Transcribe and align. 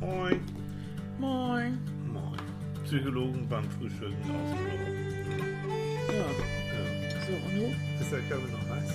Moin. 0.00 0.40
Moin. 1.18 1.78
Moin. 2.12 2.38
Psychologen 2.84 3.46
beim 3.48 3.64
Frühstücken 3.70 4.14
aus 4.30 4.50
dem 4.50 4.64
Büro. 4.64 4.86
Ja, 6.12 6.14
Ja. 6.14 6.82
so, 7.26 7.32
und 7.32 7.54
du? 7.56 7.64
Ist 8.00 8.12
der 8.12 8.20
Körper 8.20 8.48
noch 8.48 8.66
heiß? 8.76 8.90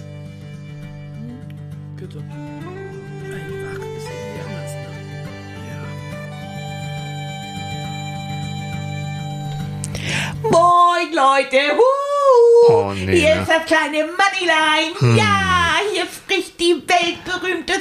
Bitte. 1.97 2.19
Einfach 2.19 3.85
ist 3.85 4.07
irgendwie 4.09 4.41
anders, 4.45 4.73
ne? 4.73 4.89
Moin, 10.43 11.13
Leute. 11.13 11.57
Huh. 11.77 12.73
Oh, 12.73 12.93
nee, 12.93 13.19
hier 13.19 13.35
ne? 13.35 13.41
ist 13.41 13.49
das 13.49 13.65
kleine 13.65 14.05
Moneyline. 14.05 15.17
Ja, 15.17 15.77
hier 15.93 16.05
spricht 16.05 16.59
die 16.59 16.75
weltberühmte 16.87 17.73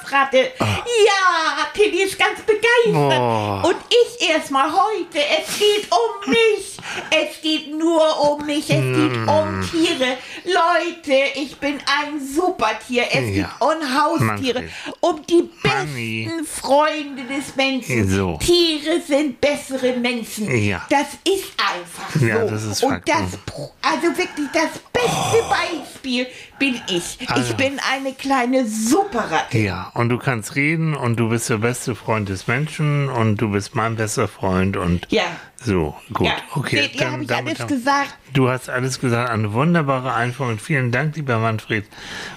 Stoffratte. 0.00 0.52
Ja, 0.58 1.66
Tilly 1.74 2.02
ist 2.02 2.18
ganz 2.18 2.40
begeistert. 2.40 3.20
Oh. 3.20 3.68
Und 3.68 3.76
ich 3.88 4.28
erstmal 4.28 4.70
heute. 4.70 5.18
Es 5.18 5.58
geht 5.58 5.88
um 5.90 6.30
mich. 6.30 6.76
Es 7.10 7.40
geht 7.42 7.74
nur 7.76 8.30
um 8.32 8.46
mich. 8.46 8.68
Es 8.70 8.80
geht 8.80 9.16
um 9.28 9.68
Tiere. 9.70 10.16
Leute, 10.44 11.14
ich 11.34 11.56
bin 11.58 11.78
ein 11.86 12.20
Supertier. 12.34 13.04
Es 13.10 13.36
Ja. 13.36 13.46
geht 13.46 13.46
um 13.60 14.00
Haustiere. 14.30 14.64
Um 15.00 15.24
die 15.26 15.48
Mami. 15.62 16.24
besten 16.28 16.44
Freunde 16.46 17.24
des 17.24 17.54
Menschen. 17.56 18.08
So. 18.08 18.38
Tiere 18.38 19.00
sind 19.06 19.40
bessere 19.40 19.92
Menschen. 19.94 20.50
Ja. 20.56 20.86
Das 20.90 21.06
ist 21.24 21.52
einfach 21.58 22.10
so. 22.18 22.26
Ja, 22.26 22.44
das 22.44 22.64
ist 22.64 22.82
Und 22.82 23.02
das, 23.06 23.38
also 23.82 24.16
wirklich 24.16 24.48
das 24.52 24.78
beste 24.92 25.44
Beispiel 25.48 26.26
bin 26.60 26.80
ich. 26.88 27.18
Also. 27.28 27.42
Ich 27.42 27.56
bin 27.56 27.80
eine 27.92 28.12
kleine 28.12 28.64
Superratte. 28.66 29.58
Ja, 29.58 29.90
und 29.94 30.10
du 30.10 30.18
kannst 30.18 30.54
reden 30.54 30.94
und 30.94 31.16
du 31.18 31.28
bist 31.30 31.50
der 31.50 31.56
beste 31.58 31.96
Freund 31.96 32.28
des 32.28 32.46
Menschen 32.46 33.08
und 33.08 33.38
du 33.38 33.50
bist 33.50 33.74
mein 33.74 33.96
bester 33.96 34.28
Freund 34.28 34.76
und 34.76 35.08
Ja. 35.10 35.24
so, 35.56 35.96
gut, 36.12 36.28
Ja. 36.28 36.34
okay. 36.54 36.82
Seht 36.82 37.00
ihr, 37.00 37.10
habe 37.10 37.22
ich 37.22 37.28
damit 37.28 37.60
alles 37.60 37.72
gesagt? 37.72 38.14
Du 38.32 38.48
hast 38.48 38.68
alles 38.70 39.00
gesagt, 39.00 39.30
eine 39.30 39.52
wunderbare 39.52 40.14
Einführung. 40.14 40.58
Vielen 40.60 40.92
Dank, 40.92 41.16
lieber 41.16 41.38
Manfred. 41.38 41.86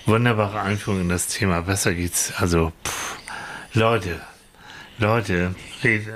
Wunderbare 0.07 0.59
Einführung 0.61 1.01
in 1.01 1.09
das 1.09 1.27
Thema. 1.27 1.61
Besser 1.61 1.93
geht's. 1.93 2.33
Also, 2.37 2.71
pff, 2.83 3.17
Leute, 3.73 4.19
Leute, 4.99 5.53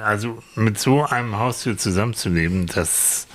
also 0.06 0.42
mit 0.56 0.80
so 0.80 1.04
einem 1.04 1.38
Haustier 1.38 1.78
zusammenzuleben, 1.78 2.68
das, 2.68 3.28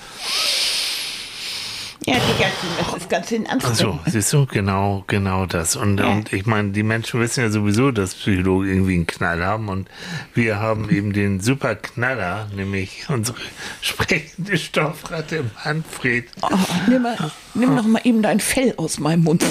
Ja, 2.05 2.15
Digga, 2.15 2.49
das 2.79 2.93
ist 3.01 3.09
ganz 3.09 3.29
schön 3.29 3.45
so, 3.45 3.51
anstrengend. 3.51 3.99
siehst 4.07 4.33
du, 4.33 4.45
genau, 4.45 5.03
genau 5.07 5.45
das. 5.45 5.75
Und, 5.75 5.99
Ja. 5.99 6.07
und 6.07 6.33
ich 6.33 6.45
meine, 6.45 6.71
die 6.71 6.83
Menschen 6.83 7.19
wissen 7.21 7.41
ja 7.41 7.49
sowieso, 7.49 7.91
dass 7.91 8.13
Psychologen 8.15 8.67
irgendwie 8.67 8.95
einen 8.95 9.07
Knall 9.07 9.45
haben 9.45 9.69
und 9.69 9.87
wir 10.33 10.59
haben 10.59 10.89
eben 10.89 11.13
den 11.13 11.39
super 11.39 11.75
Knaller, 11.75 12.47
nämlich 12.55 13.05
unsere 13.09 13.37
sprechende 13.81 14.57
Stoffratte 14.57 15.45
Manfred. 15.63 16.25
Oh, 16.41 16.49
nimm, 16.87 17.03
mal, 17.03 17.15
nimm 17.53 17.75
noch 17.75 17.85
mal 17.85 18.01
eben 18.03 18.21
dein 18.21 18.39
Fell 18.39 18.73
aus 18.77 18.99
meinem 18.99 19.23
Mund. 19.23 19.43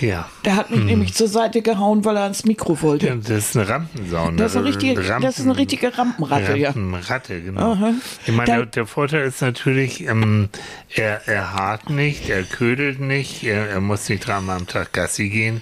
Ja. 0.00 0.28
Der 0.44 0.56
hat 0.56 0.70
mich 0.70 0.80
nämlich 0.84 1.14
zur 1.14 1.28
Seite 1.28 1.62
gehauen, 1.62 2.04
weil 2.04 2.16
er 2.16 2.22
ans 2.22 2.44
Mikro 2.44 2.80
wollte. 2.82 3.06
Ja, 3.08 3.14
Das 3.16 3.30
ist 3.30 3.56
eine 3.56 3.68
Rampensau. 3.68 4.30
ne? 4.30 4.36
Das 4.36 4.52
ist 4.52 4.56
eine 4.56 4.66
richtige, 4.66 5.08
Rampen- 5.08 5.22
das 5.22 5.38
ist 5.38 5.44
eine 5.44 5.56
richtige 5.56 5.96
Rampenratte, 5.98 6.56
ja. 6.56 6.70
Rampenratte, 6.70 7.40
genau. 7.42 7.72
Aha. 7.72 7.92
Ich 8.26 8.32
meine, 8.32 8.46
der, 8.50 8.66
der 8.66 8.86
Vorteil 8.86 9.22
ist 9.28 9.42
natürlich, 9.42 10.06
ähm, 10.06 10.48
er, 10.94 11.26
er 11.28 11.52
hart 11.52 11.90
nicht, 11.90 12.28
er 12.30 12.42
ködelt 12.44 12.98
nicht, 13.00 13.44
er, 13.44 13.68
er 13.68 13.80
muss 13.80 14.08
nicht 14.08 14.26
dreimal 14.26 14.56
am 14.56 14.66
Tag 14.66 14.92
Gassi 14.92 15.28
gehen. 15.28 15.60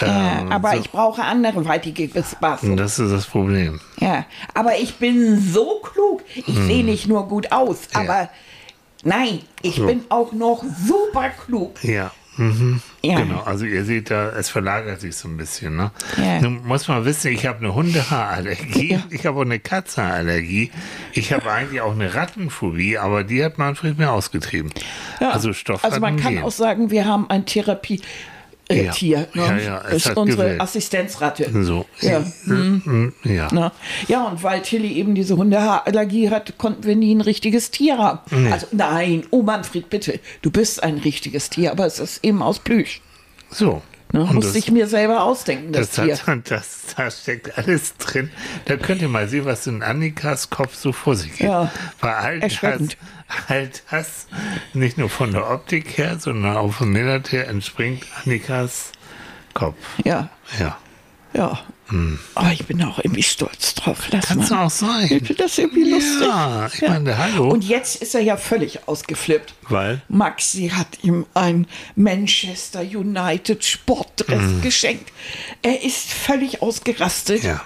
Ja, 0.00 0.40
Ähm, 0.40 0.50
aber 0.52 0.72
so. 0.72 0.78
ich 0.80 0.90
brauche 0.90 1.22
anderweitige 1.22 2.08
Bespaßung. 2.08 2.72
Und 2.72 2.76
das 2.78 2.98
ist 2.98 3.12
das 3.12 3.26
Problem. 3.26 3.80
Ja, 4.00 4.24
aber 4.52 4.76
ich 4.78 4.96
bin 4.96 5.38
so 5.40 5.80
klug. 5.80 6.22
Ich 6.34 6.56
sehe 6.56 6.84
nicht 6.84 7.06
nur 7.06 7.28
gut 7.28 7.52
aus, 7.52 7.78
aber 7.92 8.28
nein, 9.04 9.40
ich 9.62 9.76
So. 9.76 9.86
bin 9.86 10.04
auch 10.08 10.32
noch 10.32 10.64
super 10.86 11.30
klug. 11.30 11.82
Ja. 11.84 12.10
Mhm. 12.36 12.80
Ja. 13.02 13.20
Genau, 13.20 13.40
also 13.42 13.64
ihr 13.64 13.84
seht 13.84 14.10
da, 14.10 14.30
es 14.30 14.48
verlagert 14.48 15.00
sich 15.00 15.14
so 15.16 15.28
ein 15.28 15.36
bisschen. 15.36 15.76
Ne? 15.76 15.90
Ja. 16.16 16.40
Nun 16.40 16.66
muss 16.66 16.88
man 16.88 17.04
wissen, 17.04 17.30
ich 17.32 17.46
habe 17.46 17.58
eine 17.60 17.74
Hundehaarallergie, 17.74 18.92
Ja. 18.94 19.02
ich 19.10 19.26
habe 19.26 19.38
auch 19.38 19.44
eine 19.44 19.58
Katzenallergie, 19.60 20.70
ich 21.12 21.32
habe 21.32 21.50
eigentlich 21.50 21.80
auch 21.80 21.92
eine 21.92 22.14
Rattenphobie, 22.14 22.98
aber 22.98 23.24
die 23.24 23.44
hat 23.44 23.58
Manfred 23.58 23.98
mir 23.98 24.10
ausgetrieben. 24.10 24.70
Ja. 25.20 25.30
Also 25.30 25.52
Stoffratten 25.52 25.92
Also 25.94 26.00
man 26.00 26.16
kann 26.16 26.34
gehen. 26.34 26.42
auch 26.44 26.50
sagen, 26.52 26.90
wir 26.90 27.04
haben 27.06 27.28
ein 27.30 27.46
Therapie. 27.46 28.00
Äh, 28.68 28.84
Ja. 28.84 28.92
Tier, 28.92 29.28
ne? 29.34 29.42
Ja, 29.42 29.56
ja, 29.58 29.82
das 29.82 30.06
ist 30.06 30.16
unsere 30.16 30.42
gewählt. 30.44 30.60
Assistenzratte. 30.60 31.64
So. 31.64 31.84
Ja. 32.00 32.24
Mhm. 32.44 33.12
Ja. 33.22 33.52
Ne? 33.52 33.72
Ja, 34.08 34.24
und 34.24 34.42
weil 34.42 34.62
Tilly 34.62 34.94
eben 34.94 35.14
diese 35.14 35.36
Hundehaarallergie 35.36 36.30
hat, 36.30 36.56
konnten 36.56 36.84
wir 36.84 36.96
nie 36.96 37.14
ein 37.14 37.20
richtiges 37.20 37.70
Tier 37.70 37.98
haben. 37.98 38.20
Also 38.50 38.66
nein, 38.72 39.24
oh 39.30 39.42
Manfred, 39.42 39.90
bitte, 39.90 40.18
du 40.42 40.50
bist 40.50 40.82
ein 40.82 40.96
richtiges 40.98 41.50
Tier, 41.50 41.72
aber 41.72 41.84
es 41.84 41.98
ist 41.98 42.24
eben 42.24 42.42
aus 42.42 42.58
Plüsch. 42.58 43.02
So. 43.50 43.82
Ne? 44.12 44.20
Musste 44.32 44.52
das- 44.52 44.54
ich 44.56 44.70
mir 44.70 44.86
selber 44.86 45.22
ausdenken, 45.24 45.72
das, 45.72 45.90
Das, 45.92 46.04
Tier. 46.04 46.26
hat, 46.26 46.38
das, 46.50 46.80
da 46.96 47.10
steckt 47.10 47.58
alles 47.58 47.96
drin. 47.96 48.30
Da 48.66 48.76
könnt 48.76 49.02
ihr 49.02 49.08
mal 49.08 49.28
sehen, 49.28 49.44
was 49.44 49.66
in 49.66 49.82
Annikas 49.82 50.50
Kopf 50.50 50.74
so 50.76 50.92
vor 50.92 51.16
sich 51.16 51.32
geht. 51.32 51.48
Ja, 51.48 51.70
Weil 52.00 52.14
all 52.14 52.40
das, 52.40 52.62
all 53.48 53.70
das, 53.90 54.26
nicht 54.72 54.98
nur 54.98 55.08
von 55.10 55.32
der 55.32 55.50
Optik 55.50 55.98
her, 55.98 56.18
sondern 56.20 56.56
auch 56.56 56.72
vom 56.72 56.94
Inhalt 56.94 57.32
her, 57.32 57.48
entspringt 57.48 58.04
Annikas 58.24 58.92
Kopf. 59.52 59.76
Ja, 60.04 60.28
Ja. 60.60 60.76
ja. 61.32 61.58
Aber 62.34 62.52
ich 62.52 62.64
bin 62.66 62.82
auch 62.82 62.98
irgendwie 62.98 63.22
stolz 63.22 63.74
drauf. 63.74 64.08
Lass 64.10 64.26
Kann 64.26 64.40
es 64.40 64.50
mal. 64.50 64.64
auch 64.64 64.70
sein. 64.70 65.04
Ich 65.04 65.08
finde 65.26 65.34
das 65.34 65.58
irgendwie 65.58 65.90
lustig. 65.90 66.20
Ja, 66.26 66.70
ich 66.72 66.82
meine, 66.82 67.18
hallo. 67.18 67.50
Und 67.50 67.64
jetzt 67.64 68.00
ist 68.02 68.14
er 68.14 68.22
ja 68.22 68.36
völlig 68.36 68.88
ausgeflippt. 68.88 69.54
Weil? 69.68 70.00
Maxi 70.08 70.70
hat 70.74 71.02
ihm 71.02 71.26
ein 71.34 71.66
Manchester 71.94 72.80
United 72.80 73.64
Sportdress 73.64 74.62
geschenkt. 74.62 75.12
Er 75.62 75.82
ist 75.82 76.10
völlig 76.10 76.62
ausgerastet. 76.62 77.42
Ja. 77.44 77.60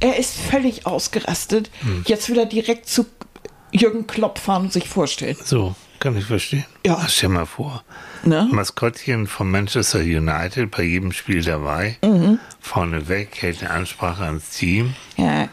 Er 0.00 0.18
ist 0.18 0.34
völlig 0.36 0.86
ausgerastet. 0.86 1.70
Jetzt 2.06 2.28
will 2.28 2.38
er 2.38 2.46
direkt 2.46 2.88
zu 2.88 3.06
Jürgen 3.74 4.06
Klopp 4.06 4.38
fahren 4.38 4.62
und 4.62 4.72
sich 4.72 4.88
vorstellen. 4.88 5.36
So, 5.42 5.74
kann 5.98 6.16
ich 6.16 6.24
verstehen. 6.24 6.64
Ja. 6.86 6.98
Ach, 7.00 7.08
Stell 7.08 7.28
mal 7.30 7.46
vor. 7.46 7.82
Ne? 8.24 8.48
Maskottchen 8.50 9.26
von 9.26 9.50
Manchester 9.50 9.98
United 10.00 10.70
bei 10.70 10.84
jedem 10.84 11.12
Spiel 11.12 11.42
dabei. 11.42 11.96
Mhm. 12.02 12.38
Vorneweg 12.60 13.42
hält 13.42 13.60
eine 13.62 13.70
Ansprache 13.70 14.24
ans 14.24 14.50
Team. 14.50 14.94
Ja. 15.16 15.48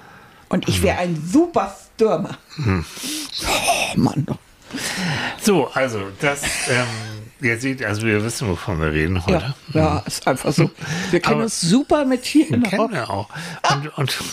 Und 0.50 0.68
ich 0.68 0.82
wäre 0.84 0.98
ein 0.98 1.22
super 1.26 1.76
Stürmer. 1.96 2.38
Oh 2.60 3.98
Mann. 3.98 4.26
So, 5.42 5.68
also 5.74 6.02
das, 6.20 6.44
ähm, 6.70 6.88
ihr 7.42 7.58
seht, 7.60 7.84
also 7.84 8.04
wir 8.06 8.24
wissen, 8.24 8.48
wovon 8.48 8.80
wir 8.80 8.92
reden 8.92 9.26
heute. 9.26 9.54
Ja, 9.74 9.80
ja, 9.82 10.04
ist 10.06 10.28
einfach 10.28 10.52
so. 10.54 10.70
Wir 11.12 11.20
kennen 11.20 11.36
Aber- 11.36 11.44
uns 11.44 11.60
super 11.62 12.06
mit 12.06 12.24
Tieren. 12.24 12.64
Kennen 12.64 12.92
wir 12.92 13.10
auch. 13.10 13.30
Und, 13.74 13.98
und 13.98 14.20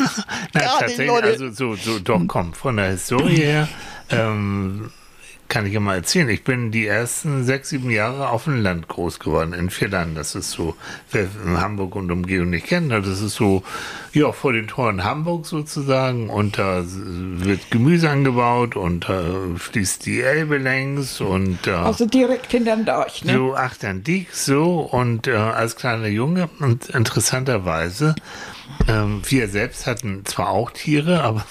na, 0.52 0.60
die 0.60 0.66
tatsächlich, 0.66 1.06
Leute. 1.08 1.26
also 1.28 1.50
so, 1.50 1.74
so, 1.74 1.98
doch, 1.98 2.20
komm, 2.26 2.52
von 2.54 2.76
der 2.76 2.90
Historie 2.90 3.36
her, 3.36 3.68
ähm, 4.10 4.90
kann 5.48 5.64
ich 5.64 5.72
ja 5.72 5.80
mal 5.80 5.94
erzählen. 5.96 6.28
Ich 6.28 6.44
bin 6.44 6.70
die 6.70 6.86
ersten 6.86 7.44
sechs, 7.44 7.70
sieben 7.70 7.90
Jahre 7.90 8.28
auf 8.28 8.44
dem 8.44 8.62
Land 8.62 8.86
groß 8.88 9.18
geworden, 9.18 9.54
in 9.54 9.70
Vierland. 9.70 10.16
Das 10.16 10.34
ist 10.34 10.50
so, 10.50 10.76
wer 11.10 11.26
Hamburg 11.56 11.96
und 11.96 12.10
Umgebung 12.10 12.50
nicht 12.50 12.66
kennt, 12.66 12.92
das 12.92 13.06
ist 13.06 13.34
so, 13.34 13.62
ja, 14.12 14.30
vor 14.32 14.52
den 14.52 14.68
Toren 14.68 15.04
Hamburg 15.04 15.46
sozusagen. 15.46 16.28
Und 16.28 16.58
da 16.58 16.82
wird 16.84 17.70
Gemüse 17.70 18.10
angebaut 18.10 18.76
und 18.76 19.08
da 19.08 19.22
fließt 19.56 20.04
die 20.04 20.20
Elbe 20.20 20.58
längs 20.58 21.20
und 21.20 21.66
äh, 21.66 21.70
Also 21.70 22.04
direkt 22.06 22.50
hinterm 22.50 22.84
Deich, 22.84 23.24
ne? 23.24 23.32
so 23.32 23.54
Achterndiek, 23.54 24.32
so 24.34 24.80
und 24.80 25.26
äh, 25.26 25.32
als 25.32 25.76
kleiner 25.76 26.08
Junge 26.08 26.50
und 26.60 26.90
interessanterweise, 26.90 28.14
ähm, 28.86 29.22
wir 29.28 29.48
selbst 29.48 29.86
hatten 29.86 30.24
zwar 30.24 30.48
auch 30.48 30.70
Tiere, 30.70 31.22
aber 31.22 31.44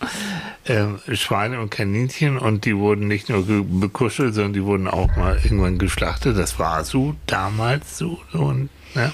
ähm, 0.66 0.98
Schweine 1.12 1.60
und 1.60 1.70
Kaninchen 1.70 2.38
und 2.38 2.64
die 2.64 2.76
wurden 2.76 3.08
nicht 3.08 3.28
nur 3.28 3.44
bekuschelt, 3.46 4.34
sondern 4.34 4.52
die 4.52 4.64
wurden 4.64 4.88
auch 4.88 5.14
mal 5.16 5.38
irgendwann 5.42 5.78
geschlachtet. 5.78 6.36
Das 6.36 6.58
war 6.58 6.84
so 6.84 7.14
damals 7.26 7.98
so, 7.98 8.20
und 8.32 8.68
ja. 8.94 9.12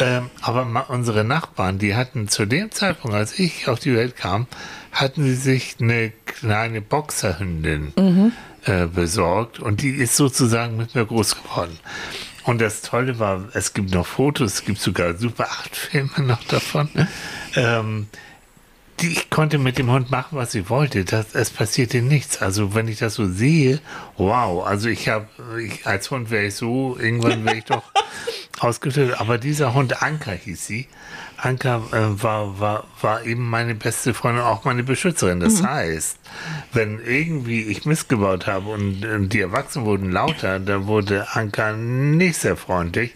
Ähm, 0.00 0.30
aber 0.40 0.86
unsere 0.88 1.24
Nachbarn, 1.24 1.78
die 1.78 1.94
hatten 1.94 2.28
zu 2.28 2.46
dem 2.46 2.72
Zeitpunkt, 2.72 3.16
als 3.16 3.38
ich 3.38 3.68
auf 3.68 3.78
die 3.78 3.94
Welt 3.94 4.16
kam, 4.16 4.46
hatten 4.90 5.22
sie 5.22 5.34
sich 5.34 5.76
eine 5.80 6.12
kleine 6.26 6.80
Boxerhündin 6.80 7.92
äh, 8.64 8.86
besorgt 8.86 9.60
und 9.60 9.82
die 9.82 9.90
ist 9.90 10.16
sozusagen 10.16 10.76
mit 10.76 10.94
mir 10.94 11.04
groß 11.04 11.42
geworden. 11.42 11.78
Und 12.44 12.60
das 12.60 12.82
Tolle 12.82 13.18
war, 13.18 13.48
es 13.54 13.72
gibt 13.72 13.92
noch 13.92 14.06
Fotos, 14.06 14.54
es 14.54 14.64
gibt 14.64 14.78
sogar 14.78 15.14
Super 15.16 15.48
8 15.50 15.76
Filme 15.76 16.20
noch 16.20 16.44
davon. 16.44 16.88
Ähm, 17.56 18.08
die, 19.00 19.08
ich 19.08 19.30
konnte 19.30 19.58
mit 19.58 19.78
dem 19.78 19.90
Hund 19.90 20.10
machen, 20.10 20.36
was 20.36 20.54
ich 20.54 20.68
wollte. 20.70 21.04
Das, 21.04 21.34
es 21.34 21.50
passierte 21.50 22.02
nichts. 22.02 22.42
Also 22.42 22.74
wenn 22.74 22.86
ich 22.86 22.98
das 22.98 23.14
so 23.14 23.26
sehe, 23.26 23.80
wow. 24.16 24.64
Also 24.66 24.88
ich 24.88 25.08
habe, 25.08 25.26
ich, 25.60 25.86
als 25.86 26.10
Hund 26.10 26.30
wäre 26.30 26.46
ich 26.46 26.54
so, 26.54 26.96
irgendwann 26.98 27.44
wäre 27.44 27.56
ich 27.56 27.64
doch 27.64 27.82
ausgeführt. 28.60 29.20
Aber 29.20 29.38
dieser 29.38 29.74
Hund, 29.74 30.02
Anka 30.02 30.32
hieß 30.32 30.66
sie, 30.66 30.86
Anka 31.44 31.82
äh, 31.92 32.22
war, 32.22 32.58
war, 32.58 32.84
war 33.02 33.24
eben 33.24 33.48
meine 33.48 33.74
beste 33.74 34.14
Freundin, 34.14 34.42
auch 34.42 34.64
meine 34.64 34.82
Beschützerin. 34.82 35.40
Das 35.40 35.60
mhm. 35.60 35.66
heißt, 35.66 36.18
wenn 36.72 37.00
irgendwie 37.04 37.62
ich 37.62 37.84
missgebaut 37.84 38.46
habe 38.46 38.70
und, 38.70 39.04
und 39.04 39.32
die 39.32 39.40
Erwachsenen 39.40 39.84
wurden 39.84 40.10
lauter, 40.10 40.58
dann 40.58 40.86
wurde 40.86 41.26
Anka 41.34 41.72
nicht 41.72 42.38
sehr 42.38 42.56
freundlich 42.56 43.14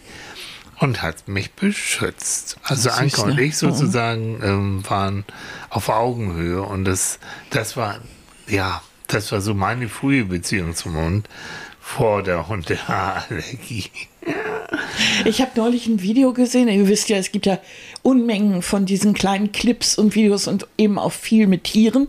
und 0.79 1.01
hat 1.01 1.27
mich 1.27 1.53
beschützt. 1.53 2.57
Also 2.63 2.91
Anka 2.91 3.23
und 3.23 3.35
ne? 3.35 3.41
ich 3.41 3.57
sozusagen 3.57 4.39
ähm, 4.43 4.83
waren 4.87 5.25
auf 5.69 5.89
Augenhöhe 5.89 6.61
und 6.61 6.85
das, 6.85 7.19
das 7.49 7.75
war, 7.77 7.99
ja, 8.47 8.81
das 9.07 9.31
war 9.31 9.41
so 9.41 9.55
meine 9.55 9.89
frühe 9.89 10.25
Beziehung 10.25 10.75
zum 10.75 10.95
Hund 10.95 11.27
vor 11.89 12.21
der 12.21 12.47
Hundeallergie. 12.47 13.85
Ich 15.25 15.41
habe 15.41 15.51
neulich 15.55 15.87
ein 15.87 16.03
Video 16.03 16.33
gesehen. 16.33 16.69
Ihr 16.69 16.87
wisst 16.87 17.09
ja, 17.09 17.17
es 17.17 17.31
gibt 17.31 17.47
ja 17.47 17.57
Unmengen 18.03 18.61
von 18.61 18.85
diesen 18.85 19.15
kleinen 19.15 19.51
Clips 19.51 19.97
und 19.97 20.13
Videos 20.13 20.47
und 20.47 20.67
eben 20.77 20.99
auch 20.99 21.11
viel 21.11 21.47
mit 21.47 21.63
Tieren. 21.63 22.07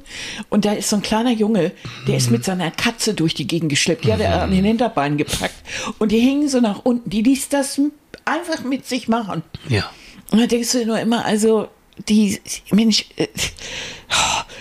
Und 0.51 0.67
da 0.67 0.75
ist 0.75 0.91
so 0.91 0.97
ein 0.97 1.03
kleiner 1.03 1.33
Junge, 1.33 1.73
der 2.07 2.19
ist 2.19 2.31
mit 2.31 2.45
seiner 2.45 2.71
Katze 2.71 3.15
durch 3.15 3.33
die 3.33 3.47
Gegend 3.47 3.71
geschleppt. 3.71 4.05
Die 4.05 4.13
hat 4.13 4.21
er 4.21 4.43
an 4.43 4.51
den 4.51 4.65
Hinterbeinen 4.65 5.17
gepackt. 5.17 5.57
Und 5.99 6.13
die 6.13 6.21
hingen 6.21 6.51
so 6.51 6.61
nach 6.61 6.85
unten. 6.85 7.09
Die 7.09 7.23
ließ 7.23 7.49
das 7.49 7.81
einfach 8.27 8.63
mit 8.63 8.87
sich 8.87 9.09
machen. 9.09 9.43
Ja. 9.71 9.91
Und 10.31 10.41
da 10.41 10.47
denkst 10.47 10.73
du 10.73 10.85
nur 10.85 11.01
immer, 11.01 11.25
also 11.25 11.69
die, 12.09 12.41
Mensch, 12.71 13.07
äh, 13.17 13.29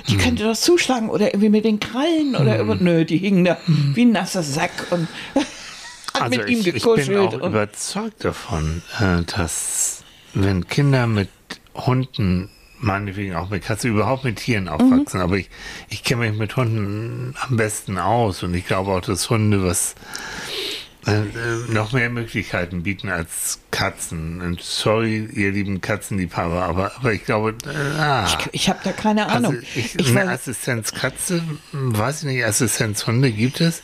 die 0.08 0.14
hm. 0.14 0.20
könnte 0.20 0.44
doch 0.44 0.58
zuschlagen 0.58 1.10
oder 1.10 1.28
irgendwie 1.28 1.50
mit 1.50 1.66
den 1.66 1.80
Krallen 1.80 2.36
oder 2.36 2.60
hm. 2.60 2.78
nö, 2.82 3.06
die 3.06 3.18
hingen 3.18 3.46
da 3.46 3.58
hm. 3.66 3.96
wie 3.96 4.06
ein 4.06 4.12
nasser 4.12 4.44
Sack 4.44 4.72
und 4.92 5.08
hat 6.14 6.22
also 6.22 6.38
mit 6.38 6.50
ihm 6.50 6.64
gekuschelt. 6.64 7.00
Ich 7.00 7.08
bin 7.08 7.18
auch 7.18 7.34
überzeugt 7.34 8.24
davon, 8.24 8.82
äh, 9.00 9.24
dass 9.24 10.04
wenn 10.34 10.68
Kinder 10.68 11.08
mit 11.08 11.30
Hunden 11.76 12.50
meinetwegen 12.82 13.36
auch 13.36 13.50
mit 13.50 13.64
Katzen, 13.64 13.92
überhaupt 13.92 14.24
mit 14.24 14.38
Tieren 14.38 14.68
aufwachsen. 14.68 15.20
Mhm. 15.20 15.24
Aber 15.24 15.38
ich, 15.38 15.50
ich 15.90 16.04
kenne 16.04 16.30
mich 16.30 16.40
mit 16.40 16.56
Hunden 16.56 17.36
am 17.42 17.58
besten 17.58 17.98
aus 17.98 18.44
und 18.44 18.54
ich 18.54 18.66
glaube 18.66 18.92
auch, 18.92 19.02
dass 19.02 19.30
Hunde 19.30 19.64
was 19.64 19.96
äh, 21.10 21.22
äh, 21.22 21.74
noch 21.74 21.92
mehr 21.92 22.10
Möglichkeiten 22.10 22.84
bieten 22.84 23.10
als 23.10 23.60
Katzen. 23.72 24.42
Und 24.42 24.62
sorry, 24.62 25.26
ihr 25.34 25.52
lieben 25.52 25.82
Katzenliebhaber, 25.82 26.64
aber, 26.64 26.92
aber 26.98 27.14
ich 27.14 27.26
glaube, 27.26 27.56
äh, 27.66 28.00
ah, 28.00 28.26
ich, 28.26 28.50
ich 28.54 28.70
habe 28.70 28.80
da 28.84 28.92
keine 28.92 29.28
also 29.28 29.38
Ahnung. 29.38 29.56
Also 29.56 29.68
ich, 29.76 30.00
ich 30.00 30.18
eine 30.18 30.32
Assistenzkatze, 30.32 31.44
weiß 31.72 32.24
ich 32.24 32.30
nicht, 32.30 32.46
Assistenzhunde 32.46 33.32
gibt 33.32 33.62
es. 33.62 33.82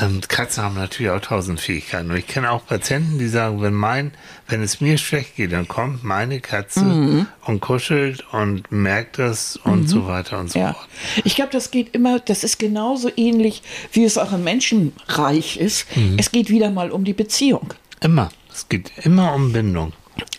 Ähm, 0.00 0.20
Katzen 0.26 0.62
haben 0.62 0.74
natürlich 0.76 1.10
auch 1.10 1.20
tausend 1.20 1.60
Fähigkeiten. 1.60 2.10
Und 2.10 2.16
ich 2.16 2.26
kenne 2.26 2.50
auch 2.50 2.66
Patienten, 2.66 3.18
die 3.18 3.28
sagen, 3.28 3.60
wenn 3.60 3.74
mein, 3.74 4.12
wenn 4.48 4.62
es 4.62 4.80
mir 4.80 4.96
schlecht 4.96 5.36
geht, 5.36 5.52
dann 5.52 5.68
kommt 5.68 6.02
meine 6.02 6.40
Katze 6.40 6.84
mhm. 6.84 7.26
und 7.44 7.60
kuschelt 7.60 8.24
und 8.32 8.70
merkt 8.72 9.18
das 9.18 9.56
und 9.56 9.82
mhm. 9.82 9.86
so 9.88 10.06
weiter 10.06 10.38
und 10.38 10.50
so 10.50 10.58
ja. 10.58 10.72
fort. 10.72 10.88
Ich 11.24 11.34
glaube, 11.34 11.52
das 11.52 11.70
geht 11.70 11.94
immer, 11.94 12.20
das 12.20 12.42
ist 12.42 12.58
genauso 12.58 13.10
ähnlich, 13.16 13.62
wie 13.92 14.04
es 14.04 14.16
auch 14.16 14.32
im 14.32 14.44
Menschenreich 14.44 15.58
ist. 15.58 15.94
Mhm. 15.96 16.16
Es 16.18 16.32
geht 16.32 16.48
wieder 16.48 16.70
mal 16.70 16.90
um 16.90 17.04
die 17.04 17.14
Beziehung. 17.14 17.74
Immer. 18.00 18.30
Es 18.52 18.68
geht 18.68 18.92
immer 19.04 19.34
um 19.34 19.52
Bindung. 19.52 19.92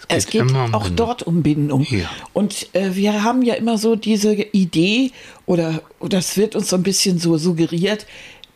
Es 0.08 0.28
geht, 0.28 0.42
es 0.42 0.48
geht 0.48 0.56
um 0.56 0.74
auch 0.74 0.84
Bindung. 0.84 0.96
dort 0.96 1.24
um 1.24 1.44
Bindung. 1.44 1.88
Ja. 1.90 2.10
Und 2.34 2.74
äh, 2.74 2.96
wir 2.96 3.24
haben 3.24 3.42
ja 3.42 3.56
immer 3.56 3.78
so 3.78 3.96
diese 3.96 4.34
Idee, 4.34 5.12
oder, 5.46 5.82
oder 6.00 6.18
das 6.18 6.38
wird 6.38 6.56
uns 6.56 6.70
so 6.70 6.76
ein 6.76 6.84
bisschen 6.84 7.20
so 7.20 7.38
suggeriert, 7.38 8.06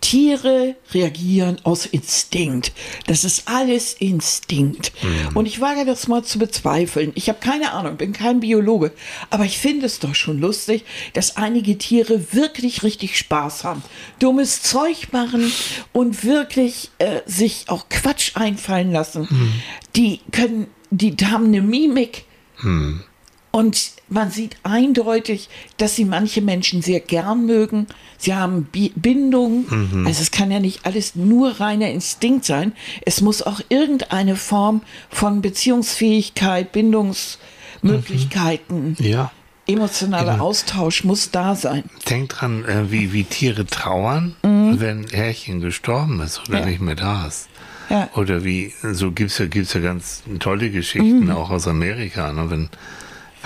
Tiere 0.02 0.76
reagieren 0.94 1.58
aus 1.64 1.86
Instinkt. 1.86 2.72
Das 3.08 3.24
ist 3.24 3.48
alles 3.48 3.94
Instinkt. 3.94 4.92
Mhm. 5.02 5.36
Und 5.36 5.46
ich 5.48 5.60
wage 5.60 5.86
das 5.86 6.08
mal 6.08 6.24
zu 6.24 6.40
bezweifeln. 6.40 7.12
Ich 7.16 7.30
habe 7.30 7.40
keine 7.40 7.72
Ahnung, 7.74 7.98
bin 7.98 8.14
kein 8.14 8.40
Biologe, 8.40 8.94
aber 9.30 9.46
ich 9.46 9.58
finde 9.58 9.86
es 9.88 10.00
doch 10.00 10.16
schon 10.16 10.40
lustig, 10.40 10.86
dass 11.14 11.36
einige 11.36 11.78
Tiere 11.78 12.34
wirklich 12.34 12.84
richtig 12.84 13.18
Spaß 13.18 13.64
haben, 13.64 13.84
dummes 14.20 14.62
Zeug 14.62 15.12
machen 15.12 15.52
und 15.94 16.24
wirklich 16.24 16.92
äh, 17.00 17.22
sich 17.26 17.66
auch 17.68 17.90
Quatsch 17.90 18.32
einfallen 18.36 18.92
lassen. 18.92 19.28
Mhm. 19.30 19.54
Die 19.96 20.22
können, 20.32 20.68
die 20.92 21.16
haben 21.26 21.46
eine 21.46 21.62
Mimik. 21.62 22.26
Mhm. 22.62 23.04
Und 23.52 23.92
man 24.09 24.31
sieht 24.31 24.57
eindeutig, 24.63 25.50
dass 25.77 25.95
sie 25.95 26.04
manche 26.06 26.42
Menschen 26.42 26.81
sehr 26.81 27.00
gern 27.00 27.45
mögen. 27.45 27.86
Sie 28.18 28.33
haben 28.33 28.68
Bindung. 28.95 29.65
Mhm. 29.69 30.07
Also 30.07 30.21
es 30.21 30.31
kann 30.31 30.50
ja 30.51 30.59
nicht 30.59 30.86
alles 30.86 31.15
nur 31.15 31.59
reiner 31.59 31.89
Instinkt 31.89 32.45
sein. 32.45 32.74
Es 33.06 33.21
muss 33.21 33.42
auch 33.42 33.62
irgendeine 33.69 34.36
Form 34.36 34.81
von 35.09 35.42
Beziehungsfähigkeit, 35.42 36.71
Bindungsmöglichkeiten. 36.71 38.95
Mhm. 38.98 39.06
Ja. 39.06 39.31
Emotionaler 39.68 40.33
genau. 40.33 40.45
Austausch 40.45 41.04
muss 41.04 41.31
da 41.31 41.56
sein. 41.56 41.83
Denk 42.09 42.30
dran, 42.30 42.63
äh, 42.63 42.89
wie, 42.89 43.12
wie 43.12 43.25
Tiere 43.25 43.65
trauern, 43.65 44.38
mhm. 44.42 44.80
wenn 44.80 45.07
Härchen 45.09 45.59
gestorben 45.59 46.21
ist 46.21 46.48
oder 46.48 46.59
ja. 46.59 46.65
nicht 46.65 46.80
mehr 46.80 46.95
da 46.95 47.27
ist. 47.27 47.50
Ja. 47.89 48.09
Oder 48.15 48.45
wie, 48.45 48.74
so 48.92 49.12
gibt 49.12 49.31
es 49.31 49.38
ja, 49.38 49.45
gibt's 49.45 49.74
ja 49.74 49.81
ganz 49.81 50.24
tolle 50.39 50.71
Geschichten, 50.71 51.25
mhm. 51.25 51.31
auch 51.31 51.50
aus 51.50 51.68
Amerika, 51.68 52.31
ne, 52.31 52.50
wenn 52.50 52.69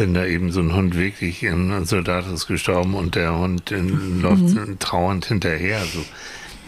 wenn 0.02 0.16
da 0.16 0.26
eben 0.26 0.52
so 0.52 0.62
ein 0.62 0.74
Hund 0.74 0.98
wirklich, 0.98 1.44
ein 1.44 1.86
Soldat 1.86 2.26
ist 2.28 2.48
gestorben 2.48 2.96
und 2.96 3.14
der 3.14 3.38
Hund 3.38 3.70
in, 3.72 4.20
läuft 4.22 4.42
mhm. 4.42 4.80
trauernd 4.80 5.26
hinterher. 5.26 5.80
So. 5.86 6.04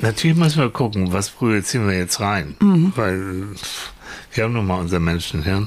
Natürlich 0.01 0.37
müssen 0.37 0.61
wir 0.61 0.69
gucken, 0.69 1.11
was 1.11 1.31
projizieren 1.31 1.87
wir 1.87 1.97
jetzt 1.97 2.19
rein, 2.19 2.55
mhm. 2.59 2.93
weil 2.95 3.47
wir 4.33 4.43
haben 4.43 4.53
nun 4.53 4.67
mal 4.67 4.79
unser 4.79 4.99
Menschenhirn. 4.99 5.65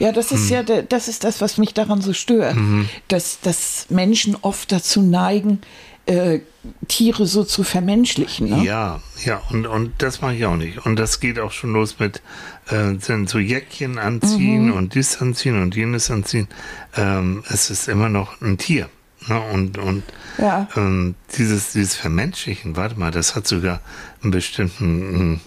Ja, 0.00 0.10
das 0.10 0.32
ist 0.32 0.46
mhm. 0.46 0.52
ja, 0.52 0.62
das 0.64 1.06
ist 1.06 1.22
das, 1.22 1.40
was 1.40 1.56
mich 1.56 1.72
daran 1.72 2.00
so 2.00 2.12
stört, 2.12 2.56
mhm. 2.56 2.88
dass, 3.06 3.40
dass 3.40 3.86
Menschen 3.90 4.36
oft 4.40 4.72
dazu 4.72 5.00
neigen, 5.00 5.60
äh, 6.06 6.40
Tiere 6.88 7.26
so 7.26 7.44
zu 7.44 7.62
vermenschlichen. 7.62 8.50
Ne? 8.50 8.64
Ja, 8.64 9.00
ja, 9.24 9.42
und, 9.50 9.66
und 9.66 9.92
das 9.98 10.20
mache 10.20 10.34
ich 10.34 10.46
auch 10.46 10.56
nicht. 10.56 10.84
Und 10.84 10.96
das 10.96 11.20
geht 11.20 11.38
auch 11.38 11.52
schon 11.52 11.72
los 11.72 11.98
mit 11.98 12.22
äh, 12.68 12.94
so 13.26 13.38
Jäckchen 13.38 13.98
anziehen 13.98 14.66
mhm. 14.66 14.74
und 14.74 14.94
dies 14.94 15.20
anziehen 15.20 15.60
und 15.60 15.76
jenes 15.76 16.10
anziehen. 16.10 16.48
Ähm, 16.96 17.42
es 17.48 17.70
ist 17.70 17.88
immer 17.88 18.08
noch 18.08 18.40
ein 18.40 18.58
Tier. 18.58 18.88
Ne? 19.28 19.40
Und, 19.40 19.78
und 19.78 20.02
ja. 20.38 20.68
ähm, 20.76 21.14
dieses, 21.36 21.72
dieses 21.72 21.96
Vermenschlichen, 21.96 22.76
warte 22.76 22.98
mal, 22.98 23.10
das 23.10 23.34
hat 23.34 23.46
sogar 23.46 23.80
einen 24.22 24.30
bestimmten, 24.30 25.40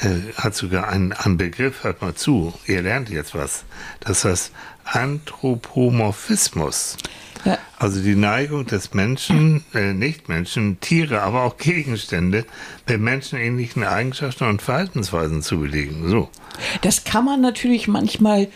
äh, 0.00 0.32
hat 0.36 0.54
sogar 0.54 0.88
einen, 0.88 1.12
einen 1.12 1.36
Begriff, 1.36 1.84
hört 1.84 2.02
mal 2.02 2.14
zu, 2.14 2.54
ihr 2.66 2.82
lernt 2.82 3.10
jetzt 3.10 3.34
was. 3.34 3.64
Das 4.00 4.24
heißt 4.24 4.52
Anthropomorphismus. 4.84 6.96
Also 7.78 8.00
die 8.00 8.14
Neigung 8.14 8.66
des 8.66 8.94
Menschen, 8.94 9.64
äh, 9.74 9.92
Nichtmenschen, 9.92 10.80
Tiere, 10.80 11.22
aber 11.22 11.42
auch 11.42 11.56
Gegenstände 11.58 12.46
mit 12.88 13.00
menschenähnlichen 13.00 13.84
Eigenschaften 13.84 14.44
und 14.44 14.62
Verhaltensweisen 14.62 15.42
zu 15.42 15.60
belegen. 15.60 16.08
So. 16.08 16.30
Das 16.82 17.04
kann 17.04 17.24
man 17.24 17.40
natürlich 17.40 17.88
manchmal 17.88 18.48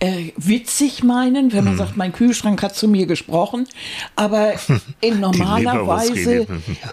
äh, 0.00 0.32
witzig 0.36 1.02
meinen, 1.04 1.52
wenn 1.52 1.64
man 1.64 1.74
hm. 1.74 1.78
sagt, 1.78 1.96
mein 1.96 2.12
Kühlschrank 2.12 2.62
hat 2.62 2.74
zu 2.74 2.88
mir 2.88 3.06
gesprochen. 3.06 3.66
Aber 4.16 4.54
in 5.00 5.20
normaler 5.20 5.86
Weise, 5.86 6.46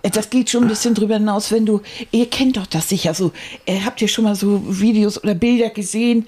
äh, 0.03 0.09
das 0.09 0.29
geht 0.29 0.49
schon 0.49 0.63
ein 0.63 0.69
bisschen 0.69 0.93
drüber 0.93 1.15
hinaus, 1.15 1.51
wenn 1.51 1.65
du, 1.65 1.81
ihr 2.11 2.29
kennt 2.29 2.57
doch 2.57 2.67
das 2.67 2.89
sicher 2.89 3.13
so, 3.13 3.31
äh, 3.65 3.79
habt 3.83 4.01
ihr 4.01 4.07
schon 4.07 4.23
mal 4.23 4.35
so 4.35 4.63
Videos 4.67 5.21
oder 5.21 5.33
Bilder 5.33 5.71
gesehen, 5.71 6.27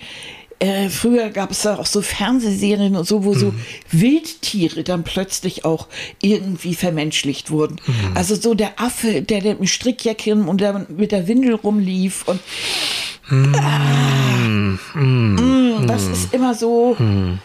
äh, 0.63 0.89
früher 0.89 1.29
gab 1.29 1.51
es 1.51 1.63
da 1.63 1.75
auch 1.75 1.85
so 1.85 2.01
Fernsehserien 2.01 2.95
und 2.95 3.05
so, 3.05 3.25
wo 3.25 3.33
mhm. 3.33 3.39
so 3.39 3.53
Wildtiere 3.91 4.83
dann 4.83 5.03
plötzlich 5.03 5.65
auch 5.65 5.87
irgendwie 6.21 6.73
vermenschlicht 6.73 7.51
wurden. 7.51 7.81
Mhm. 7.85 8.15
Also 8.15 8.35
so 8.35 8.53
der 8.53 8.79
Affe, 8.79 9.21
der, 9.21 9.41
der 9.41 9.55
mit 9.55 9.69
Strickjäckchen 9.69 10.47
und 10.47 10.61
der 10.61 10.85
mit 10.87 11.11
der 11.11 11.27
Windel 11.27 11.55
rumlief 11.55 12.25
und 12.27 12.39
mhm. 13.29 13.55
ah, 13.55 14.97
mm, 14.97 15.85
das 15.85 16.07
ist 16.07 16.33
immer 16.33 16.55
so. 16.55 16.95
Mhm. 16.97 17.39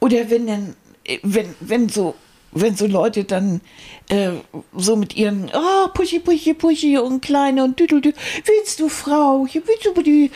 Oder 0.00 0.28
wenn 0.28 0.46
dann, 0.46 0.74
wenn, 1.22 1.54
wenn 1.60 1.88
so 1.88 2.14
wenn 2.52 2.76
so 2.76 2.86
Leute 2.86 3.24
dann 3.24 3.60
äh, 4.08 4.30
so 4.76 4.96
mit 4.96 5.16
ihren, 5.16 5.50
oh, 5.54 5.88
Puschi, 5.94 6.18
Puschi, 6.18 6.54
Puschi 6.54 6.98
und 6.98 7.20
Kleine 7.20 7.64
und 7.64 7.78
Düdel, 7.78 8.02
willst 8.44 8.80
du 8.80 8.88
Frau, 8.88 9.46
willst 9.52 9.86
du 9.86 10.02
die, 10.02 10.30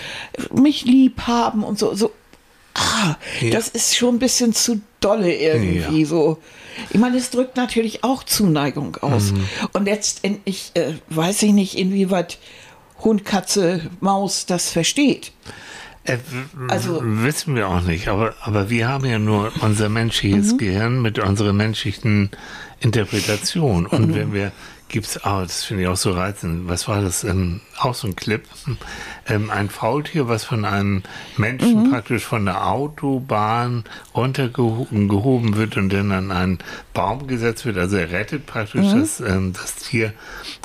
mich 0.53 0.85
lieb 0.85 1.23
haben 1.23 1.65
und 1.65 1.79
so, 1.79 1.95
so, 1.95 2.13
ah, 2.75 3.17
ja. 3.41 3.51
das 3.51 3.69
ist 3.69 3.97
schon 3.97 4.17
ein 4.17 4.19
bisschen 4.19 4.53
zu 4.55 4.81
dolle 5.01 5.35
irgendwie 5.35 6.01
ja. 6.01 6.07
so. 6.07 6.39
Ich 6.91 6.99
meine, 6.99 7.17
es 7.17 7.31
drückt 7.31 7.57
natürlich 7.57 8.03
auch 8.03 8.25
Zuneigung 8.25 8.97
aus. 8.97 9.33
Mhm. 9.33 9.49
Und 9.73 9.85
letztendlich 9.85 10.73
äh, 10.75 10.95
weiß 11.09 11.43
ich 11.43 11.53
nicht, 11.53 11.79
inwieweit 11.79 12.39
Hund, 13.01 13.25
Katze, 13.25 13.91
Maus 14.01 14.47
das 14.47 14.71
versteht. 14.71 15.33
Äh, 16.05 16.19
also 16.69 17.01
wissen 17.03 17.55
wir 17.55 17.69
auch 17.69 17.81
nicht, 17.81 18.09
aber, 18.09 18.35
aber 18.43 18.71
wir 18.71 18.89
haben 18.89 19.07
ja 19.07 19.19
nur 19.19 19.53
unser 19.61 19.89
menschliches 19.89 20.53
mhm. 20.53 20.59
Gehirn 20.59 21.03
mit 21.03 21.19
unserer 21.19 21.53
menschlichen 21.53 22.31
Interpretation. 22.81 23.87
Und 23.87 24.11
mhm. 24.11 24.15
wenn 24.15 24.33
wir 24.33 24.53
gibt 24.89 25.07
es 25.07 25.25
auch, 25.25 25.43
das 25.43 25.65
finde 25.65 25.83
ich 25.83 25.89
auch 25.89 25.97
so 25.97 26.13
reizend, 26.13 26.69
was 26.69 26.87
war 26.87 27.01
das, 27.01 27.25
ähm, 27.25 27.61
auch 27.79 27.95
so 27.95 28.07
ein 28.09 28.17
Clip, 28.17 28.43
ähm, 29.29 29.51
ein 29.51 29.69
Faultier, 29.69 30.29
was 30.29 30.45
von 30.45 30.65
einem 30.65 31.03
Menschen 31.37 31.85
mhm. 31.85 31.91
praktisch 31.91 32.25
von 32.25 32.45
der 32.45 32.67
Autobahn 32.67 33.85
runtergehoben 34.15 35.57
wird 35.57 35.77
und 35.77 35.93
dann 35.93 36.13
an 36.13 36.31
einen 36.31 36.59
Baum 36.93 37.27
gesetzt 37.27 37.65
wird, 37.67 37.79
also 37.79 37.97
er 37.97 38.13
rettet 38.13 38.47
praktisch 38.47 38.87
mhm. 38.87 39.01
das, 39.01 39.21
ähm, 39.21 39.53
das 39.53 39.77
Tier 39.77 40.13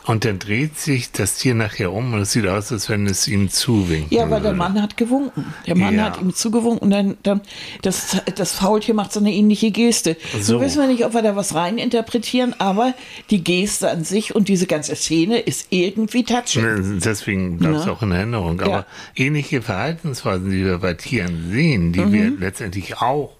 und 0.05 0.25
dann 0.25 0.39
dreht 0.39 0.77
sich 0.77 1.11
das 1.11 1.35
Tier 1.35 1.53
nachher 1.55 1.91
um 1.91 2.13
und 2.13 2.21
es 2.21 2.31
sieht 2.31 2.47
aus, 2.47 2.71
als 2.71 2.89
wenn 2.89 3.05
es 3.05 3.27
ihm 3.27 3.49
zuwinkt. 3.49 4.11
Ja, 4.11 4.29
weil 4.29 4.41
der 4.41 4.53
Mann 4.53 4.81
hat 4.81 4.97
gewunken. 4.97 5.53
Der 5.67 5.77
Mann 5.77 5.95
ja. 5.95 6.05
hat 6.05 6.21
ihm 6.21 6.33
zugewunken 6.33 6.79
und 6.79 6.89
dann, 6.91 7.17
dann 7.23 7.41
das, 7.81 8.17
das 8.35 8.53
Faultier 8.53 8.93
macht 8.93 9.13
so 9.13 9.19
eine 9.19 9.31
ähnliche 9.31 9.71
Geste. 9.71 10.17
So. 10.33 10.39
so 10.39 10.61
wissen 10.61 10.81
wir 10.81 10.87
nicht, 10.87 11.05
ob 11.05 11.13
wir 11.13 11.21
da 11.21 11.35
was 11.35 11.53
reininterpretieren, 11.53 12.55
aber 12.59 12.93
die 13.29 13.43
Geste 13.43 13.89
an 13.89 14.03
sich 14.03 14.35
und 14.35 14.47
diese 14.47 14.65
ganze 14.67 14.95
Szene 14.95 15.39
ist 15.39 15.67
irgendwie 15.69 16.23
touching. 16.23 16.98
Deswegen 17.05 17.57
bleibt 17.57 17.77
es 17.77 17.87
auch 17.87 18.01
in 18.01 18.11
Erinnerung. 18.11 18.61
Aber 18.61 18.71
ja. 18.71 18.85
ähnliche 19.15 19.61
Verhaltensweisen, 19.61 20.49
die 20.49 20.65
wir 20.65 20.79
bei 20.79 20.93
Tieren 20.93 21.51
sehen, 21.51 21.93
die 21.93 22.01
mhm. 22.01 22.11
wir 22.13 22.29
letztendlich 22.31 22.97
auch 22.97 23.35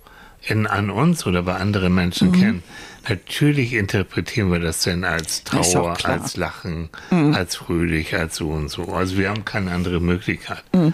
in, 0.47 0.67
an 0.67 0.89
uns 0.89 1.25
oder 1.25 1.43
bei 1.43 1.55
anderen 1.55 1.93
Menschen 1.93 2.29
mhm. 2.29 2.33
kennen, 2.33 2.63
Natürlich 3.07 3.73
interpretieren 3.73 4.51
wir 4.51 4.59
das 4.59 4.81
denn 4.81 5.03
als 5.03 5.43
Trauer, 5.43 5.97
als 6.03 6.35
Lachen, 6.35 6.89
mhm. 7.09 7.33
als 7.33 7.55
fröhlich, 7.55 8.13
als 8.15 8.35
so 8.35 8.49
und 8.49 8.69
so. 8.69 8.83
Also 8.93 9.17
wir 9.17 9.29
haben 9.29 9.45
keine 9.45 9.71
andere 9.71 9.99
Möglichkeit. 9.99 10.63
Mhm. 10.73 10.93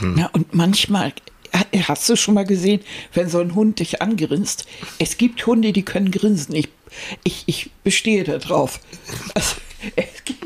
Mhm. 0.00 0.18
Ja, 0.18 0.30
und 0.32 0.54
manchmal 0.54 1.12
hast 1.86 2.08
du 2.08 2.16
schon 2.16 2.34
mal 2.34 2.46
gesehen, 2.46 2.80
wenn 3.12 3.28
so 3.28 3.40
ein 3.40 3.54
Hund 3.54 3.80
dich 3.80 4.00
angrinst. 4.00 4.66
Es 4.98 5.18
gibt 5.18 5.44
Hunde, 5.46 5.72
die 5.72 5.82
können 5.82 6.10
grinsen. 6.10 6.54
Ich, 6.54 6.68
ich, 7.24 7.42
ich 7.46 7.70
bestehe 7.82 8.24
darauf. 8.24 8.80
Also, 9.34 9.56
es 9.96 10.24
gibt 10.24 10.44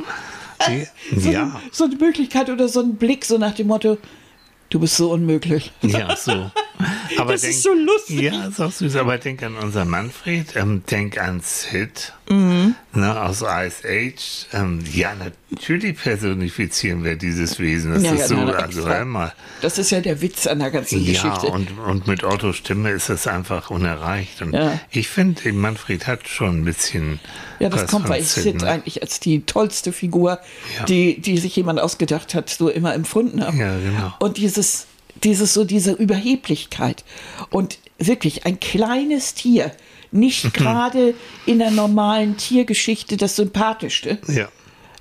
so, 1.17 1.31
ja. 1.31 1.43
eine, 1.43 1.53
so 1.71 1.85
eine 1.85 1.97
Möglichkeit 1.97 2.51
oder 2.51 2.69
so 2.69 2.81
ein 2.81 2.97
Blick, 2.97 3.25
so 3.25 3.39
nach 3.39 3.55
dem 3.55 3.69
Motto, 3.69 3.99
du 4.71 4.81
bist 4.81 4.97
so 4.97 5.11
unmöglich. 5.13 5.73
Ja, 5.83 6.17
so. 6.17 6.51
Aber 7.19 7.33
das 7.33 7.43
denk, 7.43 7.55
ist 7.55 7.63
so 7.63 7.73
lustig. 7.73 8.21
Ja, 8.21 8.47
ist 8.47 8.61
auch 8.61 8.73
süß. 8.73 8.97
Aber 8.97 9.19
denk 9.19 9.43
an 9.43 9.57
unser 9.57 9.85
Manfred, 9.85 10.57
ähm, 10.57 10.83
denk 10.91 11.19
an 11.19 11.41
Sid 11.41 12.13
mhm. 12.29 12.75
ne, 12.93 13.21
aus 13.21 13.43
Ice 13.43 13.87
Age. 13.87 14.47
Ähm, 14.53 14.81
ja, 14.93 15.13
natürlich 15.15 15.97
personifizieren 15.97 17.05
wir 17.05 17.17
dieses 17.17 17.59
Wesen. 17.61 17.95
Das 17.95 18.03
ja, 18.03 18.13
ist 18.13 18.21
ja, 18.21 18.27
so, 18.29 18.37
also 18.37 18.85
einmal. 18.85 19.33
Das 19.61 19.79
ist 19.79 19.91
ja 19.91 20.01
der 20.01 20.21
Witz 20.21 20.47
an 20.47 20.59
der 20.59 20.71
ganzen 20.71 21.05
ja, 21.05 21.13
Geschichte. 21.13 21.47
Und, 21.47 21.79
und 21.79 22.07
mit 22.07 22.25
Ottos 22.25 22.57
Stimme 22.57 22.91
ist 22.91 23.09
das 23.09 23.27
einfach 23.27 23.71
unerreicht. 23.71 24.43
Und 24.43 24.55
ja. 24.55 24.79
ich 24.91 25.09
finde, 25.09 25.53
Manfred 25.53 26.07
hat 26.07 26.29
schon 26.29 26.61
ein 26.61 26.65
bisschen. 26.65 27.21
Ja, 27.61 27.69
das 27.69 27.87
kommt, 27.87 28.09
weil 28.09 28.21
ich 28.21 28.29
Sid 28.29 28.63
ne? 28.63 28.69
eigentlich 28.69 29.01
als 29.01 29.21
die 29.21 29.43
tollste 29.43 29.93
Figur, 29.93 30.41
die, 30.89 31.21
die 31.21 31.39
sich 31.39 31.55
jemand 31.55 31.79
ausgedacht 31.79 32.35
hat, 32.35 32.51
so 32.51 32.69
immer 32.69 32.95
empfunden 32.95 33.45
habe. 33.45 33.57
Ja, 33.57 33.79
genau. 33.79 34.13
Und 34.19 34.39
dieses 34.39 34.89
dieses 35.23 35.55
so 35.55 35.65
diese 35.65 35.93
Überheblichkeit 35.93 37.05
und 37.51 37.79
wirklich 37.99 38.47
ein 38.47 38.61
kleines 38.61 39.35
Tier, 39.35 39.73
nicht 40.11 40.55
gerade 40.55 41.15
in 41.47 41.59
der 41.59 41.71
normalen 41.71 42.37
Tiergeschichte 42.37 43.17
das 43.17 43.37
sympathischste. 43.37 44.19
Ja. 44.29 44.49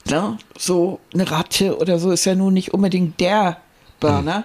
Na, 0.06 0.38
so 0.58 1.00
eine 1.14 1.30
Ratte 1.32 1.78
oder 1.78 1.98
so 1.98 2.12
ist 2.12 2.26
ja 2.26 2.36
nun 2.36 2.54
nicht 2.54 2.74
unbedingt 2.74 3.20
der 3.22 3.62
Burner, 4.02 4.40
mhm. 4.40 4.44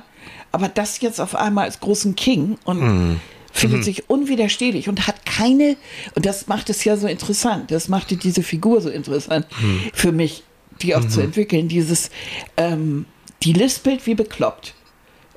aber 0.53 0.69
das 0.69 1.01
jetzt 1.01 1.21
auf 1.21 1.35
einmal 1.35 1.65
als 1.65 1.81
großen 1.81 2.15
King 2.15 2.59
und 2.65 2.81
mhm. 2.81 3.21
findet 3.53 3.81
mhm. 3.81 3.83
sich 3.83 4.09
unwiderstehlich 4.09 4.89
und 4.89 5.09
hat 5.09 5.27
keine, 5.27 5.77
und 6.15 6.27
das 6.27 6.47
macht 6.47 6.71
es 6.71 6.85
ja 6.85 6.97
so 6.97 7.09
interessant, 7.09 7.73
das 7.73 7.89
machte 7.89 8.17
diese 8.17 8.45
Figur 8.45 8.81
so 8.81 8.89
interessant 8.89 9.47
mhm. 9.61 9.91
für 9.93 10.13
mich, 10.13 10.45
die 10.81 10.95
auch 10.95 11.05
zu 11.05 11.19
mhm. 11.19 11.27
entwickeln, 11.27 11.67
dieses, 11.67 12.11
ähm, 12.57 13.07
die 13.43 13.53
lispelt 13.53 14.07
wie 14.07 14.15
bekloppt. 14.15 14.75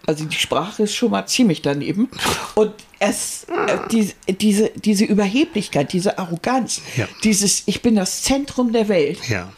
Also 0.06 0.26
die 0.26 0.36
Sprache 0.36 0.84
ist 0.84 0.96
schon 0.96 1.12
mal 1.12 1.26
ziemlich 1.26 1.62
daneben. 1.62 2.10
Und 2.56 2.74
es, 3.00 3.46
äh, 3.46 3.78
die, 3.92 4.12
diese, 4.34 4.70
diese 4.76 5.06
Überheblichkeit, 5.06 5.94
diese 5.94 6.18
Arroganz, 6.18 6.82
ja. 6.96 7.08
dieses 7.24 7.64
Ich 7.66 7.82
bin 7.82 7.96
das 7.96 8.24
Zentrum 8.24 8.74
der 8.74 8.88
Welt. 8.88 9.20
Ja. 9.30 9.52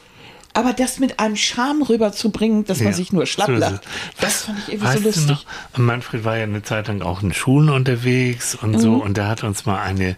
Aber 0.54 0.74
das 0.74 1.00
mit 1.00 1.20
einem 1.20 1.36
Charme 1.36 1.82
rüberzubringen, 1.84 2.66
dass 2.66 2.80
ja. 2.80 2.86
man 2.86 2.94
sich 2.94 3.12
nur 3.12 3.26
schlapp 3.26 3.50
lacht, 3.50 3.82
das 4.22 4.44
fand 4.44 4.60
ich 4.60 4.74
irgendwie 4.74 4.88
weißt 4.88 5.16
so 5.16 5.30
lustig. 5.30 5.48
Manfred 5.78 6.24
war 6.24 6.38
ja 6.38 6.44
eine 6.44 6.64
Zeit 6.64 6.88
lang 6.88 7.02
auch 7.02 7.24
in 7.24 7.34
Schulen 7.34 7.70
unterwegs 7.70 8.56
und 8.56 8.72
mhm. 8.74 8.80
so. 8.80 8.94
Und 8.94 9.18
der 9.18 9.28
hat 9.28 9.44
uns 9.44 9.66
mal 9.66 9.82
eine 9.82 10.16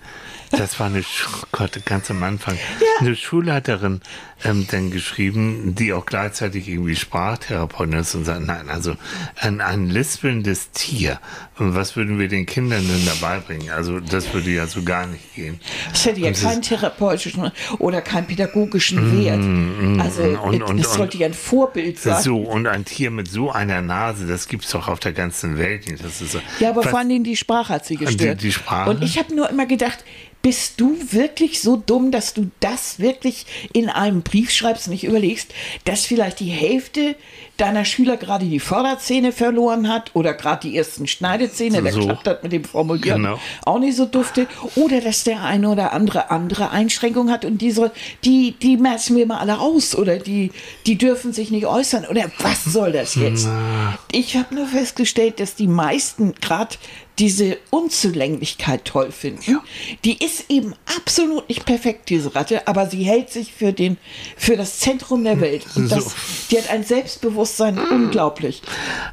das 0.52 0.80
war 0.80 0.88
eine, 0.88 1.02
oh 1.02 1.44
Gott, 1.52 1.86
ganz 1.86 2.10
am 2.12 2.24
Anfang, 2.24 2.56
ja. 2.56 2.88
eine 3.00 3.16
Schulleiterin 3.16 4.02
ähm, 4.44 4.68
dann 4.70 4.92
geschrieben, 4.92 5.76
die 5.76 5.94
auch 5.94 6.06
gleichzeitig 6.06 6.68
irgendwie 6.68 6.96
Sprachtherapeutin 6.96 8.00
ist 8.00 8.16
und 8.16 8.26
sagt, 8.26 8.46
nein, 8.46 8.70
also 8.70 8.96
ein, 9.38 9.62
ein 9.62 9.90
lispelndes 9.90 10.72
Tier, 10.72 11.20
was 11.58 11.96
würden 11.96 12.20
wir 12.20 12.28
den 12.28 12.46
Kindern 12.46 12.86
denn 12.88 13.06
dabei 13.06 13.40
bringen? 13.40 13.70
Also 13.72 14.00
das 14.00 14.34
würde 14.34 14.52
ja 14.52 14.68
so 14.68 14.84
gar 14.84 15.08
nicht 15.08 15.36
gehen. 15.36 15.60
Das 15.90 16.06
hätte 16.06 16.20
ja 16.20 16.32
keinen 16.32 16.62
therapeutischen 16.62 17.52
oder 17.80 18.02
keinen 18.02 18.28
pädagogischen 18.28 19.00
mm, 19.00 19.24
Wert. 19.24 19.40
Mm, 19.40 20.00
also 20.30 20.42
und, 20.42 20.64
und, 20.64 20.78
das 20.78 20.94
sollte 20.94 21.18
ja 21.18 21.28
ein 21.28 21.34
Vorbild 21.34 22.00
sein. 22.00 22.22
So, 22.22 22.38
und 22.38 22.68
ein 22.68 22.86
Tier 22.86 23.12
mit 23.12 23.30
so 23.30 23.52
einer 23.52 23.82
Nase, 23.82 24.28
das 24.28 24.48
gibt 24.48 24.66
es 24.66 24.72
doch 24.72 24.88
auf 24.88 25.00
der 25.00 25.14
ganzen 25.14 25.58
Welt 25.58 25.90
nicht. 25.90 26.04
Das 26.04 26.22
ist 26.22 26.34
so, 26.34 26.40
ja, 26.60 26.70
aber 26.70 26.84
vor 26.84 27.00
allem 27.00 27.24
die 27.24 27.36
Sprache 27.36 27.74
hat 27.74 27.86
sie 27.86 27.96
gestört. 27.96 28.42
Die, 28.42 28.48
die 28.48 28.52
Sprache? 28.52 28.90
Und 28.90 29.04
ich 29.04 29.18
habe 29.18 29.34
nur 29.36 29.50
immer 29.50 29.66
gedacht, 29.66 30.04
bist 30.46 30.80
du 30.80 30.96
wirklich 31.10 31.60
so 31.60 31.76
dumm, 31.76 32.12
dass 32.12 32.36
du 32.36 32.52
das 32.60 33.00
wirklich 33.00 33.48
in 33.74 33.90
einem 33.90 34.22
Brief 34.22 34.52
schreibst 34.52 34.86
und 34.86 34.92
nicht 34.94 35.04
überlegst, 35.04 35.52
dass 35.86 36.06
vielleicht 36.06 36.40
die 36.40 36.52
Hälfte 36.52 37.16
deiner 37.58 37.84
Schüler 37.84 38.16
gerade 38.16 38.46
die 38.46 38.60
Vorderzähne 38.60 39.32
verloren 39.32 39.90
hat 39.90 40.12
oder 40.14 40.36
gerade 40.36 40.68
die 40.70 40.78
ersten 40.78 41.08
Schneidezähne, 41.08 41.82
der 41.82 41.94
so. 41.94 42.02
klappt 42.02 42.28
hat 42.28 42.44
mit 42.44 42.52
dem 42.52 42.64
Formulieren 42.64 43.24
genau. 43.24 43.40
auch 43.66 43.80
nicht 43.80 43.96
so 43.96 44.06
dufte, 44.06 44.46
oder 44.76 45.02
dass 45.02 45.24
der 45.24 45.44
eine 45.44 45.68
oder 45.68 45.94
andere 45.94 46.30
andere 46.30 46.70
Einschränkungen 46.70 47.34
hat 47.34 47.44
und 47.44 47.60
diese, 47.60 47.92
die, 48.24 48.52
die 48.52 48.78
merzen 48.78 49.16
wir 49.16 49.26
mal 49.26 49.40
alle 49.40 49.58
aus 49.60 49.96
oder 49.96 50.20
die, 50.20 50.52
die 50.86 51.00
dürfen 51.00 51.34
sich 51.34 51.50
nicht 51.50 51.66
äußern 51.66 52.06
oder 52.06 52.30
was 52.38 52.66
soll 52.66 52.92
das 52.92 53.16
jetzt? 53.16 53.48
Na. 53.48 53.98
Ich 54.12 54.38
habe 54.38 54.54
nur 54.54 54.68
festgestellt, 54.68 55.40
dass 55.40 55.56
die 55.56 55.68
meisten 55.68 56.36
gerade 56.36 56.76
diese 57.20 57.58
Unzulänglichkeit 57.70 58.86
toll 58.86 59.12
finden. 59.12 59.52
Ja. 59.52 59.64
Die 60.04 60.24
ist 60.24 60.50
eben 60.50 60.74
absolut 60.98 61.48
nicht 61.48 61.66
perfekt, 61.66 62.10
diese 62.10 62.36
Ratte, 62.36 62.68
aber 62.68 62.90
sie 62.90 63.04
hält 63.04 63.30
sich 63.30 63.54
für, 63.54 63.72
den, 63.72 63.98
für 64.36 64.58
das 64.58 64.80
Zentrum 64.80 65.24
der 65.24 65.40
Welt. 65.40 65.66
Und 65.76 65.92
das, 65.92 66.06
so. 66.06 66.12
Die 66.52 66.58
hat 66.58 66.70
ein 66.70 66.84
Selbstbewusstsein 66.84 67.76
mm. 67.76 67.92
unglaublich. 67.92 68.62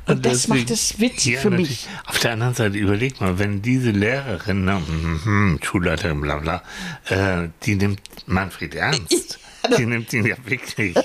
Und, 0.06 0.16
Und 0.16 0.26
das 0.26 0.48
macht 0.48 0.70
es 0.70 0.98
witzig 0.98 1.38
für 1.38 1.50
mich. 1.50 1.86
Auf 2.06 2.18
der 2.18 2.32
anderen 2.32 2.54
Seite, 2.54 2.76
überleg 2.76 3.20
mal, 3.20 3.38
wenn 3.38 3.62
diese 3.62 3.90
Lehrerin, 3.90 4.64
ne, 4.64 4.80
mm, 4.80 5.60
Schulleiterin, 5.62 6.20
bla 6.20 6.38
bla, 6.38 6.62
äh, 7.08 7.48
die 7.64 7.76
nimmt 7.76 8.00
Manfred 8.26 8.74
ernst. 8.74 9.38
Die 9.78 9.86
nimmt 9.86 10.12
ihn 10.12 10.26
ja 10.26 10.36
wirklich. 10.44 10.96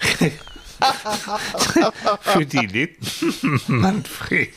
für 2.20 2.46
die 2.46 2.66
lebt 2.66 3.04
Manfred. 3.68 4.50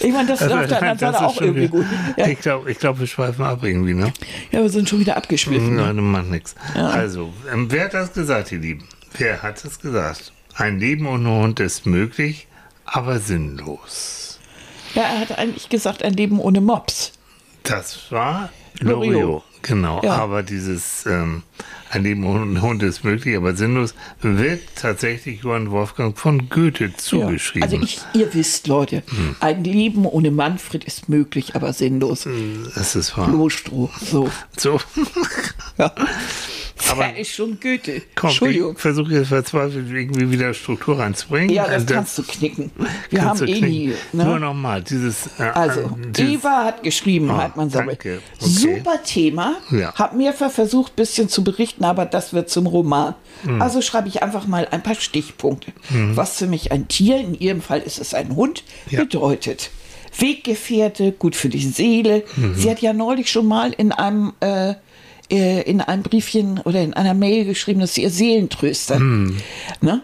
Ich 0.00 0.12
meine, 0.12 0.28
das 0.28 0.40
ist 0.40 0.50
also, 0.50 0.56
auf 0.56 0.66
der 0.68 0.78
anderen 0.82 0.98
Seite 0.98 1.26
auch 1.26 1.40
irgendwie 1.40 1.68
gut. 1.68 1.86
Ja. 2.16 2.26
Ich 2.28 2.40
glaube, 2.40 2.70
ich 2.70 2.78
glaub, 2.78 2.98
wir 2.98 3.06
schweifen 3.06 3.44
ab 3.44 3.62
irgendwie, 3.62 3.94
ne? 3.94 4.12
Ja, 4.50 4.62
wir 4.62 4.70
sind 4.70 4.88
schon 4.88 5.00
wieder 5.00 5.16
abgeschwiffen. 5.16 5.78
Ja, 5.78 5.92
ne? 5.92 6.00
macht 6.00 6.30
nichts. 6.30 6.54
Ja. 6.74 6.88
Also, 6.88 7.32
ähm, 7.52 7.70
wer 7.70 7.84
hat 7.84 7.94
das 7.94 8.12
gesagt, 8.12 8.52
ihr 8.52 8.58
Lieben? 8.58 8.88
Wer 9.18 9.42
hat 9.42 9.64
es 9.64 9.78
gesagt? 9.80 10.32
Ein 10.54 10.78
Leben 10.78 11.06
ohne 11.06 11.28
Hund 11.28 11.60
ist 11.60 11.84
möglich, 11.84 12.46
aber 12.86 13.18
sinnlos. 13.18 14.38
Ja, 14.94 15.02
er 15.02 15.20
hat 15.20 15.38
eigentlich 15.38 15.68
gesagt, 15.68 16.02
ein 16.02 16.14
Leben 16.14 16.40
ohne 16.40 16.62
Mops. 16.62 17.12
Das 17.62 18.10
war 18.10 18.50
Loriot. 18.80 19.42
Genau, 19.66 20.00
ja. 20.02 20.12
aber 20.12 20.44
dieses 20.44 21.06
ähm, 21.06 21.42
ein 21.90 22.04
Leben 22.04 22.24
ohne 22.24 22.62
Hund 22.62 22.82
ist 22.84 23.02
möglich, 23.02 23.36
aber 23.36 23.56
sinnlos 23.56 23.94
wird 24.22 24.60
tatsächlich 24.76 25.42
Johann 25.42 25.72
Wolfgang 25.72 26.16
von 26.16 26.48
Goethe 26.48 26.94
zugeschrieben. 26.96 27.68
Ja, 27.68 27.76
also 27.78 27.84
ich, 27.84 28.00
ihr 28.14 28.32
wisst, 28.32 28.68
Leute, 28.68 29.02
hm. 29.08 29.36
ein 29.40 29.64
Leben 29.64 30.06
ohne 30.06 30.30
Manfred 30.30 30.84
ist 30.84 31.08
möglich, 31.08 31.56
aber 31.56 31.72
sinnlos. 31.72 32.28
Das 32.74 32.94
ist 32.94 33.16
wahr. 33.16 33.28
Lohstroh, 33.28 33.90
so. 34.00 34.30
So. 34.56 34.80
ja. 35.78 35.92
Aber 36.90 37.16
ist 37.16 37.32
schon 37.32 37.58
Goethe. 37.60 38.02
Komm, 38.14 38.30
Entschuldigung. 38.30 38.72
Ich 38.74 38.80
versuche 38.80 39.12
jetzt 39.12 39.28
verzweifelt 39.28 39.86
irgendwie 39.90 40.30
wieder 40.30 40.54
Struktur 40.54 40.98
reinzubringen. 40.98 41.50
Ja, 41.50 41.66
das, 41.66 41.86
das 41.86 41.94
kannst 41.94 42.18
du 42.18 42.22
knicken. 42.22 42.70
Wir 43.10 43.22
haben 43.24 43.46
eh 43.46 43.60
nie. 43.60 43.94
Ne? 44.12 44.24
Nur 44.24 44.38
nochmal, 44.38 44.82
dieses. 44.82 45.26
Äh, 45.38 45.42
also, 45.42 45.80
äh, 45.80 45.86
dieses, 46.10 46.34
Eva 46.34 46.64
hat 46.64 46.82
geschrieben, 46.82 47.30
oh, 47.30 47.36
hat 47.36 47.56
man 47.56 47.70
sagt. 47.70 47.90
Okay. 47.90 48.18
Super 48.38 49.02
Thema. 49.02 49.56
Ja. 49.70 49.94
Hab 49.94 50.14
mehrfach 50.14 50.50
versucht, 50.50 50.92
ein 50.92 50.96
bisschen 50.96 51.28
zu 51.28 51.42
berichten, 51.44 51.84
aber 51.84 52.06
das 52.06 52.32
wird 52.32 52.50
zum 52.50 52.66
Roman. 52.66 53.14
Mhm. 53.44 53.60
Also 53.60 53.82
schreibe 53.82 54.08
ich 54.08 54.22
einfach 54.22 54.46
mal 54.46 54.68
ein 54.70 54.82
paar 54.82 54.94
Stichpunkte. 54.94 55.72
Mhm. 55.90 56.16
Was 56.16 56.38
für 56.38 56.46
mich 56.46 56.72
ein 56.72 56.88
Tier, 56.88 57.18
in 57.18 57.34
ihrem 57.34 57.62
Fall 57.62 57.80
ist 57.80 57.98
es 57.98 58.14
ein 58.14 58.36
Hund, 58.36 58.64
ja. 58.90 59.00
bedeutet. 59.00 59.70
Weggefährte, 60.18 61.12
gut 61.12 61.36
für 61.36 61.48
die 61.48 61.66
Seele. 61.66 62.24
Mhm. 62.36 62.54
Sie 62.54 62.70
hat 62.70 62.80
ja 62.80 62.92
neulich 62.92 63.30
schon 63.30 63.46
mal 63.46 63.72
in 63.72 63.92
einem. 63.92 64.32
Äh, 64.40 64.74
in 65.62 65.80
einem 65.80 66.02
Briefchen 66.02 66.60
oder 66.60 66.80
in 66.82 66.94
einer 66.94 67.14
Mail 67.14 67.44
geschrieben, 67.44 67.80
dass 67.80 67.94
sie 67.94 68.02
ihr 68.02 68.10
Seelentröster, 68.10 68.96
Hm. 68.96 69.36
ne, 69.80 70.02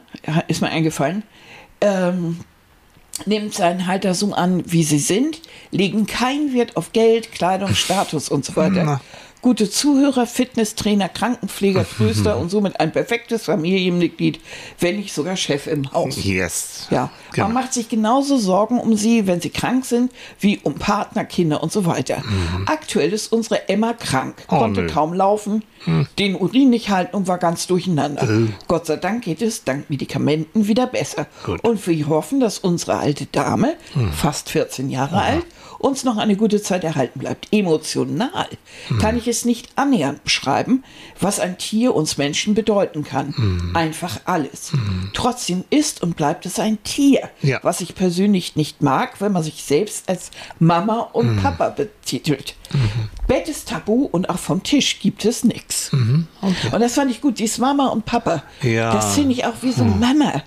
ist 0.49 0.61
mir 0.61 0.69
eingefallen, 0.71 1.23
ähm, 1.81 2.38
nimmt 3.26 3.55
seinen 3.55 3.87
Halter 3.87 4.14
so 4.14 4.33
an, 4.33 4.64
wie 4.67 4.83
sie 4.83 4.99
sind, 4.99 5.41
legen 5.71 6.07
keinen 6.07 6.55
Wert 6.55 6.76
auf 6.76 6.93
Geld, 6.93 7.31
Kleidung, 7.33 7.75
Status 7.75 8.29
und 8.29 8.45
so 8.45 8.57
weiter. 8.57 9.00
Gute 9.43 9.69
Zuhörer, 9.69 10.27
Fitnesstrainer, 10.27 11.09
Krankenpfleger, 11.09 11.85
Tröster 11.97 12.39
und 12.39 12.49
somit 12.49 12.79
ein 12.81 12.93
perfektes 12.93 13.45
Familienmitglied, 13.45 14.41
wenn 14.79 14.97
nicht 14.97 15.13
sogar 15.13 15.37
Chef 15.37 15.67
im 15.67 15.93
Haus. 15.93 16.23
Yes. 16.25 16.87
Ja, 16.91 17.11
Genau. 17.33 17.47
man 17.49 17.55
macht 17.55 17.73
sich 17.73 17.89
genauso 17.89 18.37
Sorgen 18.39 18.79
um 18.79 18.95
sie, 18.95 19.27
wenn 19.27 19.41
sie 19.41 19.51
krank 19.51 19.85
sind, 19.85 20.13
wie 20.39 20.61
um 20.63 20.75
Partner, 20.75 21.25
Kinder 21.25 21.63
und 21.63 21.73
so 21.73 21.87
weiter. 21.87 22.23
Aktuell 22.67 23.13
ist 23.13 23.33
unsere 23.33 23.69
Emma 23.69 23.95
krank, 23.95 24.37
Mhm. 24.39 24.55
Oh, 24.55 24.59
konnte 24.59 24.83
nö. 24.83 24.89
Kaum 24.89 25.13
laufen, 25.13 25.65
den 26.19 26.37
Urin 26.37 26.71
nicht 26.71 26.91
halten 26.91 27.17
und 27.17 27.27
war 27.27 27.39
ganz 27.39 27.67
durcheinander. 27.67 28.23
Äh. 28.23 28.47
Gott 28.69 28.87
sei 28.87 28.97
Dank 28.97 29.25
geht 29.25 29.43
es 29.43 29.65
dank 29.65 29.91
Medikamenten 29.91 30.69
wieder 30.69 30.87
besser. 30.87 31.27
Gut. 31.45 31.65
Und 31.65 31.85
wir 31.87 32.07
hoffen, 32.09 32.39
dass 32.39 32.59
unsere 32.61 32.99
alte 32.99 33.27
Dame, 33.27 33.75
Hm. 33.95 34.13
fast 34.13 34.51
14 34.51 34.91
Jahre 34.91 35.21
alt, 35.21 35.45
uns 35.83 36.05
noch 36.05 36.17
eine 36.17 36.37
gute 36.37 36.62
Zeit 36.62 36.85
erhalten 36.85 37.19
bleibt. 37.19 37.49
Emotional 37.53 38.49
Hm. 38.89 38.99
kann 38.99 39.19
ich 39.19 39.29
es 39.29 39.45
nicht 39.45 39.71
annähernd 39.77 40.23
beschreiben, 40.25 40.85
was 41.21 41.41
ein 41.41 41.59
Tier 41.59 41.95
uns 41.95 42.17
Menschen 42.17 42.55
bedeuten 42.55 43.05
kann. 43.05 43.37
Hm. 43.37 43.77
Einfach 43.77 44.21
alles. 44.25 44.73
Trotzdem 45.12 45.65
ist 45.71 46.03
und 46.03 46.17
bleibt 46.17 46.47
es 46.47 46.59
ein 46.59 46.83
Tier, 46.85 47.29
Ja. 47.43 47.59
was 47.62 47.81
ich 47.81 47.95
persönlich 47.95 48.57
nicht 48.57 48.81
mag, 48.83 49.21
wenn 49.21 49.33
man 49.33 49.43
sich 49.43 49.62
selbst 49.62 50.09
als 50.09 50.31
Mama 50.59 51.01
und 51.12 51.29
Hm. 51.37 51.43
Papa 51.43 51.69
betitelt. 51.71 52.55
Bett 53.27 53.49
ist 53.49 53.69
tabu 53.69 54.05
und 54.11 54.31
auch 54.31 54.39
vom 54.39 54.62
Tisch 54.62 55.01
gibt 55.01 55.25
es 55.25 55.45
nichts. 55.45 55.91
Und 55.93 56.27
das 56.81 56.95
fand 56.95 57.11
ich 57.11 57.21
gut, 57.21 57.39
dieses 57.39 57.59
Mama 57.59 57.89
und 57.89 58.05
Papa. 58.07 58.43
Ja. 58.62 58.93
Hm. 58.93 58.97
Das 58.97 59.15
finde 59.15 59.33
ich 59.33 59.45
auch 59.45 59.55
wie 59.61 59.73
so 59.73 59.85
Mama. 59.85 60.43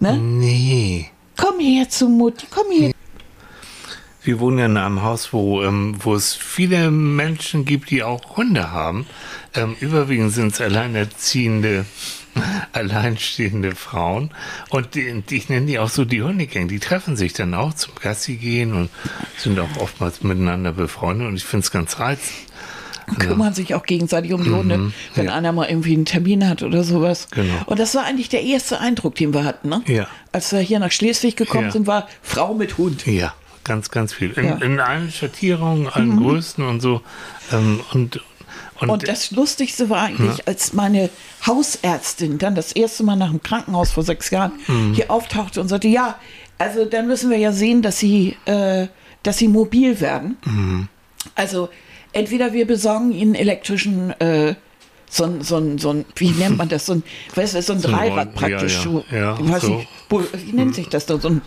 Ne? 0.00 0.16
Nee. 0.18 1.10
Komm 1.36 1.58
her 1.60 1.88
zu 1.88 2.08
Mutti, 2.08 2.46
komm 2.48 2.70
her. 2.70 2.92
Wir 4.24 4.40
wohnen 4.40 4.58
ja 4.58 4.66
in 4.66 4.76
einem 4.78 5.02
Haus, 5.02 5.32
wo, 5.32 5.62
ähm, 5.62 5.96
wo 5.98 6.14
es 6.14 6.34
viele 6.34 6.90
Menschen 6.90 7.64
gibt, 7.66 7.90
die 7.90 8.02
auch 8.02 8.36
Hunde 8.36 8.72
haben. 8.72 9.06
Ähm, 9.54 9.76
überwiegend 9.80 10.32
sind 10.32 10.54
es 10.54 10.60
alleinerziehende, 10.60 11.84
alleinstehende 12.72 13.74
Frauen. 13.74 14.30
Und 14.70 14.94
die, 14.94 15.22
ich 15.30 15.48
nenne 15.48 15.66
die 15.66 15.78
auch 15.78 15.90
so 15.90 16.04
die 16.04 16.22
Hundegang. 16.22 16.68
Die 16.68 16.78
treffen 16.80 17.16
sich 17.16 17.32
dann 17.34 17.54
auch 17.54 17.74
zum 17.74 17.94
Gassi 18.00 18.36
gehen 18.36 18.72
und 18.72 18.90
sind 19.36 19.58
auch 19.60 19.76
oftmals 19.78 20.22
miteinander 20.22 20.72
befreundet. 20.72 21.28
Und 21.28 21.36
ich 21.36 21.44
finde 21.44 21.64
es 21.64 21.70
ganz 21.70 21.98
reizend. 22.00 22.32
kümmern 23.18 23.52
sich 23.52 23.74
auch 23.74 23.82
gegenseitig 23.84 24.32
um 24.32 24.42
die 24.42 24.50
Hunde, 24.50 24.76
wenn 25.14 25.24
Mhm. 25.24 25.28
ja. 25.28 25.34
einer 25.34 25.52
mal 25.52 25.68
irgendwie 25.68 25.92
einen 25.92 26.06
Termin 26.06 26.48
hat 26.48 26.62
oder 26.62 26.82
sowas. 26.84 27.28
Genau. 27.30 27.52
Und 27.66 27.78
das 27.78 27.94
war 27.94 28.04
eigentlich 28.04 28.30
der 28.30 28.42
erste 28.42 28.80
Eindruck, 28.80 29.16
den 29.16 29.34
wir 29.34 29.44
hatten. 29.44 29.68
Ne? 29.68 29.82
Ja. 29.86 30.06
Als 30.32 30.50
wir 30.52 30.60
hier 30.60 30.78
nach 30.78 30.90
Schleswig 30.90 31.36
gekommen 31.36 31.66
Ja. 31.66 31.70
sind, 31.72 31.86
war 31.86 32.08
Frau 32.22 32.54
mit 32.54 32.78
Hund. 32.78 33.06
Ja, 33.06 33.34
ganz, 33.64 33.90
ganz 33.90 34.12
viel. 34.12 34.30
In, 34.32 34.44
Ja. 34.44 34.54
Mhm. 34.56 34.62
in 34.62 34.80
allen 34.80 35.10
Schattierungen, 35.10 35.88
allen 35.88 36.16
Größen 36.20 36.64
und 36.64 36.80
so. 36.80 37.00
Ähm, 37.52 37.80
und, 37.92 38.20
und, 38.80 38.90
Und 38.90 39.08
das 39.08 39.30
Lustigste 39.30 39.88
war 39.90 40.02
eigentlich, 40.02 40.46
als 40.46 40.72
meine 40.72 41.10
Hausärztin 41.46 42.38
dann 42.38 42.54
das 42.54 42.72
erste 42.72 43.02
Mal 43.04 43.16
nach 43.16 43.30
dem 43.30 43.42
Krankenhaus 43.42 43.90
vor 43.92 44.02
sechs 44.02 44.30
Jahren 44.30 44.52
Mhm. 44.66 44.94
hier 44.94 45.10
auftauchte 45.10 45.60
und 45.60 45.68
sagte, 45.68 45.88
ja, 45.88 46.18
also 46.58 46.84
dann 46.84 47.06
müssen 47.06 47.30
wir 47.30 47.38
ja 47.38 47.52
sehen, 47.52 47.82
dass 47.82 47.98
sie, 47.98 48.36
äh, 48.46 48.86
dass 49.22 49.38
sie 49.38 49.48
mobil 49.48 50.00
werden. 50.00 50.36
Mhm. 50.44 50.88
Also 51.34 51.68
entweder 52.12 52.52
wir 52.52 52.66
besorgen 52.66 53.12
ihnen 53.12 53.34
elektrischen, 53.34 54.10
äh, 54.20 54.54
so 55.08 55.24
ein, 55.26 55.42
so 55.42 55.56
ein, 55.56 55.78
so 55.78 55.90
ein, 55.90 56.04
wie 56.16 56.30
nennt 56.30 56.56
man 56.58 56.68
das, 56.68 56.86
so 56.86 56.94
ein, 56.94 57.02
weißt 57.34 57.54
du, 57.54 57.62
so 57.62 57.72
ein 57.72 57.82
Dreirad 57.82 58.34
praktisch. 58.34 58.84
ja, 58.84 59.02
ja. 59.10 59.38
Ja, 59.38 59.48
weiß 59.52 59.62
so. 59.62 59.74
nicht, 59.76 59.88
wo, 60.08 60.22
wie 60.22 60.52
nennt 60.52 60.74
sich 60.74 60.88
das 60.88 61.06
da, 61.06 61.18
so 61.18 61.28
ein, 61.28 61.42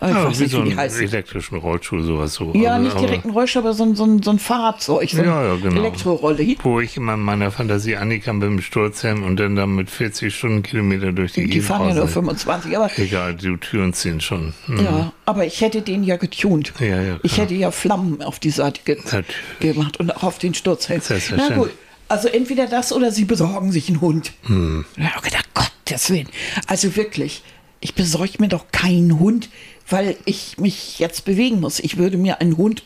ich 0.00 0.08
ja, 0.08 0.24
weiß 0.26 0.38
wie 0.38 0.42
nicht, 0.44 0.52
so 0.52 0.64
wie 0.64 0.68
die 0.70 0.76
heißt. 0.76 1.00
elektrischen 1.00 1.58
Rollstuhl, 1.58 2.02
sowas 2.04 2.34
so. 2.34 2.52
Ja, 2.54 2.74
Also, 2.74 2.84
nicht 2.84 3.00
direkt 3.00 3.24
ein 3.24 3.30
Rollstuhl, 3.30 3.62
aber 3.62 3.74
so 3.74 3.82
ein, 3.84 3.96
so 3.96 4.04
ein, 4.04 4.22
so 4.22 4.30
ein 4.30 4.38
Fahrzeug, 4.38 5.10
so 5.10 5.22
Ja, 5.22 5.42
ja, 5.44 5.56
genau. 5.56 5.80
Elektrorolle. 5.80 6.56
Wo 6.62 6.80
ich 6.80 6.96
immer 6.96 7.14
in 7.14 7.20
meiner 7.20 7.50
Fantasie 7.50 7.96
ankam 7.96 8.38
mit 8.38 8.48
dem 8.48 8.60
Sturzhelm 8.60 9.24
und 9.24 9.36
dann 9.40 9.56
dann 9.56 9.74
mit 9.74 9.90
40 9.90 10.34
Stundenkilometer 10.34 11.12
durch 11.12 11.32
die, 11.32 11.42
Die 11.42 11.46
Gegend 11.48 11.64
fahren 11.66 11.88
ja 11.88 11.94
nur 11.94 12.02
rausen. 12.04 12.14
25, 12.14 12.76
aber 12.76 12.90
Egal, 12.96 13.34
die 13.34 13.56
Türen 13.56 13.92
ziehen 13.92 14.20
schon. 14.20 14.54
Hm. 14.66 14.84
ja, 14.84 15.12
aber 15.26 15.46
ich 15.46 15.60
hätte 15.60 15.82
den 15.82 16.04
ja 16.04 16.16
getunt. 16.16 16.72
Ja, 16.80 17.00
ja, 17.02 17.16
ich 17.22 17.32
klar. 17.34 17.46
hätte 17.46 17.54
ja 17.54 17.70
Flammen 17.70 18.22
auf 18.22 18.38
die 18.38 18.50
Seite 18.50 18.80
ge 18.84 18.96
Natürlich. 19.02 19.26
gemacht 19.60 19.98
und 19.98 20.14
auch 20.16 20.22
auf 20.22 20.38
den 20.38 20.54
Sturzhelm. 20.54 21.00
Na 21.36 21.48
gut, 21.56 21.70
also 22.08 22.28
entweder 22.28 22.66
das 22.66 22.92
oder 22.92 23.10
sie 23.10 23.24
besorgen 23.24 23.72
sich 23.72 23.88
einen 23.88 24.00
Hund. 24.00 24.32
Hm. 24.46 24.84
Ich 24.96 25.22
gedacht, 25.22 25.48
Gottes 25.54 26.10
Willen. 26.10 26.28
Also 26.66 26.96
wirklich, 26.96 27.42
ich 27.80 27.94
besorge 27.94 28.32
mir 28.38 28.48
doch 28.48 28.66
keinen 28.72 29.18
Hund, 29.18 29.48
weil 29.90 30.16
ich 30.24 30.58
mich 30.58 30.98
jetzt 30.98 31.24
bewegen 31.24 31.60
muss. 31.60 31.80
Ich 31.80 31.96
würde 31.96 32.16
mir 32.18 32.40
einen 32.40 32.56
Hund 32.56 32.82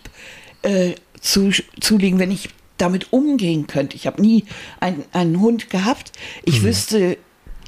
äh, 0.63 0.93
zu, 1.21 1.51
zulegen, 1.81 2.19
wenn 2.19 2.31
ich 2.31 2.49
damit 2.79 3.13
umgehen 3.13 3.67
könnte. 3.67 3.97
Ich 3.97 4.07
habe 4.07 4.21
nie 4.21 4.45
ein, 4.81 5.05
einen 5.13 5.41
Hund 5.41 5.71
gehabt. 5.71 6.13
Ich 6.45 6.57
Hm. 6.59 6.63
wüsste, 6.65 7.19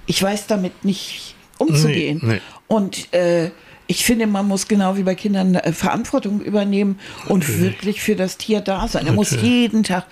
ich 0.06 0.22
weiß 0.22 0.46
damit 0.46 0.84
nicht 0.84 1.34
umzugehen. 1.58 2.20
Nee, 2.22 2.34
nee. 2.34 2.40
Und 2.68 3.12
äh, 3.12 3.50
ich 3.86 4.04
finde, 4.04 4.26
man 4.26 4.48
muss 4.48 4.66
genau 4.68 4.96
wie 4.96 5.02
bei 5.02 5.14
Kindern 5.14 5.54
äh, 5.56 5.72
Verantwortung 5.72 6.40
übernehmen 6.40 6.98
und 7.28 7.60
wirklich 7.60 8.00
für 8.00 8.16
das 8.16 8.38
Tier 8.38 8.60
da 8.60 8.88
sein. 8.88 9.06
Er 9.06 9.12
muss 9.12 9.30
jeden 9.32 9.82
Tag 9.82 10.06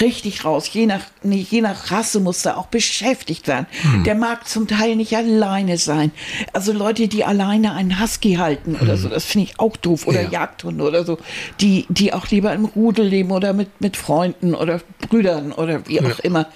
richtig 0.00 0.44
raus. 0.44 0.72
Je 0.72 0.86
nach, 0.86 1.00
nee, 1.22 1.44
je 1.48 1.60
nach 1.60 1.90
Rasse 1.90 2.20
muss 2.20 2.44
er 2.44 2.56
auch 2.56 2.66
beschäftigt 2.66 3.48
werden. 3.48 3.66
Hm. 3.82 4.04
Der 4.04 4.14
mag 4.14 4.46
zum 4.46 4.68
Teil 4.68 4.94
nicht 4.96 5.16
alleine 5.16 5.76
sein. 5.78 6.12
Also 6.52 6.72
Leute, 6.72 7.08
die 7.08 7.24
alleine 7.24 7.72
einen 7.74 8.00
Husky 8.00 8.34
halten 8.34 8.76
oder 8.80 8.96
so, 8.96 9.08
das 9.08 9.24
finde 9.24 9.48
ich 9.50 9.58
auch 9.58 9.76
doof. 9.76 10.06
Oder 10.06 10.20
Hm. 10.20 10.26
Ja. 10.26 10.40
Jagdhunde 10.40 10.84
oder 10.84 11.04
so, 11.04 11.18
die, 11.60 11.86
die 11.88 12.12
auch 12.12 12.28
lieber 12.28 12.52
im 12.52 12.64
Rudel 12.64 13.06
leben 13.06 13.30
oder 13.32 13.52
mit, 13.52 13.80
mit 13.80 13.96
Freunden 13.96 14.54
oder 14.54 14.80
Brüdern 15.08 15.52
oder 15.52 15.86
wie 15.88 16.00
auch 16.00 16.18
immer. 16.20 16.46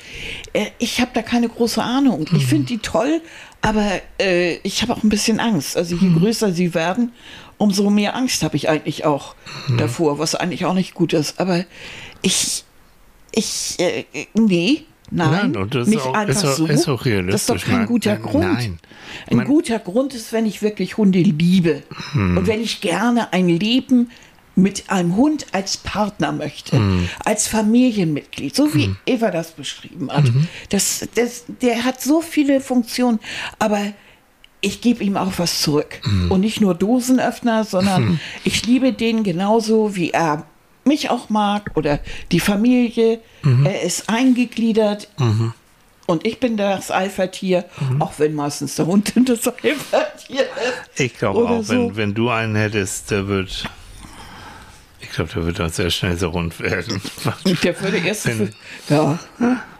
Äh, 0.52 0.66
ich 0.78 1.00
habe 1.00 1.11
da 1.14 1.22
keine 1.22 1.48
große 1.48 1.83
Ahnung. 1.83 2.26
Hm. 2.28 2.37
Ich 2.37 2.46
finde 2.46 2.66
die 2.66 2.78
toll, 2.78 3.20
aber 3.62 4.01
äh, 4.20 4.55
ich 4.62 4.83
habe 4.83 4.92
auch 4.94 5.03
ein 5.03 5.09
bisschen 5.09 5.40
Angst. 5.40 5.77
Also 5.77 5.96
je 5.96 6.11
größer 6.18 6.53
sie 6.53 6.75
werden, 6.75 7.12
umso 7.59 7.90
mehr 7.90 8.16
Angst 8.16 8.42
habe 8.42 8.57
ich 8.57 8.68
eigentlich 8.68 9.05
auch 9.05 9.35
davor, 9.79 10.18
was 10.18 10.35
eigentlich 10.35 10.64
auch 10.64 10.75
nicht 10.75 10.94
gut 10.94 11.12
ist. 11.12 11.38
Aber 11.40 11.64
ich, 12.23 12.64
ich, 13.33 13.77
äh, 13.79 14.05
nee, 14.35 14.85
nein, 15.11 15.53
Nein, 15.53 15.68
das 15.70 15.83
ist 15.88 15.94
nicht 15.94 16.03
auch- 16.07 16.14
einfach 16.14 16.42
ist 16.44 16.57
so. 16.57 16.66
ist 16.66 16.66
auch 16.66 16.66
Das 16.66 16.77
ist 16.77 16.88
doch 16.88 17.05
realistisch. 17.07 17.64
kein 17.64 17.87
guter 17.87 18.12
nein, 18.14 18.23
Grund. 18.23 18.44
nein. 18.44 18.79
Ein 19.29 19.44
guter 19.44 19.79
Grund 19.79 20.14
ist, 20.14 20.33
wenn 20.33 20.46
ich 20.46 20.62
wirklich 20.62 20.96
Hunde 20.96 21.18
liebe 21.20 21.83
Hm. 22.12 22.38
und 22.38 22.46
wenn 22.46 22.61
ich 22.62 22.81
gerne 22.81 23.33
ein 23.33 23.49
Leben 23.49 24.11
mit 24.57 24.91
einem 24.91 25.17
Hund 25.17 25.47
als 25.53 25.77
Partner 25.77 26.33
möchte, 26.33 26.77
Hm. 26.77 27.09
als 27.25 27.47
Familienmitglied, 27.49 28.55
so 28.55 28.75
wie 28.75 28.95
Eva 29.07 29.31
das 29.31 29.53
beschrieben 29.53 30.11
hat. 30.13 30.25
Mhm. 30.25 30.49
Das, 30.71 31.09
das, 31.15 31.45
der 31.63 31.85
hat 31.85 32.01
so 32.03 32.21
viele 32.21 32.61
Funktionen, 32.61 33.21
aber 33.59 33.81
ich 34.61 34.81
gebe 34.83 35.03
ihm 35.05 35.17
auch 35.17 35.33
was 35.39 35.63
zurück. 35.63 36.01
Mhm. 36.05 36.31
Und 36.31 36.41
nicht 36.41 36.61
nur 36.61 36.75
Dosenöffner, 36.75 37.65
sondern 37.65 38.21
ich 38.45 38.67
liebe 38.67 38.93
den 38.93 39.23
genauso, 39.23 39.97
wie 39.97 40.11
er 40.11 40.45
mich 40.85 41.09
auch 41.11 41.31
mag 41.31 41.71
oder 41.77 42.01
die 42.33 42.41
Familie. 42.41 43.21
Mhm. 43.43 43.65
Er 43.67 43.83
ist 43.83 44.09
eingegliedert. 44.11 45.09
Und 46.07 46.27
ich 46.27 46.41
bin 46.41 46.57
das 46.57 46.91
Alpha-Tier, 46.91 47.65
Mhm. 47.89 48.03
auch 48.03 48.15
wenn 48.19 48.35
meistens 48.35 48.75
der 48.75 48.87
Hund 48.87 49.13
das 49.27 49.47
Alpha-Tier 49.47 50.41
ist. 50.43 51.01
Ich 51.01 51.17
glaube 51.17 51.45
auch, 51.49 51.69
wenn, 51.69 51.91
so. 51.91 51.97
wenn 51.97 52.15
du 52.15 52.29
einen 52.31 52.57
hättest, 52.57 53.11
der 53.13 53.29
wird. 53.29 53.65
Ich 55.11 55.16
glaube, 55.16 55.31
der 55.35 55.44
wird 55.44 55.61
auch 55.61 55.68
sehr 55.70 55.90
schnell 55.90 56.16
so 56.16 56.29
rund 56.29 56.61
werden. 56.61 57.03
Der 57.64 57.81
würde 57.81 57.99
erst. 57.99 58.27
Wenn- 58.27 58.55
ja, 58.88 59.18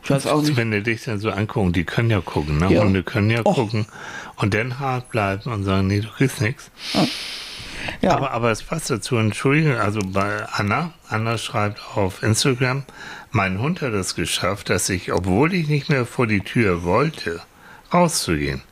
ich 0.03 0.11
weiß 0.11 0.27
auch 0.27 0.43
nicht. 0.43 0.57
Wenn 0.57 0.73
du 0.73 0.83
dich 0.83 1.05
dann 1.05 1.21
so 1.21 1.31
angucken, 1.31 1.73
die 1.73 1.85
können 1.85 2.11
ja 2.11 2.21
gucken, 2.21 2.59
ne? 2.59 2.73
Ja. 2.73 2.83
Hunde 2.83 3.05
können 3.05 3.31
ja 3.31 3.41
Och. 3.47 3.55
gucken 3.55 3.87
und 4.37 4.55
dann 4.55 4.81
hart 4.81 5.09
bleiben 5.11 5.53
und 5.53 5.63
sagen, 5.63 5.87
nee, 5.87 6.01
du 6.01 6.09
kriegst 6.09 6.41
nichts. 6.41 6.71
Ja, 8.03 8.17
Aber, 8.17 8.33
aber 8.33 8.51
es 8.51 8.63
passt 8.65 8.91
dazu, 8.91 9.17
Entschuldigung, 9.17 9.75
also 9.77 10.01
bei 10.05 10.45
Anna, 10.53 10.93
Anna 11.09 11.39
schreibt 11.39 11.81
auf 11.95 12.23
Instagram, 12.25 12.83
mein 13.31 13.61
Hund 13.61 13.81
hat 13.83 13.93
es 13.93 14.17
geschafft, 14.17 14.69
dass 14.69 14.89
ich, 14.89 15.13
obwohl 15.13 15.55
ich 15.55 15.69
nicht 15.69 15.89
mehr 15.89 16.05
vor 16.07 16.27
die 16.27 16.41
Tür 16.41 16.83
wollte, 16.83 17.41
rauszugehen, 17.95 18.63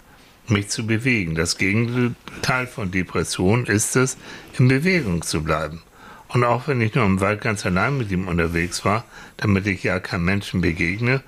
mich 0.49 0.69
zu 0.69 0.87
bewegen. 0.87 1.37
Das 1.37 1.57
Gegenteil 1.57 2.67
von 2.67 2.91
Depression 2.91 3.65
ist 3.67 3.95
es, 3.97 4.17
in 4.59 4.67
Bewegung 4.69 5.23
zu 5.23 5.43
bleiben. 5.45 5.83
Und 6.29 6.45
auch 6.45 6.69
wenn 6.69 6.81
ich 6.81 6.95
nur 6.95 7.07
im 7.07 7.21
Wald 7.21 7.41
ganz 7.41 7.65
allein 7.65 7.97
mit 7.97 8.11
ihm 8.11 8.29
unterwegs 8.29 8.85
war, 8.85 9.05
damit 9.39 9.67
ich 9.67 9.83
ja 9.83 9.99
keinem 9.99 10.25
Menschen 10.25 10.61
begegne, 10.61 11.23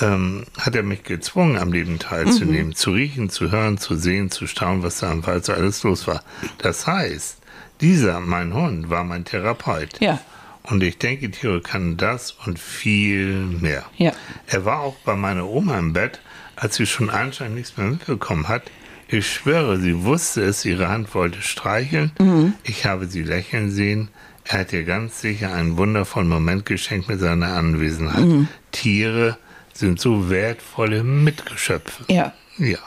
ähm, 0.00 0.44
hat 0.58 0.74
er 0.74 0.82
mich 0.82 1.04
gezwungen, 1.04 1.56
am 1.56 1.72
Leben 1.72 1.98
teilzunehmen, 1.98 2.74
zu 2.74 2.90
riechen, 2.90 3.30
zu 3.30 3.50
hören, 3.52 3.78
zu 3.78 3.94
sehen, 3.96 4.30
zu 4.30 4.46
staunen, 4.46 4.82
was 4.82 4.98
da 4.98 5.12
im 5.12 5.24
Wald 5.26 5.44
so 5.44 5.52
alles 5.52 5.82
los 5.84 6.06
war. 6.08 6.24
Das 6.58 6.86
heißt, 6.86 7.38
dieser, 7.80 8.20
mein 8.20 8.52
Hund, 8.54 8.90
war 8.90 9.04
mein 9.04 9.24
Therapeut. 9.24 10.00
ja. 10.00 10.20
Und 10.64 10.80
ich 10.84 10.96
denke, 10.98 11.28
Tiere 11.28 11.60
kann 11.60 11.96
das 11.96 12.30
und 12.46 12.56
viel 12.56 13.34
mehr. 13.34 13.84
Ja. 13.96 14.12
Er 14.46 14.64
war 14.64 14.78
auch 14.78 14.94
bei 15.04 15.16
meiner 15.16 15.48
Oma 15.48 15.76
im 15.76 15.92
Bett, 15.92 16.20
als 16.54 16.76
sie 16.76 16.86
schon 16.86 17.10
anscheinend 17.10 17.56
nichts 17.56 17.76
mehr 17.76 17.88
mitbekommen 17.88 18.46
hat. 18.46 18.62
Ich 19.08 19.28
schwöre, 19.28 19.78
sie 19.80 20.04
wusste 20.04 20.42
es, 20.42 20.64
ihre 20.64 20.88
Hand 20.88 21.16
wollte 21.16 21.42
streicheln. 21.42 22.12
Mhm. 22.20 22.54
Ich 22.62 22.86
habe 22.86 23.06
sie 23.06 23.22
lächeln 23.22 23.72
sehen. 23.72 24.08
Er 24.44 24.60
hat 24.60 24.72
ihr 24.72 24.84
ganz 24.84 25.20
sicher 25.20 25.52
einen 25.52 25.76
wundervollen 25.76 26.28
Moment 26.28 26.66
geschenkt 26.66 27.08
mit 27.08 27.20
seiner 27.20 27.54
Anwesenheit. 27.54 28.24
Mhm. 28.24 28.48
Tiere 28.72 29.38
sind 29.72 30.00
so 30.00 30.28
wertvolle 30.30 31.04
Mitgeschöpfe. 31.04 32.04
Ja. 32.12 32.32
Ja. 32.58 32.78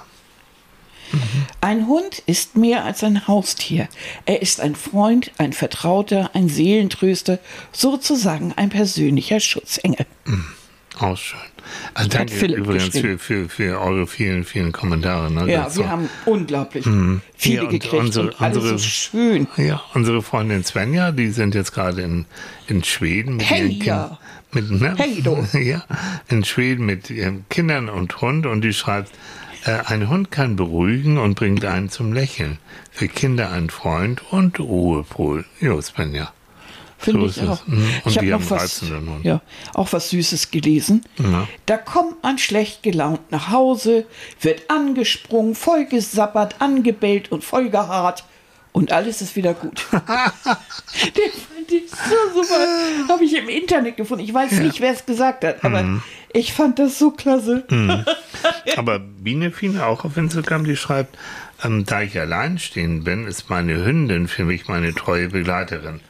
Ein 1.61 1.87
Hund 1.87 2.19
ist 2.25 2.55
mehr 2.55 2.83
als 2.83 3.03
ein 3.03 3.27
Haustier. 3.27 3.87
Er 4.25 4.41
ist 4.41 4.59
ein 4.59 4.75
Freund, 4.75 5.31
ein 5.37 5.53
Vertrauter, 5.53 6.31
ein 6.33 6.49
Seelentröster, 6.49 7.39
sozusagen 7.71 8.53
ein 8.55 8.69
persönlicher 8.69 9.39
Schutzengel. 9.39 10.05
Mhm. 10.25 10.45
Auch 10.99 11.17
schön. 11.17 11.39
Also 11.93 12.09
danke 12.09 12.45
übrigens 12.45 12.97
für, 12.97 13.17
für, 13.17 13.49
für 13.49 13.79
eure 13.79 14.07
vielen, 14.07 14.43
vielen 14.43 14.71
Kommentare. 14.71 15.31
Ne? 15.31 15.51
Ja, 15.51 15.75
wir 15.75 15.89
haben 15.89 16.09
unglaublich 16.25 16.85
mhm. 16.85 17.21
viele 17.35 17.63
ja, 17.63 17.69
gekriegt 17.69 17.93
unsere, 17.93 18.27
und 18.27 18.41
alles 18.41 18.57
unsere, 18.57 18.77
so 18.77 18.87
schön. 18.87 19.47
Ja, 19.57 19.81
unsere 19.93 20.21
Freundin 20.21 20.63
Svenja, 20.63 21.11
die 21.11 21.29
sind 21.29 21.55
jetzt 21.55 21.73
gerade 21.73 22.01
in, 22.01 22.25
in 22.67 22.83
Schweden 22.83 23.37
mit 23.37 23.49
hey, 23.49 23.79
ja. 23.83 24.17
Mit, 24.51 24.71
ne? 24.71 24.95
Hey, 24.97 25.21
du. 25.21 25.45
Ja, 25.57 25.83
in 26.29 26.43
Schweden 26.43 26.85
mit 26.85 27.09
ihren 27.09 27.47
Kindern 27.49 27.89
und 27.89 28.21
Hund 28.21 28.45
und 28.45 28.61
die 28.61 28.73
schreibt, 28.73 29.11
äh, 29.65 29.79
ein 29.85 30.09
Hund 30.09 30.31
kann 30.31 30.55
beruhigen 30.55 31.17
und 31.17 31.35
bringt 31.35 31.65
einen 31.65 31.89
zum 31.89 32.13
Lächeln. 32.13 32.59
Für 32.91 33.07
Kinder 33.07 33.51
ein 33.51 33.69
Freund 33.69 34.21
und 34.31 34.59
Ruhepol. 34.59 35.45
Jo, 35.59 35.81
Svenja. 35.81 36.31
Finde 37.05 37.29
so 37.29 37.41
ich 37.41 37.47
auch. 37.47 37.65
Mhm. 37.67 37.87
ich 38.05 38.17
habe 38.17 38.27
noch 38.27 38.49
was, 38.49 38.83
ja, 39.23 39.41
auch 39.73 39.93
was 39.93 40.09
Süßes 40.09 40.51
gelesen. 40.51 41.03
Ja. 41.17 41.47
Da 41.65 41.77
kommt 41.77 42.23
man 42.23 42.37
schlecht 42.37 42.83
gelaunt 42.83 43.31
nach 43.31 43.51
Hause, 43.51 44.05
wird 44.41 44.69
angesprungen, 44.69 45.55
vollgesappert, 45.55 46.61
angebellt 46.61 47.31
und 47.31 47.43
vollgehaart 47.43 48.23
und 48.75 48.91
alles 48.91 49.21
ist 49.21 49.37
wieder 49.37 49.53
gut. 49.53 49.85
Den 49.91 50.01
fand 51.31 51.71
ich 51.71 51.89
so 51.89 52.41
super. 52.41 53.07
Habe 53.07 53.23
ich 53.23 53.33
im 53.37 53.47
Internet 53.47 53.95
gefunden. 53.95 54.25
Ich 54.25 54.33
weiß 54.33 54.51
ja. 54.51 54.59
nicht, 54.59 54.81
wer 54.81 54.91
es 54.91 55.05
gesagt 55.05 55.45
hat, 55.45 55.63
aber 55.63 55.83
mhm. 55.83 56.03
ich 56.33 56.51
fand 56.51 56.77
das 56.77 56.99
so 56.99 57.11
klasse. 57.11 57.63
Mhm. 57.69 58.03
Aber 58.75 58.99
Bienefine 58.99 59.85
auch 59.85 60.03
auf 60.03 60.17
Instagram, 60.17 60.65
die 60.65 60.75
schreibt, 60.75 61.17
ähm, 61.63 61.85
da 61.85 62.01
ich 62.01 62.19
alleinstehend 62.19 63.05
bin, 63.05 63.25
ist 63.27 63.49
meine 63.49 63.85
Hündin 63.85 64.27
für 64.27 64.43
mich 64.43 64.67
meine 64.67 64.93
treue 64.93 65.29
Begleiterin 65.29 66.01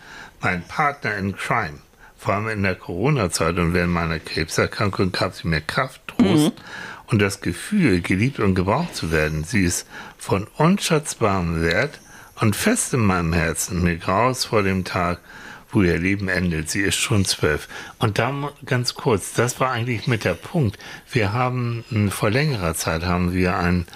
mein 0.45 0.61
Partner 0.61 1.17
in 1.17 1.35
Crime. 1.35 1.79
Vor 2.17 2.35
allem 2.35 2.49
in 2.49 2.61
der 2.61 2.75
Corona-Zeit 2.75 3.57
und 3.57 3.73
während 3.73 3.91
meiner 3.91 4.19
Krebserkrankung 4.19 5.11
gab 5.11 5.33
sie 5.33 5.47
mir 5.47 5.59
Kraft, 5.59 6.01
Trost 6.07 6.53
mhm. 6.55 7.07
und 7.07 7.19
das 7.19 7.41
Gefühl, 7.41 8.01
geliebt 8.01 8.39
und 8.39 8.53
gebraucht 8.53 8.95
zu 8.95 9.11
werden. 9.11 9.43
Sie 9.43 9.63
ist 9.63 9.87
von 10.19 10.45
unschätzbarem 10.57 11.63
Wert 11.63 11.99
und 12.41 12.55
fest 12.55 12.93
in 12.93 12.99
meinem 12.99 13.33
Herzen. 13.33 13.81
Mir 13.81 13.97
graus 13.97 14.45
vor 14.45 14.61
dem 14.61 14.85
Tag, 14.85 15.19
wo 15.71 15.81
ihr 15.81 15.97
Leben 15.97 16.29
endet. 16.29 16.69
Sie 16.69 16.81
ist 16.81 16.97
schon 16.97 17.25
zwölf. 17.25 17.67
Und 17.97 18.19
da 18.19 18.31
ganz 18.67 18.93
kurz, 18.93 19.33
das 19.33 19.59
war 19.59 19.71
eigentlich 19.71 20.05
mit 20.05 20.25
der 20.25 20.35
Punkt. 20.35 20.77
Wir 21.11 21.33
haben 21.33 21.83
vor 22.11 22.29
längerer 22.29 22.75
Zeit 22.75 23.03
haben 23.03 23.33
wir 23.33 23.57
ein 23.57 23.87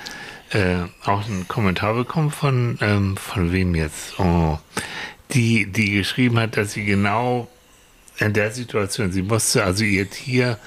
äh, 0.51 0.77
auch 1.05 1.23
einen 1.27 1.47
Kommentar 1.47 1.93
bekommen 1.93 2.31
von 2.31 2.79
ähm, 2.81 3.17
von 3.17 3.51
wem 3.51 3.75
jetzt? 3.75 4.19
Oh, 4.19 4.57
die, 5.31 5.65
die 5.67 5.91
geschrieben 5.91 6.39
hat, 6.39 6.57
dass 6.57 6.73
sie 6.73 6.85
genau 6.85 7.47
in 8.17 8.33
der 8.33 8.51
Situation, 8.51 9.11
sie 9.11 9.21
musste 9.21 9.63
also 9.63 9.83
ihr 9.83 10.09
Tier 10.09 10.57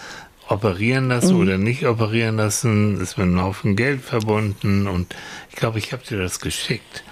operieren 0.48 1.08
lassen 1.08 1.34
mhm. 1.34 1.40
oder 1.40 1.58
nicht 1.58 1.86
operieren 1.86 2.36
lassen, 2.36 3.00
ist 3.00 3.18
mit 3.18 3.26
einem 3.26 3.42
Haufen 3.42 3.76
Geld 3.76 4.02
verbunden 4.02 4.86
und 4.86 5.14
ich 5.50 5.56
glaube, 5.56 5.78
ich 5.78 5.92
habe 5.92 6.04
dir 6.04 6.18
das 6.18 6.40
geschickt 6.40 7.04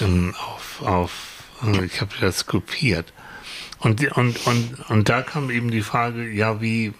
ähm, 0.00 0.34
auf, 0.38 0.82
auf 0.82 1.12
äh, 1.62 1.84
ich 1.84 2.00
habe 2.00 2.14
dir 2.14 2.26
das 2.26 2.46
kopiert. 2.46 3.12
Und, 3.78 4.04
und, 4.16 4.46
und, 4.46 4.90
und 4.90 5.08
da 5.08 5.22
kam 5.22 5.50
eben 5.50 5.70
die 5.70 5.80
Frage, 5.80 6.28
ja, 6.30 6.60
wie, 6.60 6.92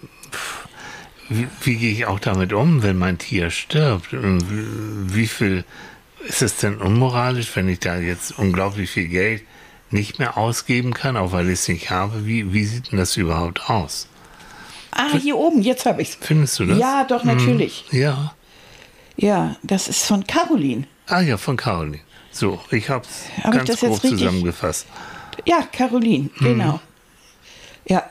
wie, 1.29 1.47
wie 1.61 1.75
gehe 1.75 1.91
ich 1.91 2.05
auch 2.07 2.19
damit 2.19 2.53
um, 2.53 2.81
wenn 2.81 2.97
mein 2.97 3.19
Tier 3.19 3.51
stirbt? 3.51 4.11
Wie, 4.13 5.15
wie 5.15 5.27
viel 5.27 5.63
ist 6.27 6.41
es 6.41 6.57
denn 6.57 6.77
unmoralisch, 6.77 7.55
wenn 7.55 7.69
ich 7.69 7.79
da 7.79 7.97
jetzt 7.97 8.37
unglaublich 8.37 8.89
viel 8.89 9.07
Geld 9.07 9.43
nicht 9.93 10.19
mehr 10.19 10.37
ausgeben 10.37 10.93
kann, 10.93 11.17
auch 11.17 11.31
weil 11.31 11.47
ich 11.47 11.53
es 11.53 11.67
nicht 11.67 11.89
habe. 11.89 12.25
Wie, 12.25 12.53
wie 12.53 12.65
sieht 12.65 12.91
denn 12.91 12.99
das 12.99 13.17
überhaupt 13.17 13.69
aus? 13.69 14.07
Ah, 14.91 15.17
hier 15.17 15.37
oben, 15.37 15.61
jetzt 15.61 15.85
habe 15.85 16.01
ich 16.01 16.09
es. 16.09 16.17
Findest 16.19 16.59
du 16.59 16.65
das? 16.65 16.77
Ja, 16.77 17.05
doch, 17.05 17.23
natürlich. 17.23 17.85
Hm, 17.89 17.99
ja. 17.99 18.33
Ja, 19.17 19.55
das 19.63 19.87
ist 19.87 20.05
von 20.05 20.25
Caroline. 20.25 20.85
Ah 21.07 21.21
ja, 21.21 21.37
von 21.37 21.57
Caroline. 21.57 21.99
So, 22.31 22.59
ich 22.71 22.89
habe 22.89 23.05
es 23.05 23.51
ganz 23.51 23.69
ich 23.69 23.79
grob 23.79 24.01
zusammengefasst. 24.01 24.87
Ja, 25.45 25.61
Caroline, 25.71 26.29
mhm. 26.39 26.43
genau. 26.45 26.79
Ja, 27.87 28.03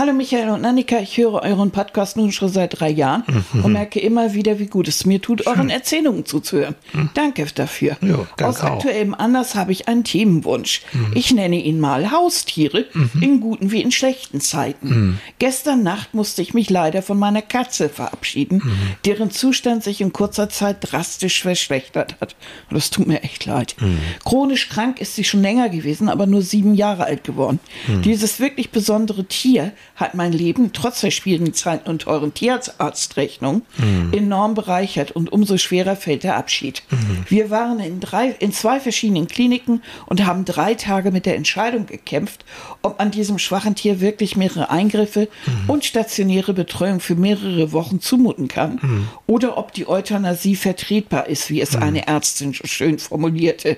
Hallo 0.00 0.14
Michael 0.14 0.48
und 0.48 0.64
Annika, 0.64 0.98
ich 1.00 1.18
höre 1.18 1.42
euren 1.42 1.72
Podcast 1.72 2.16
nun 2.16 2.32
schon 2.32 2.48
seit 2.48 2.80
drei 2.80 2.88
Jahren 2.88 3.22
mhm. 3.52 3.64
und 3.66 3.72
merke 3.74 4.00
immer 4.00 4.32
wieder, 4.32 4.58
wie 4.58 4.64
gut 4.64 4.88
es 4.88 5.04
mir 5.04 5.20
tut, 5.20 5.46
euren 5.46 5.68
Erzählungen 5.68 6.24
zuzuhören. 6.24 6.74
Mhm. 6.94 7.10
Danke 7.12 7.44
dafür. 7.54 7.98
Jo, 8.00 8.26
danke 8.38 8.46
Aus 8.46 8.62
aktuellem 8.62 9.12
Anlass 9.12 9.54
habe 9.54 9.72
ich 9.72 9.88
einen 9.88 10.02
Themenwunsch. 10.02 10.80
Mhm. 10.94 11.12
Ich 11.14 11.34
nenne 11.34 11.62
ihn 11.62 11.78
mal 11.80 12.10
Haustiere, 12.10 12.86
mhm. 12.94 13.10
in 13.20 13.40
guten 13.40 13.72
wie 13.72 13.82
in 13.82 13.92
schlechten 13.92 14.40
Zeiten. 14.40 14.88
Mhm. 14.88 15.18
Gestern 15.38 15.82
Nacht 15.82 16.14
musste 16.14 16.40
ich 16.40 16.54
mich 16.54 16.70
leider 16.70 17.02
von 17.02 17.18
meiner 17.18 17.42
Katze 17.42 17.90
verabschieden, 17.90 18.62
mhm. 18.64 18.72
deren 19.04 19.30
Zustand 19.30 19.84
sich 19.84 20.00
in 20.00 20.14
kurzer 20.14 20.48
Zeit 20.48 20.78
drastisch 20.80 21.42
verschlechtert 21.42 22.16
hat. 22.22 22.36
Und 22.70 22.76
das 22.76 22.88
tut 22.88 23.06
mir 23.06 23.22
echt 23.22 23.44
leid. 23.44 23.76
Chronisch 24.24 24.70
krank 24.70 24.98
ist 24.98 25.14
sie 25.14 25.24
schon 25.24 25.42
länger 25.42 25.68
gewesen, 25.68 26.08
aber 26.08 26.24
nur 26.24 26.40
sieben 26.40 26.74
Jahre 26.74 27.04
alt 27.04 27.22
geworden. 27.22 27.60
Dieses 28.02 28.40
wirklich 28.40 28.70
besondere 28.70 29.24
Tier 29.24 29.72
hat 30.00 30.14
mein 30.14 30.32
Leben 30.32 30.72
trotz 30.72 31.02
der 31.02 31.10
schwierigen 31.10 31.52
Zeiten 31.54 31.88
und 31.88 32.02
teuren 32.02 32.32
Tierarztrechnung 32.34 33.62
mhm. 33.76 34.12
enorm 34.12 34.54
bereichert 34.54 35.12
und 35.12 35.30
umso 35.30 35.58
schwerer 35.58 35.94
fällt 35.94 36.24
der 36.24 36.36
Abschied. 36.36 36.82
Mhm. 36.90 37.24
Wir 37.28 37.50
waren 37.50 37.78
in, 37.80 38.00
drei, 38.00 38.30
in 38.38 38.52
zwei 38.52 38.80
verschiedenen 38.80 39.28
Kliniken 39.28 39.82
und 40.06 40.24
haben 40.24 40.44
drei 40.44 40.74
Tage 40.74 41.10
mit 41.10 41.26
der 41.26 41.36
Entscheidung 41.36 41.86
gekämpft, 41.86 42.44
ob 42.82 42.98
man 42.98 43.10
diesem 43.10 43.38
schwachen 43.38 43.74
Tier 43.74 44.00
wirklich 44.00 44.36
mehrere 44.36 44.70
Eingriffe 44.70 45.28
mhm. 45.46 45.70
und 45.70 45.84
stationäre 45.84 46.54
Betreuung 46.54 47.00
für 47.00 47.14
mehrere 47.14 47.72
Wochen 47.72 48.00
zumuten 48.00 48.48
kann 48.48 48.78
mhm. 48.82 49.08
oder 49.26 49.58
ob 49.58 49.72
die 49.72 49.86
Euthanasie 49.86 50.56
vertretbar 50.56 51.26
ist, 51.26 51.50
wie 51.50 51.60
es 51.60 51.76
mhm. 51.76 51.82
eine 51.82 52.06
Ärztin 52.06 52.54
schön 52.54 52.98
formulierte. 52.98 53.76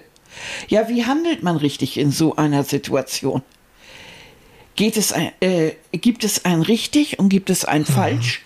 Ja, 0.68 0.88
wie 0.88 1.04
handelt 1.04 1.42
man 1.42 1.56
richtig 1.56 1.98
in 1.98 2.10
so 2.10 2.36
einer 2.36 2.64
Situation? 2.64 3.42
Geht 4.76 4.96
es 4.96 5.12
ein, 5.12 5.32
äh, 5.40 5.72
gibt 5.92 6.24
es 6.24 6.44
ein 6.44 6.62
richtig 6.62 7.18
und 7.18 7.28
gibt 7.28 7.50
es 7.50 7.64
ein 7.64 7.82
mhm. 7.82 7.86
falsch? 7.86 8.42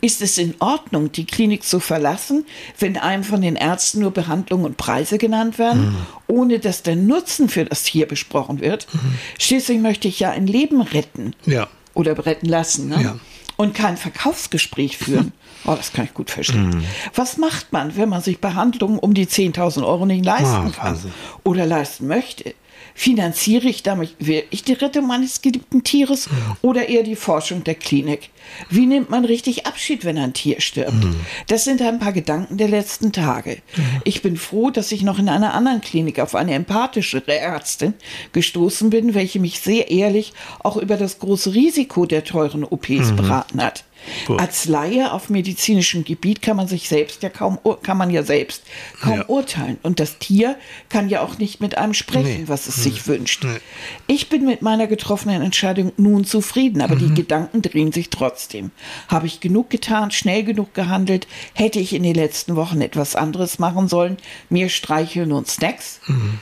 Ist 0.00 0.22
es 0.22 0.38
in 0.38 0.54
Ordnung, 0.60 1.10
die 1.12 1.26
Klinik 1.26 1.64
zu 1.64 1.80
verlassen, 1.80 2.44
wenn 2.78 2.96
einem 2.96 3.24
von 3.24 3.40
den 3.40 3.56
Ärzten 3.56 4.00
nur 4.00 4.12
Behandlung 4.12 4.64
und 4.64 4.76
Preise 4.76 5.18
genannt 5.18 5.58
werden, 5.58 5.90
mhm. 5.90 6.06
ohne 6.26 6.58
dass 6.58 6.82
der 6.82 6.96
Nutzen 6.96 7.48
für 7.48 7.64
das 7.64 7.82
Tier 7.82 8.06
besprochen 8.06 8.60
wird? 8.60 8.86
Mhm. 8.92 9.18
Schließlich 9.38 9.80
möchte 9.80 10.08
ich 10.08 10.20
ja 10.20 10.30
ein 10.30 10.46
Leben 10.46 10.80
retten 10.80 11.34
ja. 11.46 11.68
oder 11.94 12.24
retten 12.24 12.46
lassen 12.46 12.88
ne? 12.88 13.02
ja. 13.02 13.18
und 13.56 13.74
kein 13.74 13.96
Verkaufsgespräch 13.96 14.96
führen. 14.96 15.32
Oh, 15.66 15.74
das 15.74 15.92
kann 15.92 16.06
ich 16.06 16.14
gut 16.14 16.30
verstehen. 16.30 16.70
Mhm. 16.70 16.84
Was 17.14 17.36
macht 17.36 17.70
man, 17.70 17.94
wenn 17.94 18.08
man 18.08 18.22
sich 18.22 18.40
Behandlungen 18.40 18.98
um 18.98 19.12
die 19.12 19.26
10.000 19.26 19.86
Euro 19.86 20.06
nicht 20.06 20.24
leisten 20.24 20.68
oh, 20.68 20.70
kann 20.70 20.98
oder 21.44 21.66
leisten 21.66 22.06
möchte? 22.06 22.54
Finanziere 22.94 23.68
ich 23.68 23.82
damit 23.82 24.14
wirklich 24.18 24.64
die 24.64 24.72
Rettung 24.72 25.06
meines 25.06 25.42
geliebten 25.42 25.82
Tieres 25.82 26.28
mhm. 26.30 26.56
oder 26.62 26.88
eher 26.88 27.02
die 27.02 27.16
Forschung 27.16 27.64
der 27.64 27.74
Klinik? 27.74 28.30
Wie 28.68 28.86
nimmt 28.86 29.10
man 29.10 29.24
richtig 29.24 29.66
Abschied, 29.66 30.04
wenn 30.04 30.18
ein 30.18 30.32
Tier 30.32 30.60
stirbt? 30.60 31.04
Mhm. 31.04 31.16
Das 31.46 31.64
sind 31.64 31.82
ein 31.82 31.98
paar 31.98 32.12
Gedanken 32.12 32.56
der 32.56 32.68
letzten 32.68 33.12
Tage. 33.12 33.58
Mhm. 33.76 33.82
Ich 34.04 34.22
bin 34.22 34.36
froh, 34.36 34.70
dass 34.70 34.92
ich 34.92 35.02
noch 35.02 35.18
in 35.18 35.28
einer 35.28 35.54
anderen 35.54 35.80
Klinik 35.80 36.20
auf 36.20 36.34
eine 36.34 36.54
empathischere 36.54 37.36
Ärztin 37.36 37.94
gestoßen 38.32 38.90
bin, 38.90 39.14
welche 39.14 39.40
mich 39.40 39.60
sehr 39.60 39.90
ehrlich 39.90 40.32
auch 40.60 40.76
über 40.76 40.96
das 40.96 41.18
große 41.18 41.54
Risiko 41.54 42.06
der 42.06 42.24
teuren 42.24 42.64
OPs 42.64 42.88
mhm. 42.88 43.16
beraten 43.16 43.62
hat. 43.62 43.84
Gut. 44.26 44.40
Als 44.40 44.66
Laie 44.66 45.12
auf 45.12 45.28
medizinischem 45.28 46.04
Gebiet 46.04 46.42
kann 46.42 46.56
man 46.56 46.68
sich 46.68 46.88
selbst 46.88 47.22
ja 47.22 47.28
kaum, 47.28 47.58
kann 47.82 47.96
man 47.96 48.10
ja 48.10 48.22
selbst 48.22 48.62
kaum 49.00 49.18
ja. 49.18 49.26
urteilen. 49.26 49.78
Und 49.82 50.00
das 50.00 50.18
Tier 50.18 50.56
kann 50.88 51.08
ja 51.08 51.22
auch 51.22 51.38
nicht 51.38 51.60
mit 51.60 51.78
einem 51.78 51.94
sprechen, 51.94 52.42
nee. 52.42 52.48
was 52.48 52.66
es 52.66 52.78
nee. 52.78 52.82
sich 52.84 53.06
wünscht. 53.06 53.44
Nee. 53.44 53.58
Ich 54.06 54.28
bin 54.28 54.44
mit 54.44 54.62
meiner 54.62 54.86
getroffenen 54.86 55.42
Entscheidung 55.42 55.92
nun 55.96 56.24
zufrieden, 56.24 56.80
aber 56.80 56.96
mhm. 56.96 57.08
die 57.08 57.14
Gedanken 57.14 57.62
drehen 57.62 57.92
sich 57.92 58.10
trotzdem. 58.10 58.70
Habe 59.08 59.26
ich 59.26 59.40
genug 59.40 59.70
getan, 59.70 60.10
schnell 60.10 60.44
genug 60.44 60.74
gehandelt? 60.74 61.26
Hätte 61.54 61.78
ich 61.78 61.94
in 61.94 62.02
den 62.02 62.14
letzten 62.14 62.56
Wochen 62.56 62.80
etwas 62.80 63.16
anderes 63.16 63.58
machen 63.58 63.88
sollen? 63.88 64.16
Mir 64.48 64.68
streicheln 64.68 65.32
und 65.32 65.48
Snacks? 65.48 66.00
Mhm. 66.06 66.38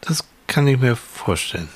Das 0.00 0.24
kann 0.46 0.66
ich 0.66 0.78
mir 0.78 0.96
vorstellen. 0.96 1.68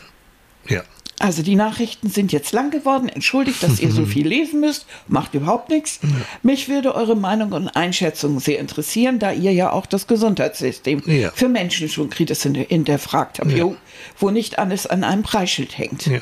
Ja. 0.69 0.83
Also 1.25 1.43
die 1.43 1.55
Nachrichten 1.57 2.11
sind 2.11 2.33
jetzt 2.33 2.53
lang 2.53 2.71
geworden. 2.71 3.09
Entschuldigt, 3.09 3.63
dass 3.63 3.81
ihr 3.81 3.91
so 3.91 4.05
viel 4.15 4.29
lesen 4.29 4.61
müsst. 4.61 4.85
Macht 5.09 5.33
überhaupt 5.33 5.71
nichts. 5.71 6.01
Mich 6.43 6.69
würde 6.69 6.95
eure 6.95 7.17
Meinung 7.17 7.53
und 7.53 7.69
Einschätzung 7.69 8.41
sehr 8.41 8.59
interessieren, 8.59 9.19
da 9.19 9.33
ihr 9.33 9.51
ja 9.53 9.73
auch 9.73 9.87
das 9.87 10.07
Gesundheitssystem 10.07 11.03
Ja. 11.07 11.31
für 11.35 11.49
Menschen 11.49 11.89
schon 11.89 12.11
kritisch 12.11 12.43
hinterfragt 12.43 13.39
habt, 13.39 13.53
Ja. 13.53 13.71
wo 14.19 14.31
nicht 14.31 14.59
alles 14.59 14.87
an 14.87 15.03
einem 15.03 15.23
Preisschild 15.23 15.79
hängt. 15.79 16.05
ja. 16.07 16.19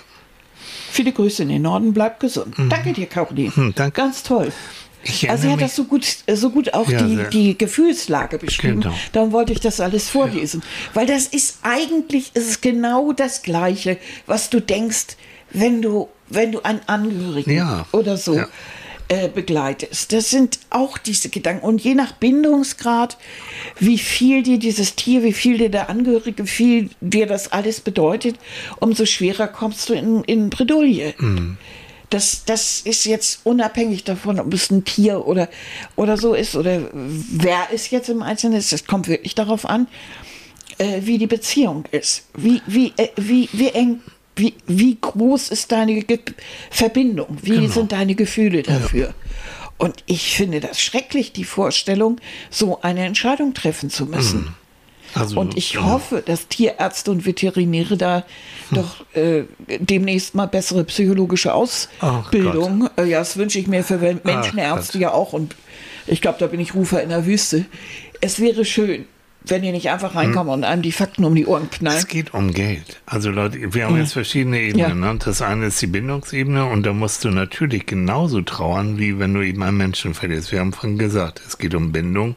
Viele 0.93 1.11
Grüße 1.13 1.43
in 1.43 1.49
den 1.49 1.63
Norden, 1.63 1.93
bleibt 1.95 2.21
gesund. 2.21 2.55
Danke 2.69 2.93
dir, 2.93 3.07
Caroline. 3.07 3.51
Hm, 3.57 3.73
danke. 3.75 4.01
Ganz 4.03 4.23
toll. 4.23 4.53
Also 5.05 5.27
erinnere 5.29 5.53
hat 5.53 5.61
das 5.63 5.77
so 5.77 5.85
gut, 5.85 6.07
so 6.33 6.51
gut 6.51 6.75
auch 6.75 6.89
Ja, 6.89 7.03
die, 7.03 7.25
die 7.33 7.59
Gefühlslage 7.59 8.39
beschrieben. 8.39 8.81
Genau. 8.83 8.95
Darum 9.13 9.33
wollte 9.33 9.53
ich 9.53 9.61
das 9.61 9.81
alles 9.81 10.09
vorlesen. 10.09 10.63
Weil 10.95 11.07
das 11.07 11.27
ist 11.27 11.59
eigentlich 11.63 12.31
ist 12.35 12.49
es 12.49 12.61
genau 12.61 13.13
das 13.13 13.43
Gleiche, 13.43 13.99
was 14.27 14.51
du 14.51 14.61
denkst, 14.61 15.17
wenn 15.51 15.83
du, 15.83 16.09
wenn 16.29 16.53
du 16.53 16.63
einen 16.63 16.81
Angehörigen 16.87 17.51
Ja. 17.55 17.87
oder 17.93 18.17
so 18.17 18.35
Ja. 18.37 18.49
äh, 19.09 19.29
begleitest. 19.29 20.13
Das 20.13 20.31
sind 20.31 20.59
auch 20.71 20.97
diese 20.97 21.29
Gedanken. 21.29 21.67
Und 21.67 21.83
je 21.83 21.95
nach 21.95 22.13
Bindungsgrad, 22.13 23.19
wie 23.79 23.99
viel 23.99 24.43
dir 24.43 24.59
dieses 24.59 24.95
Tier, 24.95 25.23
wie 25.23 25.33
viel 25.35 25.59
dir 25.59 25.69
der 25.69 25.91
Angehörige, 25.91 26.45
wie 26.45 26.49
viel 26.49 26.91
dir 27.01 27.27
das 27.27 27.51
alles 27.53 27.81
bedeutet, 27.81 28.37
umso 28.81 29.05
schwerer 29.05 29.49
kommst 29.49 29.89
du 29.89 29.95
in, 29.95 30.25
in 30.25 30.49
Bredouille. 30.49 31.13
Mhm. 31.19 31.59
Das, 32.13 32.45
das 32.45 32.81
ist 32.81 33.05
jetzt 33.07 33.41
unabhängig 33.45 34.05
davon, 34.05 34.39
ob 34.39 34.53
es 34.53 34.71
ein 34.71 34.85
Tier 34.85 35.27
oder, 35.27 35.49
oder 35.97 36.17
so 36.19 36.35
ist 36.35 36.55
oder 36.57 36.89
wer 36.93 37.69
es 37.73 37.91
jetzt 37.91 38.09
im 38.11 38.23
Einzelnen 38.23 38.59
ist. 38.59 38.73
Es 38.73 38.85
kommt 38.87 39.09
wirklich 39.09 39.35
darauf 39.35 39.65
an, 39.65 39.87
äh, 40.79 41.01
wie 41.03 41.17
die 41.17 41.27
Beziehung 41.27 41.85
ist. 41.91 42.25
Wie, 42.37 42.61
wie, 42.67 42.93
äh, 42.99 43.09
wie, 43.17 43.49
wie 43.53 43.69
eng, 43.69 44.01
wie, 44.37 44.55
wie 44.67 44.99
groß 45.01 45.49
ist 45.49 45.73
deine 45.73 46.03
Ge 46.03 46.19
Verbindung? 46.71 47.39
Wie 47.41 47.51
Genau. 47.51 47.73
sind 47.73 47.93
deine 47.93 48.15
Gefühle 48.15 48.63
dafür? 48.63 49.15
Und 49.79 50.05
ich 50.07 50.37
finde 50.37 50.61
das 50.61 50.81
schrecklich, 50.81 51.33
die 51.33 51.45
Vorstellung, 51.45 52.21
so 52.51 52.81
eine 52.83 53.05
Entscheidung 53.05 53.55
treffen 53.55 53.91
zu 53.91 54.07
müssen. 54.07 54.55
Also, 55.15 55.39
Und 55.39 55.57
ich 55.57 55.75
ja. 55.75 55.85
hoffe, 55.85 56.23
dass 56.25 56.49
Tierärzte 56.49 57.11
und 57.11 57.27
Veterinäre 57.27 57.97
da 57.97 58.25
Hm. 58.73 58.79
doch 58.79 59.05
äh, 59.15 59.45
demnächst 59.79 60.35
mal 60.35 60.47
bessere 60.47 60.85
psychologische 60.85 61.55
Ausbildung. 61.55 62.89
Äh, 62.97 63.05
ja, 63.05 63.19
das 63.19 63.37
wünsche 63.37 63.59
ich 63.59 63.67
mir 63.67 63.85
für 63.85 63.99
Menschenärzte 63.99 64.99
ja 64.99 65.13
auch. 65.13 65.33
Und 65.33 65.55
ich 66.07 66.21
glaube, 66.21 66.39
da 66.39 66.47
bin 66.47 66.61
ich 66.61 66.75
Rufer 66.75 67.03
in 67.03 67.11
der 67.11 67.27
Wüste. 67.27 67.67
Es 68.21 68.41
wäre 68.41 68.65
schön, 68.65 69.05
wenn 69.45 69.65
ihr 69.65 69.73
nicht 69.73 69.91
einfach 69.91 70.15
reinkommt 70.15 70.51
und 70.51 70.65
einem 70.65 70.83
die 70.83 70.93
Fakten 70.93 71.25
um 71.25 71.35
die 71.35 71.47
Ohren 71.47 71.69
knallt. 71.71 71.99
Es 71.99 72.07
geht 72.07 72.33
um 72.33 72.53
Geld. 72.53 73.01
Also 73.07 73.31
Leute, 73.31 73.75
wir 73.75 73.87
haben 73.87 73.97
jetzt 73.97 74.13
verschiedene 74.13 74.61
Ebenen. 74.61 75.03
Ja. 75.03 75.13
Ne? 75.13 75.19
Das 75.25 75.43
eine 75.43 75.67
ist 75.67 75.83
die 75.83 75.89
Bindungsebene 75.89 76.65
und 76.67 76.85
da 76.87 76.93
musst 76.93 77.25
du 77.25 77.31
natürlich 77.31 77.87
genauso 77.87 78.43
trauern, 78.43 78.99
wie 78.99 79.19
wenn 79.19 79.35
du 79.35 79.43
eben 79.43 79.63
einen 79.63 79.77
Menschen 79.77 80.15
verlierst. 80.15 80.53
Wir 80.53 80.61
haben 80.61 80.73
vorhin 80.73 80.99
gesagt, 80.99 81.43
es 81.47 81.59
geht 81.59 81.75
um 81.75 81.93
Bindung. 81.93 82.37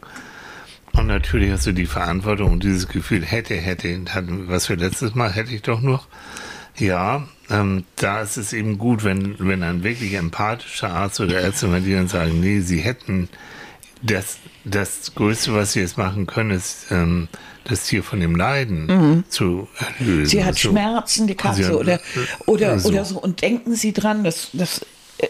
Und 0.97 1.07
natürlich 1.07 1.51
hast 1.51 1.65
du 1.65 1.71
die 1.73 1.85
Verantwortung 1.85 2.53
und 2.53 2.63
dieses 2.63 2.87
Gefühl, 2.87 3.23
hätte, 3.23 3.55
hätte, 3.55 3.99
hatten- 4.09 4.47
was 4.47 4.69
wir 4.69 4.77
letztes 4.77 5.13
Mal, 5.15 5.31
hätte 5.31 5.53
ich 5.53 5.61
doch 5.61 5.81
noch. 5.81 6.07
Ja, 6.77 7.27
ähm, 7.49 7.83
da 7.95 8.21
ist 8.21 8.37
es 8.37 8.53
eben 8.53 8.77
gut, 8.77 9.03
wenn, 9.03 9.35
wenn 9.39 9.63
ein 9.63 9.83
wirklich 9.83 10.13
empathischer 10.13 10.89
Arzt 10.89 11.19
oder 11.19 11.39
Ärzte, 11.41 11.71
wenn 11.71 11.85
die 11.85 11.93
dann 11.93 12.07
sagen, 12.07 12.39
nee, 12.39 12.59
sie 12.61 12.79
hätten 12.79 13.29
das, 14.01 14.37
das 14.65 15.13
Größte, 15.15 15.53
was 15.53 15.73
sie 15.73 15.79
jetzt 15.81 15.97
machen 15.97 16.27
können, 16.27 16.51
ist, 16.51 16.87
ähm, 16.91 17.27
das 17.63 17.85
Tier 17.85 18.03
von 18.03 18.19
dem 18.19 18.35
Leiden 18.35 19.23
zu 19.29 19.67
erlösen. 19.99 20.21
Mhm. 20.21 20.25
Sie 20.27 20.43
hat 20.45 20.55
So. 20.55 20.69
Schmerzen, 20.69 21.27
die 21.27 21.35
Katze 21.35 21.65
hat- 21.67 21.73
oder, 21.73 21.99
oder, 22.45 22.77
so. 22.79 22.89
oder 22.89 23.05
so. 23.05 23.19
Und 23.19 23.41
denken 23.41 23.73
Sie 23.75 23.91
dran, 23.91 24.23
das, 24.23 24.49
das 24.53 24.85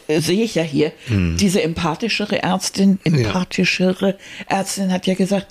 äh, 0.07 0.19
sehe 0.19 0.43
ich 0.43 0.55
ja 0.55 0.63
hier, 0.63 0.91
diese 1.07 1.61
empathischere 1.61 2.41
Ärztin, 2.41 2.99
empathischere 3.03 4.17
Ärztin 4.47 4.91
hat 4.91 5.07
ja 5.07 5.13
gesagt, 5.13 5.47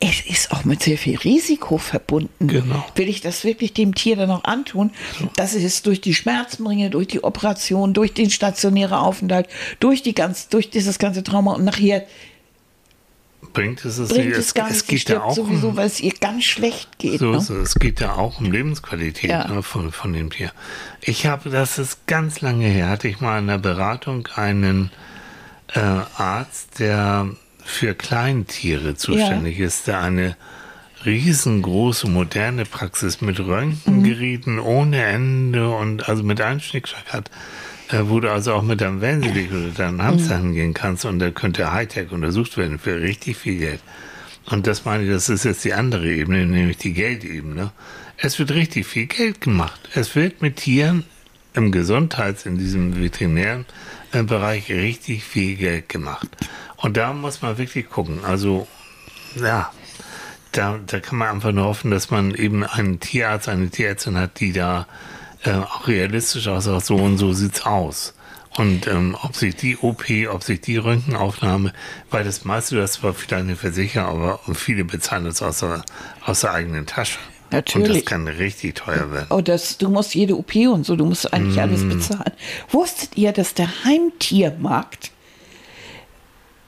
es 0.00 0.22
ist 0.22 0.50
auch 0.50 0.64
mit 0.64 0.82
sehr 0.82 0.96
viel 0.96 1.18
Risiko 1.18 1.76
verbunden. 1.76 2.48
Genau. 2.48 2.84
Will 2.94 3.08
ich 3.08 3.20
das 3.20 3.44
wirklich 3.44 3.74
dem 3.74 3.94
Tier 3.94 4.16
dann 4.16 4.30
noch 4.30 4.44
antun, 4.44 4.92
dass 5.36 5.54
ich 5.54 5.62
es 5.62 5.82
durch 5.82 6.00
die 6.00 6.14
Schmerzen 6.14 6.64
bringe, 6.64 6.88
durch 6.88 7.08
die 7.08 7.22
Operation, 7.22 7.92
durch 7.92 8.14
den 8.14 8.30
stationären 8.30 8.98
Aufenthalt, 8.98 9.46
durch, 9.78 10.02
die 10.02 10.14
ganz, 10.14 10.48
durch 10.48 10.70
dieses 10.70 10.98
ganze 10.98 11.22
Trauma 11.22 11.52
und 11.52 11.64
nachher 11.64 12.06
Bringt 13.52 13.84
es 13.84 13.98
es 13.98 14.08
bringt 14.10 14.28
nicht. 14.28 14.38
es 14.38 14.54
gar 14.54 14.70
es 14.70 14.86
geht 14.86 15.08
ja 15.08 15.22
auch 15.22 15.34
sowieso, 15.34 15.68
um, 15.68 15.76
weil 15.76 15.86
es 15.86 16.00
ihr 16.00 16.12
ganz 16.20 16.44
schlecht 16.44 16.98
geht. 16.98 17.20
So 17.20 17.32
ne? 17.32 17.38
ist 17.38 17.50
es. 17.50 17.68
Es 17.70 17.74
geht 17.74 18.00
ja 18.00 18.14
auch 18.14 18.40
um 18.40 18.50
Lebensqualität 18.50 19.30
Ja. 19.30 19.48
ne, 19.48 19.62
von, 19.62 19.92
von 19.92 20.12
dem 20.12 20.30
Tier. 20.30 20.52
Ich 21.00 21.26
habe, 21.26 21.50
das 21.50 21.78
ist 21.78 22.06
ganz 22.06 22.40
lange 22.40 22.66
her, 22.66 22.88
hatte 22.88 23.08
ich 23.08 23.20
mal 23.20 23.38
in 23.38 23.46
der 23.48 23.58
Beratung 23.58 24.28
einen 24.34 24.90
äh, 25.74 25.80
Arzt, 25.80 26.78
der 26.78 27.28
für 27.64 27.94
Kleintiere 27.94 28.96
zuständig 28.96 29.58
ist, 29.60 29.86
der 29.86 30.00
eine 30.00 30.36
riesengroße 31.04 32.08
moderne 32.08 32.64
Praxis 32.64 33.20
mit 33.20 33.40
Röntgengeräten 33.40 34.58
ohne 34.58 35.02
Ende 35.02 35.70
und 35.70 36.08
also 36.08 36.22
mit 36.22 36.40
einem 36.40 36.60
Schnickschnack 36.60 37.12
hat, 37.12 37.30
wo 37.92 38.20
du 38.20 38.30
also 38.30 38.54
auch 38.54 38.62
mit 38.62 38.80
deinem 38.80 39.00
Wellensittich 39.00 39.50
oder 39.50 39.68
deinem 39.68 40.02
Hamster 40.02 40.38
hingehen 40.38 40.74
kannst 40.74 41.04
und 41.04 41.18
da 41.18 41.30
könnte 41.30 41.72
Hightech 41.72 42.12
untersucht 42.12 42.56
werden 42.56 42.78
für 42.78 43.00
richtig 43.00 43.36
viel 43.36 43.58
Geld. 43.58 43.80
Und 44.46 44.66
das 44.66 44.84
meine 44.84 45.04
ich, 45.04 45.10
das 45.10 45.28
ist 45.28 45.44
jetzt 45.44 45.64
die 45.64 45.74
andere 45.74 46.08
Ebene, 46.08 46.46
nämlich 46.46 46.78
die 46.78 46.92
Geldebene. 46.92 47.72
Es 48.16 48.38
wird 48.38 48.52
richtig 48.52 48.86
viel 48.86 49.06
Geld 49.06 49.40
gemacht. 49.40 49.80
Es 49.94 50.14
wird 50.14 50.42
mit 50.42 50.56
Tieren 50.56 51.04
im 51.54 51.72
Gesundheits-, 51.72 52.46
in 52.46 52.58
diesem 52.58 53.00
veterinären 53.00 53.66
äh, 54.12 54.22
Bereich 54.22 54.70
richtig 54.70 55.24
viel 55.24 55.56
Geld 55.56 55.88
gemacht. 55.88 56.28
Und 56.76 56.96
da 56.96 57.12
muss 57.12 57.42
man 57.42 57.58
wirklich 57.58 57.88
gucken. 57.88 58.20
Also, 58.24 58.66
ja, 59.36 59.72
da, 60.52 60.78
da 60.84 61.00
kann 61.00 61.18
man 61.18 61.28
einfach 61.28 61.52
nur 61.52 61.64
hoffen, 61.64 61.90
dass 61.90 62.10
man 62.10 62.34
eben 62.34 62.64
einen 62.64 63.00
Tierarzt, 63.00 63.48
eine 63.48 63.70
Tierärztin 63.70 64.16
hat, 64.16 64.40
die 64.40 64.52
da 64.52 64.86
äh, 65.44 65.52
auch 65.52 65.86
realistisch 65.88 66.48
aussagt, 66.48 66.86
so 66.86 66.96
und 66.96 67.18
so 67.18 67.32
sieht's 67.32 67.64
aus. 67.64 68.14
Und 68.56 68.86
ähm, 68.88 69.16
ob 69.22 69.36
sich 69.36 69.54
die 69.54 69.76
OP, 69.76 70.04
ob 70.30 70.42
sich 70.42 70.60
die 70.60 70.76
Röntgenaufnahme, 70.76 71.72
weil 72.10 72.24
das 72.24 72.44
meiste, 72.44 72.76
das 72.76 73.02
war 73.02 73.14
vielleicht 73.14 73.32
eine 73.44 73.56
Versicherung, 73.56 74.22
aber 74.22 74.40
viele 74.54 74.84
bezahlen 74.84 75.24
das 75.24 75.40
aus 75.40 75.60
der, 75.60 75.84
aus 76.26 76.40
der 76.40 76.52
eigenen 76.52 76.84
Tasche. 76.86 77.18
Und 77.44 77.52
Natürlich. 77.52 78.04
das 78.04 78.04
kann 78.04 78.26
richtig 78.28 78.76
teuer 78.76 79.10
werden. 79.12 79.26
Oh, 79.30 79.40
das, 79.40 79.78
du 79.78 79.88
musst 79.88 80.14
jede 80.14 80.36
OP 80.36 80.54
und 80.56 80.84
so, 80.84 80.96
du 80.96 81.04
musst 81.04 81.32
eigentlich 81.32 81.56
Mm. 81.56 81.60
alles 81.60 81.88
bezahlen. 81.88 82.32
Wusstet 82.70 83.16
ihr, 83.16 83.32
dass 83.32 83.54
der 83.54 83.68
Heimtiermarkt 83.84 85.10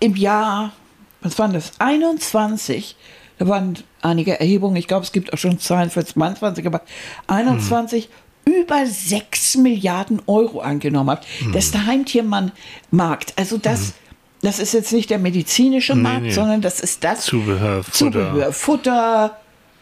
im 0.00 0.16
Jahr, 0.16 0.72
was 1.20 1.38
waren 1.38 1.52
das, 1.52 1.72
21, 1.78 2.96
da 3.38 3.48
waren 3.48 3.78
einige 4.02 4.38
Erhebungen, 4.38 4.76
ich 4.76 4.88
glaube, 4.88 5.04
es 5.04 5.12
gibt 5.12 5.32
auch 5.32 5.38
schon 5.38 5.58
Zahlen 5.58 5.90
für 5.90 6.04
22, 6.04 6.66
aber 6.66 6.82
21 7.26 8.08
über 8.44 8.86
6 8.86 9.56
Milliarden 9.56 10.20
Euro 10.26 10.60
angenommen 10.60 11.10
hat. 11.10 11.26
Das 11.52 11.66
ist 11.66 11.74
der 11.74 11.86
Heimtiermarkt. 11.86 13.34
Also 13.36 13.58
das, 13.58 13.94
das 14.40 14.58
ist 14.58 14.74
jetzt 14.74 14.92
nicht 14.92 15.10
der 15.10 15.18
medizinische 15.18 15.94
Markt, 15.94 16.22
nee. 16.22 16.30
sondern 16.32 16.60
das 16.60 16.80
ist 16.80 17.04
das 17.04 17.24
Zubehör, 17.24 17.82
Futter. 17.84 17.92
Zubehör, 17.92 18.52
Futter, 18.52 19.36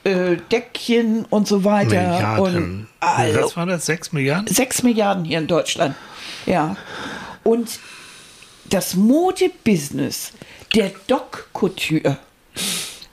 äh, 0.05 0.37
Deckchen 0.51 1.25
und 1.27 1.49
so 1.49 1.65
weiter. 1.65 2.11
Milliarden. 2.11 2.65
Und 2.65 2.89
also, 3.01 3.41
Was 3.43 3.57
war 3.57 3.67
das? 3.67 3.87
Sechs 3.87 4.13
Milliarden? 4.13 4.47
6 4.47 4.83
Milliarden 4.83 5.25
hier 5.25 5.39
in 5.39 5.47
Deutschland. 5.47 5.95
Ja. 6.47 6.77
Und 7.45 7.79
das 8.69 8.95
Modebusiness 8.95 10.33
der 10.75 10.93
Doc 11.07 11.49
Couture, 11.53 12.19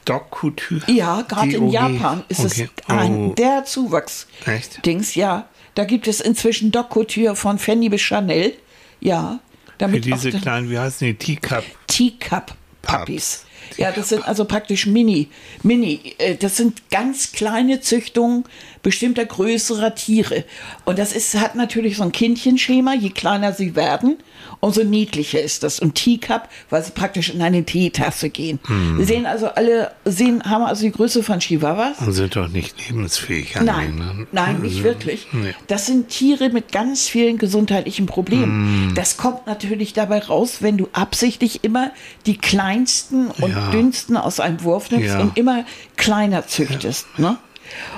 Doc 0.08 0.32
Couture? 0.32 0.82
ja, 0.92 1.22
gerade 1.24 1.52
in. 1.56 1.70
Japan 1.70 2.24
ist 2.30 2.40
Okay. 2.46 2.70
es 2.78 2.90
ein, 2.90 3.30
Oh. 3.30 3.34
der 3.34 3.66
Zuwachs. 3.66 4.28
Echt? 4.46 4.86
Dings, 4.86 5.16
ja. 5.16 5.48
Da 5.76 5.84
gibt 5.86 6.08
es 6.08 6.22
inzwischen 6.22 6.72
Doc 6.72 6.90
Couture 6.90 7.36
von 7.36 7.60
Fanny 7.60 7.90
bis 7.90 8.02
Chanel. 8.02 8.54
Ja. 9.00 9.40
Für 9.66 9.74
Damit 9.80 10.06
diese 10.06 10.16
auch 10.16 10.32
der- 10.32 10.40
kleinen, 10.42 10.70
wie 10.72 10.80
heißen 10.80 11.06
die? 11.08 11.14
Teacup. 11.14 11.64
Teacup 11.88 12.56
Puppies. 12.82 13.44
Ja, 13.76 13.92
das 13.92 14.10
sind 14.10 14.26
also 14.26 14.46
praktisch 14.46 14.86
Mini, 14.86 15.28
Mini, 15.62 16.16
äh, 16.20 16.36
das 16.36 16.56
sind 16.56 16.90
ganz 16.90 17.34
kleine 17.34 17.82
Züchtungen 17.82 18.46
bestimmter 18.82 19.26
größerer 19.26 19.94
Tiere. 19.94 20.46
Und 20.86 20.98
das 20.98 21.12
ist, 21.12 21.36
hat 21.36 21.56
natürlich 21.56 21.98
so 21.98 22.04
ein 22.04 22.14
Kindchenschema, 22.14 22.94
je 22.94 23.10
kleiner 23.10 23.52
sie 23.52 23.76
werden, 23.76 24.18
umso 24.60 24.84
niedlicher 24.84 25.42
ist 25.42 25.64
das. 25.64 25.80
Und 25.80 25.96
Teacup, 25.96 26.50
weil 26.70 26.84
sie 26.84 26.92
praktisch 26.92 27.30
in 27.30 27.42
eine 27.42 27.64
Teetasse 27.64 28.30
gehen. 28.30 28.60
Hm. 28.68 28.98
Sie 29.00 29.06
sehen 29.06 29.26
also 29.26 29.48
alle, 29.48 29.92
sehen, 30.06 30.44
haben 30.44 30.64
also 30.64 30.84
die 30.84 30.92
Größe 30.92 31.24
von 31.24 31.40
Chihuahuas. 31.40 32.00
Und 32.00 32.14
sind 32.14 32.36
doch 32.36 32.48
nicht 32.48 32.76
lebensfähig. 32.88 33.56
Nein, 33.56 33.70
eigentlich, 33.70 34.18
ne? 34.18 34.28
nein, 34.32 34.60
nicht 34.62 34.84
wirklich. 34.84 35.28
Nee. 35.32 35.54
Das 35.68 35.86
sind 35.86 36.10
Tiere 36.10 36.50
mit 36.50 36.72
ganz 36.72 37.08
vielen 37.08 37.38
gesundheitlichen. 37.38 38.06
Problemen. 38.08 38.94
Das 38.96 39.18
kommt 39.18 39.46
natürlich 39.48 39.94
dabei 39.94 40.20
raus, 40.20 40.58
wenn 40.62 40.78
du 40.78 40.88
absichtlich 40.94 41.64
immer 41.64 41.92
die 42.26 42.38
kleinsten 42.38 43.28
und 43.28 43.52
Ja. 43.52 43.72
dünnsten 43.72 44.18
aus 44.18 44.40
einem 44.40 44.64
Wurf 44.64 44.92
nimmst 44.92 45.08
Ja. 45.10 45.20
und 45.20 45.38
immer 45.38 45.66
kleiner 45.96 46.48
züchtest. 46.48 47.06
Ne? 47.20 47.38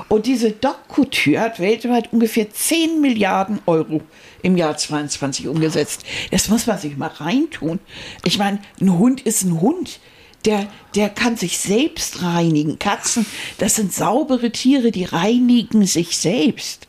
Und 0.07 0.25
diese 0.25 0.51
Doc 0.51 0.87
Couture 0.87 1.39
hat 1.39 1.59
weltweit 1.59 2.11
ungefähr 2.11 2.51
10 2.51 3.01
Milliarden 3.01 3.59
Euro 3.65 4.01
im 4.41 4.57
Jahr 4.57 4.77
22 4.77 5.47
umgesetzt. 5.47 6.03
Das 6.31 6.49
muss 6.49 6.67
man 6.67 6.77
sich 6.77 6.97
mal 6.97 7.07
reintun. 7.07 7.79
Ich 8.23 8.37
meine, 8.37 8.59
ein 8.79 8.97
Hund 8.97 9.21
ist 9.21 9.43
ein 9.43 9.59
Hund. 9.61 9.99
Der, 10.45 10.67
der 10.95 11.09
kann 11.09 11.35
sich 11.35 11.57
selbst 11.57 12.23
reinigen. 12.23 12.79
Katzen, 12.79 13.25
das 13.57 13.75
sind 13.75 13.91
saubere 13.91 14.51
Tiere, 14.51 14.91
die 14.91 15.03
reinigen 15.03 15.85
sich 15.85 16.17
selbst. 16.17 16.87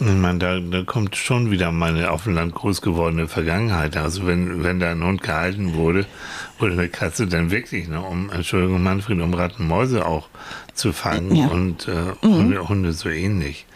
Ich 0.00 0.38
da, 0.38 0.58
da 0.58 0.82
kommt 0.82 1.14
schon 1.14 1.50
wieder 1.50 1.70
meine 1.70 2.10
auf 2.10 2.24
dem 2.24 2.34
Land 2.34 2.54
groß 2.54 2.82
gewordene 2.82 3.28
Vergangenheit. 3.28 3.96
Also 3.96 4.26
wenn, 4.26 4.64
wenn 4.64 4.80
da 4.80 4.90
ein 4.90 5.04
Hund 5.04 5.22
gehalten 5.22 5.74
wurde 5.74 6.06
oder 6.58 6.72
eine 6.72 6.88
Katze, 6.88 7.26
dann 7.26 7.50
wirklich, 7.50 7.88
ne, 7.88 8.00
um, 8.00 8.30
Entschuldigung, 8.30 8.82
Manfred, 8.82 9.20
um 9.20 9.34
Rattenmäuse 9.34 10.04
auch 10.04 10.28
zu 10.74 10.92
fangen 10.92 11.34
ja. 11.34 11.46
und 11.48 11.88
äh, 11.88 12.26
mhm. 12.26 12.34
Hunde, 12.34 12.68
Hunde 12.68 12.92
so 12.92 13.08
ähnlich. 13.08 13.66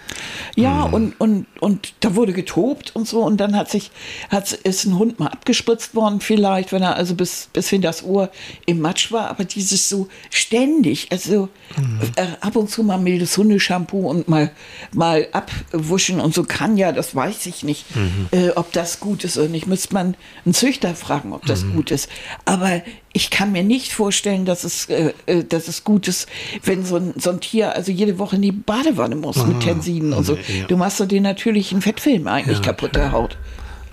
Ja, 0.56 0.87
mhm. 0.88 0.94
und, 0.94 1.20
und, 1.20 1.46
und 1.61 1.94
da 2.00 2.14
wurde 2.14 2.32
getobt 2.32 2.94
und 2.96 3.06
so 3.06 3.22
und 3.22 3.37
dann 3.38 3.54
hat 3.54 3.70
sich, 3.70 3.90
hat, 4.30 4.52
ist 4.52 4.87
ein 4.87 4.98
Hund 4.98 5.20
mal 5.20 5.28
abgespritzt 5.28 5.94
worden 5.94 6.20
vielleicht, 6.20 6.72
wenn 6.72 6.82
er 6.82 6.96
also 6.96 7.14
bis, 7.14 7.48
bis 7.52 7.68
hin 7.68 7.82
das 7.82 8.02
Ohr 8.02 8.30
im 8.66 8.80
Matsch 8.80 9.12
war, 9.12 9.28
aber 9.28 9.44
dieses 9.44 9.88
so 9.88 10.08
ständig, 10.30 11.08
also 11.11 11.48
mhm. 11.76 12.00
äh, 12.16 12.26
ab 12.40 12.56
und 12.56 12.70
zu 12.70 12.82
mal 12.82 12.98
mildes 12.98 13.37
Hundeshampoo 13.37 14.08
und 14.08 14.28
mal, 14.28 14.50
mal 14.92 15.28
abwuschen 15.32 16.20
und 16.20 16.34
so 16.34 16.44
kann 16.44 16.76
ja, 16.76 16.92
das 16.92 17.14
weiß 17.14 17.46
ich 17.46 17.62
nicht, 17.62 17.84
mhm. 17.94 18.28
äh, 18.32 18.50
ob 18.50 18.72
das 18.72 19.00
gut 19.00 19.24
ist 19.24 19.37
oder 19.37 19.48
nicht, 19.48 19.66
müsste 19.66 19.94
man 19.94 20.16
einen 20.44 20.54
Züchter 20.54 20.94
fragen, 20.94 21.32
ob 21.32 21.44
das 21.46 21.64
mhm. 21.64 21.76
gut 21.76 21.90
ist, 21.90 22.08
aber 22.44 22.82
ich 23.12 23.31
kann 23.31 23.53
mir 23.53 23.62
nicht 23.62 23.92
vorstellen, 23.92 24.44
dass 24.44 24.64
es, 24.64 24.87
äh, 24.87 25.12
äh, 25.27 25.44
dass 25.44 25.68
es 25.68 25.85
gut 25.85 26.09
ist, 26.09 26.29
wenn 26.62 26.85
so 26.85 26.97
ein, 26.97 27.14
so 27.16 27.31
ein 27.31 27.40
Tier 27.40 27.75
also 27.75 27.90
jede 27.90 28.18
Woche 28.18 28.37
in 28.37 28.42
die 28.42 28.53
Badewanne 28.53 29.16
muss 29.16 29.38
ah, 29.38 29.44
mit 29.44 29.61
Tensiden 29.61 30.12
und 30.12 30.25
so. 30.25 30.35
Ja. 30.35 30.66
Du 30.66 30.77
machst 30.77 30.99
so 30.99 31.07
den 31.07 31.23
natürlichen 31.23 31.81
Fettfilm 31.81 32.27
eigentlich 32.29 32.59
ja, 32.59 32.64
kaputt 32.64 32.94
der 32.94 33.12
Haut. 33.12 33.38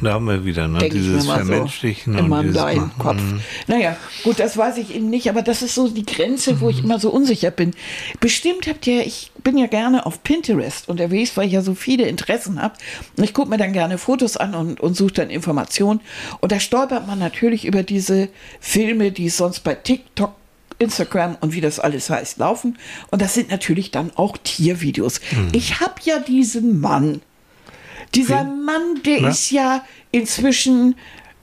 Da 0.02 0.14
haben 0.14 0.26
wir 0.26 0.46
wieder, 0.46 0.68
ne? 0.68 0.90
dieses 0.90 1.26
Vermenschlichen. 1.26 2.14
So 2.14 2.20
in 2.20 2.30
meinem 2.30 2.52
kleinen 2.52 2.92
Kopf. 2.98 3.22
Mhm. 3.22 3.42
Naja, 3.68 3.98
gut, 4.24 4.40
das 4.40 4.58
weiß 4.58 4.78
ich 4.78 4.94
eben 4.94 5.10
nicht, 5.10 5.30
aber 5.30 5.42
das 5.42 5.62
ist 5.62 5.76
so 5.76 5.88
die 5.88 6.06
Grenze, 6.06 6.60
wo 6.62 6.70
ich 6.70 6.80
mhm. 6.80 6.86
immer 6.86 7.00
so 7.00 7.10
unsicher 7.10 7.52
bin. 7.52 7.72
Bestimmt 8.20 8.68
habt 8.68 8.86
ihr, 8.88 9.06
ich 9.06 9.32
bin 9.44 9.58
ja 9.58 9.68
gerne 9.68 10.06
auf 10.06 10.24
Pinterest 10.24 10.90
unterwegs, 10.90 11.38
weil 11.38 11.48
ich 11.48 11.54
ja 11.54 11.62
so 11.62 11.76
viele 11.76 12.08
Interessen 12.08 12.62
habe. 12.62 12.76
Und 13.18 13.24
ich 13.24 13.34
gucke 13.34 13.50
mir 13.50 13.58
dann 13.58 13.74
gerne 13.74 13.98
Fotos 13.98 14.38
an 14.38 14.56
und, 14.56 14.80
und 14.80 14.96
suche 14.96 15.14
dann 15.14 15.30
Informationen. 15.30 16.02
Und 16.42 16.52
da 16.52 16.60
stolpert 16.60 17.08
man 17.08 17.20
natürlich 17.20 17.66
über 17.66 17.84
diese 17.84 18.30
Filme, 18.60 19.12
die 19.12 19.30
sonst 19.30 19.62
bei 19.62 19.76
TikTok 19.76 20.34
Instagram 20.78 21.38
und 21.40 21.54
wie 21.54 21.62
das 21.62 21.80
alles 21.80 22.10
heißt, 22.10 22.38
laufen. 22.38 22.78
Und 23.12 23.22
das 23.22 23.34
sind 23.34 23.50
natürlich 23.50 23.92
dann 23.92 24.12
auch 24.16 24.38
Tiervideos. 24.38 25.22
Mhm. 25.32 25.50
Ich 25.54 25.80
habe 25.80 25.96
ja 26.04 26.20
diesen 26.20 26.80
Mann, 26.82 27.22
dieser 28.16 28.44
Mann, 28.44 29.02
der 29.06 29.22
Na? 29.22 29.30
ist 29.30 29.52
ja 29.52 29.84
inzwischen 30.12 30.96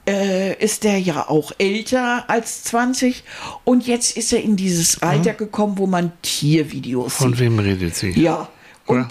äh, 0.07 0.61
ist 0.63 0.83
der 0.83 0.99
ja 0.99 1.29
auch 1.29 1.51
älter 1.57 2.29
als 2.29 2.63
20 2.65 3.23
und 3.63 3.87
jetzt 3.87 4.17
ist 4.17 4.33
er 4.33 4.41
in 4.41 4.55
dieses 4.55 5.01
Alter 5.01 5.31
hm? 5.31 5.37
gekommen, 5.37 5.77
wo 5.77 5.87
man 5.87 6.11
Tiervideos 6.21 7.15
Von 7.15 7.29
sieht. 7.29 7.37
Von 7.37 7.45
wem 7.45 7.59
redet 7.59 7.95
sie? 7.95 8.11
Ja. 8.11 8.49
Und 8.85 9.07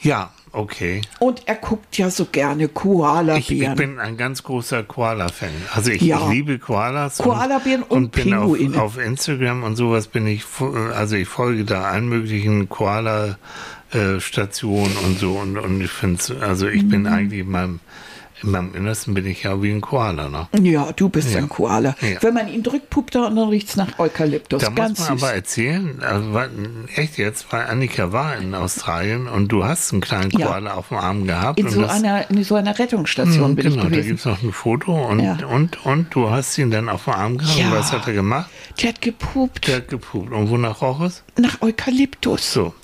ja, 0.00 0.30
okay. 0.52 1.00
Und 1.18 1.42
er 1.46 1.56
guckt 1.56 1.98
ja 1.98 2.08
so 2.08 2.26
gerne 2.26 2.68
Koala-Bären. 2.68 3.38
Ich, 3.38 3.50
ich, 3.50 3.74
bin 3.74 3.98
ein 3.98 4.16
ganz 4.16 4.44
großer 4.44 4.84
Koala-Fan. 4.84 5.50
Also 5.74 5.90
ich, 5.90 6.02
ja. 6.02 6.20
ich, 6.20 6.28
liebe 6.28 6.60
Koalas. 6.60 7.18
Koala-Bären 7.18 7.82
und, 7.82 8.04
und, 8.04 8.12
bin 8.12 8.32
auf, 8.32 8.56
auf, 8.76 8.98
Instagram 8.98 9.64
und 9.64 9.74
sowas 9.74 10.06
bin 10.06 10.28
ich, 10.28 10.44
also 10.94 11.16
ich 11.16 11.26
folge 11.26 11.64
da 11.64 11.82
allen 11.82 12.08
möglichen 12.08 12.68
Koala- 12.68 13.38
äh, 13.92 14.20
Station 14.20 14.90
und 15.04 15.18
so. 15.18 15.32
Und, 15.32 15.56
und 15.56 15.80
ich 15.80 15.90
finde 15.90 16.18
also 16.40 16.68
ich 16.68 16.82
mhm. 16.82 16.88
bin 16.88 17.06
eigentlich 17.06 17.40
in 17.40 17.50
meinem, 17.50 17.80
in 18.42 18.50
meinem 18.50 18.74
Innersten 18.74 19.14
bin 19.14 19.26
ich 19.26 19.42
ja 19.42 19.62
wie 19.62 19.70
ein 19.70 19.80
Koala, 19.80 20.28
ne? 20.28 20.46
Ja, 20.62 20.92
du 20.92 21.08
bist 21.08 21.32
ja. 21.32 21.38
ein 21.38 21.48
Koala. 21.48 21.96
Ja. 22.00 22.22
Wenn 22.22 22.34
man 22.34 22.48
ihn 22.48 22.62
drückt, 22.62 22.90
puppt 22.90 23.14
er 23.16 23.26
und 23.26 23.36
dann 23.36 23.48
riecht 23.48 23.70
es 23.70 23.76
nach 23.76 23.98
Eukalyptus. 23.98 24.62
Da 24.62 24.70
Ganz 24.70 24.98
muss 24.98 25.08
man 25.08 25.18
süß. 25.18 25.24
aber 25.24 25.34
erzählen, 25.34 26.02
also, 26.02 26.38
echt 26.94 27.18
jetzt, 27.18 27.50
weil 27.50 27.66
Annika 27.66 28.12
war 28.12 28.36
in 28.36 28.54
Australien 28.54 29.26
und 29.26 29.48
du 29.48 29.64
hast 29.64 29.92
einen 29.92 30.02
kleinen 30.02 30.30
Koala 30.30 30.70
ja. 30.70 30.74
auf 30.74 30.88
dem 30.88 30.98
Arm 30.98 31.26
gehabt. 31.26 31.58
In, 31.58 31.68
so, 31.68 31.80
das, 31.80 31.90
einer, 31.90 32.30
in 32.30 32.44
so 32.44 32.54
einer 32.54 32.78
Rettungsstation 32.78 33.50
mh, 33.50 33.54
bin 33.54 33.70
genau, 33.70 33.84
ich 33.84 33.88
gewesen. 33.88 34.02
da 34.02 34.06
gibt 34.06 34.20
es 34.20 34.24
noch 34.26 34.42
ein 34.42 34.52
Foto 34.52 35.08
und, 35.08 35.42
und, 35.44 35.86
und 35.86 36.14
du 36.14 36.30
hast 36.30 36.56
ihn 36.58 36.70
dann 36.70 36.88
auf 36.88 37.04
dem 37.04 37.14
Arm 37.14 37.38
gehabt. 37.38 37.58
Und 37.58 37.72
was 37.72 37.92
hat 37.92 38.06
er 38.06 38.12
gemacht? 38.12 38.50
Der 38.80 38.90
hat 38.90 39.00
gepupt. 39.00 39.66
Der 39.66 39.76
hat 39.76 39.88
gepupt. 39.88 40.30
Und 40.30 40.50
wonach 40.50 40.82
roch 40.82 41.00
es? 41.00 41.24
Nach 41.36 41.60
Eukalyptus. 41.62 42.52
So. 42.52 42.74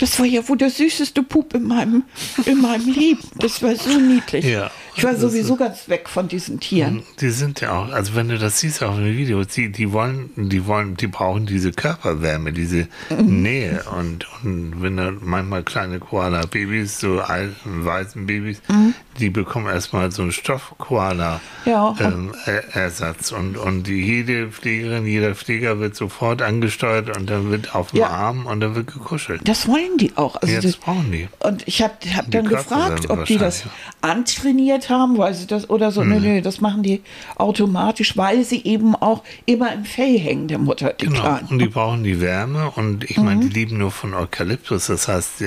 Das 0.00 0.18
war 0.18 0.26
ja 0.26 0.46
wohl 0.48 0.56
der 0.56 0.70
süßeste 0.70 1.22
Pup 1.22 1.54
in 1.54 1.64
meinem, 1.64 2.04
in 2.46 2.60
meinem 2.60 2.90
Leben. 2.90 3.20
Das 3.36 3.62
war 3.62 3.76
so 3.76 3.90
niedlich. 3.98 4.46
Ja, 4.46 4.70
ich 5.00 5.06
war 5.06 5.16
sowieso 5.16 5.56
ganz 5.56 5.88
weg 5.88 6.08
von 6.08 6.28
diesen 6.28 6.60
Tieren. 6.60 6.94
Mhm, 6.96 7.02
die 7.20 7.30
sind 7.30 7.60
ja 7.60 7.72
auch, 7.72 7.90
also 7.92 8.14
wenn 8.14 8.28
du 8.28 8.38
das 8.38 8.60
siehst 8.60 8.82
auf 8.82 8.94
dem 8.96 9.16
Video, 9.16 9.42
die, 9.44 9.72
die 9.72 9.92
wollen, 9.92 10.30
die 10.36 10.66
wollen, 10.66 10.96
die 10.96 11.08
brauchen 11.08 11.46
diese 11.46 11.72
Körperwärme, 11.72 12.52
diese 12.52 12.86
mhm. 13.10 13.42
Nähe. 13.42 13.82
Und, 13.98 14.26
und 14.42 14.82
wenn 14.82 14.96
da 14.96 15.12
manchmal 15.20 15.64
kleine 15.64 15.98
Koala-Babys, 15.98 17.00
so 17.00 17.20
alten, 17.20 17.84
weißen 17.84 18.26
Babys, 18.26 18.62
mhm. 18.68 18.94
die 19.18 19.30
bekommen 19.30 19.66
erstmal 19.66 20.10
so 20.12 20.22
einen 20.22 20.32
Stoff-Koala-Ersatz. 20.32 21.60
Ja. 21.66 21.96
Ähm, 22.00 22.32
und, 23.38 23.56
und 23.56 23.86
die, 23.86 24.00
jede 24.00 24.48
Pflegerin, 24.48 25.04
jeder 25.06 25.34
Pfleger 25.34 25.80
wird 25.80 25.96
sofort 25.96 26.42
angesteuert 26.42 27.16
und 27.16 27.28
dann 27.28 27.50
wird 27.50 27.74
auf 27.74 27.90
dem 27.90 28.00
ja. 28.00 28.08
Arm 28.08 28.46
und 28.46 28.60
dann 28.60 28.74
wird 28.74 28.86
gekuschelt. 28.86 29.40
Das 29.44 29.66
wollen 29.66 29.80
wollen 29.80 29.98
die 29.98 30.16
auch. 30.16 30.36
Also 30.36 30.54
Jetzt 30.54 30.64
das, 30.64 30.76
brauchen 30.76 31.12
die. 31.12 31.28
Und 31.40 31.66
ich 31.66 31.82
habe 31.82 31.94
hab 32.14 32.30
dann 32.30 32.46
gefragt, 32.46 33.10
ob 33.10 33.24
die 33.24 33.38
das 33.38 33.64
antrainiert 34.02 34.88
haben, 34.88 35.18
weil 35.18 35.34
sie 35.34 35.46
das 35.46 35.68
oder 35.68 35.90
so. 35.90 36.02
Mhm. 36.02 36.10
Nö, 36.10 36.20
nö, 36.20 36.42
das 36.42 36.60
machen 36.60 36.82
die 36.82 37.02
automatisch, 37.36 38.16
weil 38.16 38.44
sie 38.44 38.64
eben 38.64 38.94
auch 38.94 39.22
immer 39.46 39.72
im 39.72 39.84
Fell 39.84 40.18
hängen, 40.18 40.48
der 40.48 40.58
Mutter, 40.58 40.92
die 40.92 41.06
genau. 41.06 41.20
Kleinen. 41.20 41.48
Und 41.48 41.58
die 41.58 41.68
brauchen 41.68 42.04
die 42.04 42.20
Wärme 42.20 42.70
und 42.76 43.08
ich 43.10 43.18
meine, 43.18 43.36
mhm. 43.36 43.48
die 43.48 43.54
lieben 43.54 43.78
nur 43.78 43.90
von 43.90 44.14
Eukalyptus. 44.14 44.86
Das 44.86 45.08
heißt, 45.08 45.44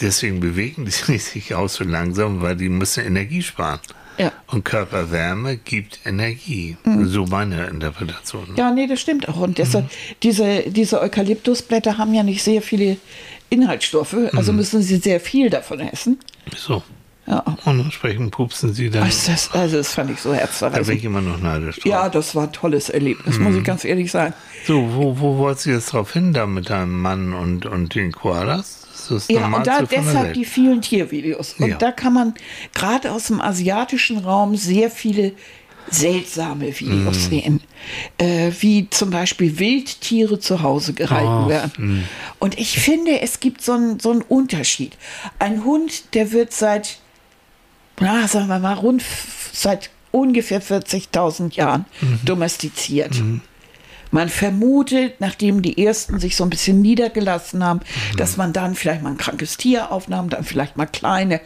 deswegen 0.00 0.40
bewegen 0.40 0.84
die 0.84 1.18
sich 1.18 1.54
auch 1.54 1.68
so 1.68 1.84
langsam, 1.84 2.42
weil 2.42 2.56
die 2.56 2.68
müssen 2.68 3.04
Energie 3.04 3.42
sparen. 3.42 3.80
Ja. 4.18 4.32
Und 4.46 4.64
Körperwärme 4.64 5.58
gibt 5.58 6.00
Energie. 6.06 6.76
Mhm. 6.84 7.06
So 7.06 7.26
meine 7.26 7.66
Interpretation. 7.66 8.54
Ja, 8.56 8.70
nee, 8.70 8.86
das 8.86 9.00
stimmt 9.00 9.28
auch. 9.28 9.36
Und 9.36 9.58
deshalb, 9.58 9.84
mhm. 9.84 10.14
diese, 10.22 10.62
diese 10.70 11.00
Eukalyptusblätter 11.00 11.98
haben 11.98 12.14
ja 12.14 12.22
nicht 12.22 12.42
sehr 12.42 12.62
viele 12.62 12.96
Inhaltsstoffe, 13.50 14.16
also 14.32 14.52
mhm. 14.52 14.58
müssen 14.58 14.82
sie 14.82 14.96
sehr 14.96 15.20
viel 15.20 15.50
davon 15.50 15.80
essen. 15.80 16.18
So. 16.56 16.82
Ja. 17.26 17.42
Und 17.64 17.80
entsprechend 17.80 18.30
pupsen 18.30 18.72
sie 18.72 18.88
dann. 18.88 19.02
Also 19.02 19.32
das, 19.32 19.50
also 19.52 19.76
das 19.78 19.92
fand 19.92 20.10
ich 20.10 20.20
so 20.20 20.32
herzerreißend. 20.32 20.86
Da 20.86 20.90
bin 20.90 20.98
ich 20.98 21.04
immer 21.04 21.20
noch 21.20 21.40
neidisch 21.40 21.76
drauf. 21.76 21.86
Ja, 21.86 22.08
das 22.08 22.34
war 22.34 22.44
ein 22.44 22.52
tolles 22.52 22.88
Erlebnis, 22.88 23.38
mhm. 23.38 23.44
muss 23.44 23.56
ich 23.56 23.64
ganz 23.64 23.84
ehrlich 23.84 24.10
sagen. 24.10 24.32
So, 24.64 24.94
wo, 24.94 25.18
wo 25.18 25.38
wolltest 25.38 25.66
du 25.66 25.70
jetzt 25.70 25.92
drauf 25.92 26.12
hin, 26.12 26.32
da 26.32 26.46
mit 26.46 26.70
deinem 26.70 27.00
Mann 27.00 27.32
und, 27.32 27.66
und 27.66 27.94
den 27.94 28.12
Koalas? 28.12 28.82
Das 29.08 29.28
ja, 29.28 29.46
und 29.46 29.66
da 29.66 29.82
deshalb 29.82 30.34
die 30.34 30.44
vielen 30.44 30.82
Tiervideos. 30.82 31.54
Und 31.58 31.68
ja. 31.68 31.76
da 31.76 31.92
kann 31.92 32.12
man 32.12 32.34
gerade 32.74 33.12
aus 33.12 33.28
dem 33.28 33.40
asiatischen 33.40 34.18
Raum 34.18 34.56
sehr 34.56 34.90
viele 34.90 35.32
seltsame 35.88 36.78
Videos 36.78 37.16
mm. 37.16 37.30
sehen, 37.30 37.60
äh, 38.18 38.50
wie 38.60 38.90
zum 38.90 39.10
Beispiel 39.10 39.58
Wildtiere 39.58 40.38
zu 40.38 40.62
Hause 40.62 40.92
gehalten 40.92 41.44
oh, 41.46 41.48
werden. 41.48 41.72
Mm. 41.76 42.04
Und 42.40 42.58
ich 42.58 42.80
finde, 42.80 43.20
es 43.20 43.40
gibt 43.40 43.62
so 43.62 43.72
einen 43.72 44.00
so 44.00 44.20
Unterschied. 44.28 44.96
Ein 45.38 45.64
Hund, 45.64 46.14
der 46.14 46.32
wird 46.32 46.52
seit, 46.52 46.98
na, 48.00 48.28
sagen 48.28 48.48
wir 48.48 48.58
mal, 48.58 48.74
rund 48.74 49.02
seit 49.52 49.90
ungefähr 50.10 50.62
40.000 50.62 51.54
Jahren 51.54 51.84
mm. 52.00 52.24
domestiziert. 52.24 53.14
Mhm. 53.16 53.42
Man 54.10 54.28
vermutet, 54.28 55.20
nachdem 55.20 55.62
die 55.62 55.84
ersten 55.84 56.20
sich 56.20 56.36
so 56.36 56.44
ein 56.44 56.50
bisschen 56.50 56.80
niedergelassen 56.80 57.64
haben, 57.64 57.80
mhm. 57.80 58.16
dass 58.16 58.36
man 58.36 58.52
dann 58.52 58.74
vielleicht 58.74 59.02
mal 59.02 59.10
ein 59.10 59.16
krankes 59.16 59.56
Tier 59.56 59.90
aufnahm, 59.90 60.30
dann 60.30 60.44
vielleicht 60.44 60.76
mal 60.76 60.86
kleine 60.86 61.40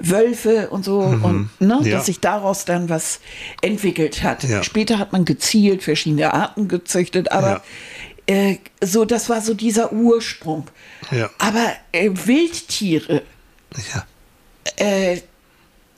Wölfe 0.00 0.70
und 0.70 0.84
so 0.84 1.02
mhm. 1.02 1.24
und 1.24 1.60
ne, 1.60 1.80
ja. 1.82 1.96
dass 1.96 2.06
sich 2.06 2.20
daraus 2.20 2.64
dann 2.64 2.88
was 2.88 3.20
entwickelt 3.62 4.22
hat. 4.22 4.44
Ja. 4.44 4.62
Später 4.62 4.98
hat 4.98 5.12
man 5.12 5.24
gezielt 5.24 5.82
verschiedene 5.82 6.32
Arten 6.32 6.68
gezüchtet, 6.68 7.32
aber 7.32 7.62
ja. 8.28 8.34
äh, 8.34 8.58
so 8.82 9.04
das 9.04 9.28
war 9.28 9.40
so 9.40 9.54
dieser 9.54 9.92
Ursprung. 9.92 10.66
Aber 11.38 11.72
äh, 11.92 12.10
Wildtiere, 12.10 13.22
äh, 14.76 15.18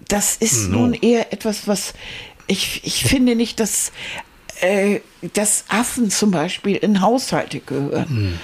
das 0.09 0.37
ist 0.37 0.69
no. 0.69 0.79
nun 0.81 0.95
eher 0.95 1.33
etwas, 1.33 1.67
was 1.67 1.95
ich, 2.47 2.83
ich 2.85 3.05
finde 3.05 3.35
nicht, 3.35 3.59
dass 3.61 3.93
äh, 4.61 5.01
dass 5.35 5.65
Affen 5.69 6.11
zum 6.11 6.31
Beispiel 6.31 6.77
in 6.77 7.01
Haushalte 7.01 7.61
gehören. 7.61 8.09
Hm, 8.09 8.39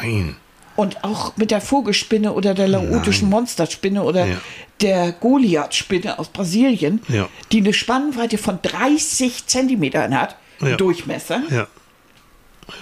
nein. 0.00 0.36
Und 0.76 1.02
auch 1.04 1.36
mit 1.36 1.50
der 1.50 1.60
Vogelspinne 1.60 2.34
oder 2.34 2.54
der 2.54 2.68
laotischen 2.68 3.30
Monsterspinne 3.30 4.02
oder 4.02 4.26
ja. 4.26 4.36
der 4.82 5.12
Goliath-Spinne 5.12 6.18
aus 6.18 6.28
Brasilien, 6.28 7.00
ja. 7.08 7.28
die 7.50 7.58
eine 7.58 7.72
Spannweite 7.72 8.36
von 8.36 8.58
30 8.60 9.46
Zentimetern 9.46 10.18
hat, 10.18 10.36
ja. 10.60 10.76
Durchmesser. 10.76 11.42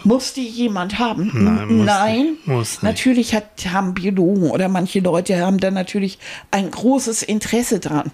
Muss 0.03 0.33
die 0.33 0.47
jemand 0.47 0.99
haben? 0.99 1.31
Nein, 1.35 1.77
muss 1.77 1.87
Nein. 1.87 2.23
nicht. 2.23 2.47
Muss. 2.47 2.83
Natürlich 2.83 3.35
hat, 3.35 3.51
haben 3.73 3.95
Biologen 3.95 4.51
oder 4.51 4.69
manche 4.69 5.01
Leute 5.01 5.41
haben 5.41 5.59
da 5.59 5.71
natürlich 5.71 6.19
ein 6.51 6.71
großes 6.71 7.23
Interesse 7.23 7.81
dran 7.81 8.11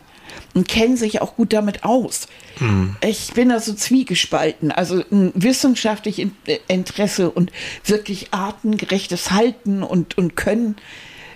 und 0.54 0.68
kennen 0.68 0.96
sich 0.96 1.20
auch 1.20 1.36
gut 1.36 1.52
damit 1.52 1.84
aus. 1.84 2.26
Mhm. 2.58 2.96
Ich 3.04 3.32
bin 3.34 3.50
da 3.50 3.60
so 3.60 3.72
zwiegespalten. 3.72 4.72
Also 4.72 5.02
ein 5.10 5.32
wissenschaftliches 5.34 6.30
Interesse 6.68 7.30
und 7.30 7.52
wirklich 7.84 8.28
artengerechtes 8.32 9.30
Halten 9.30 9.82
und, 9.82 10.18
und 10.18 10.36
Können 10.36 10.76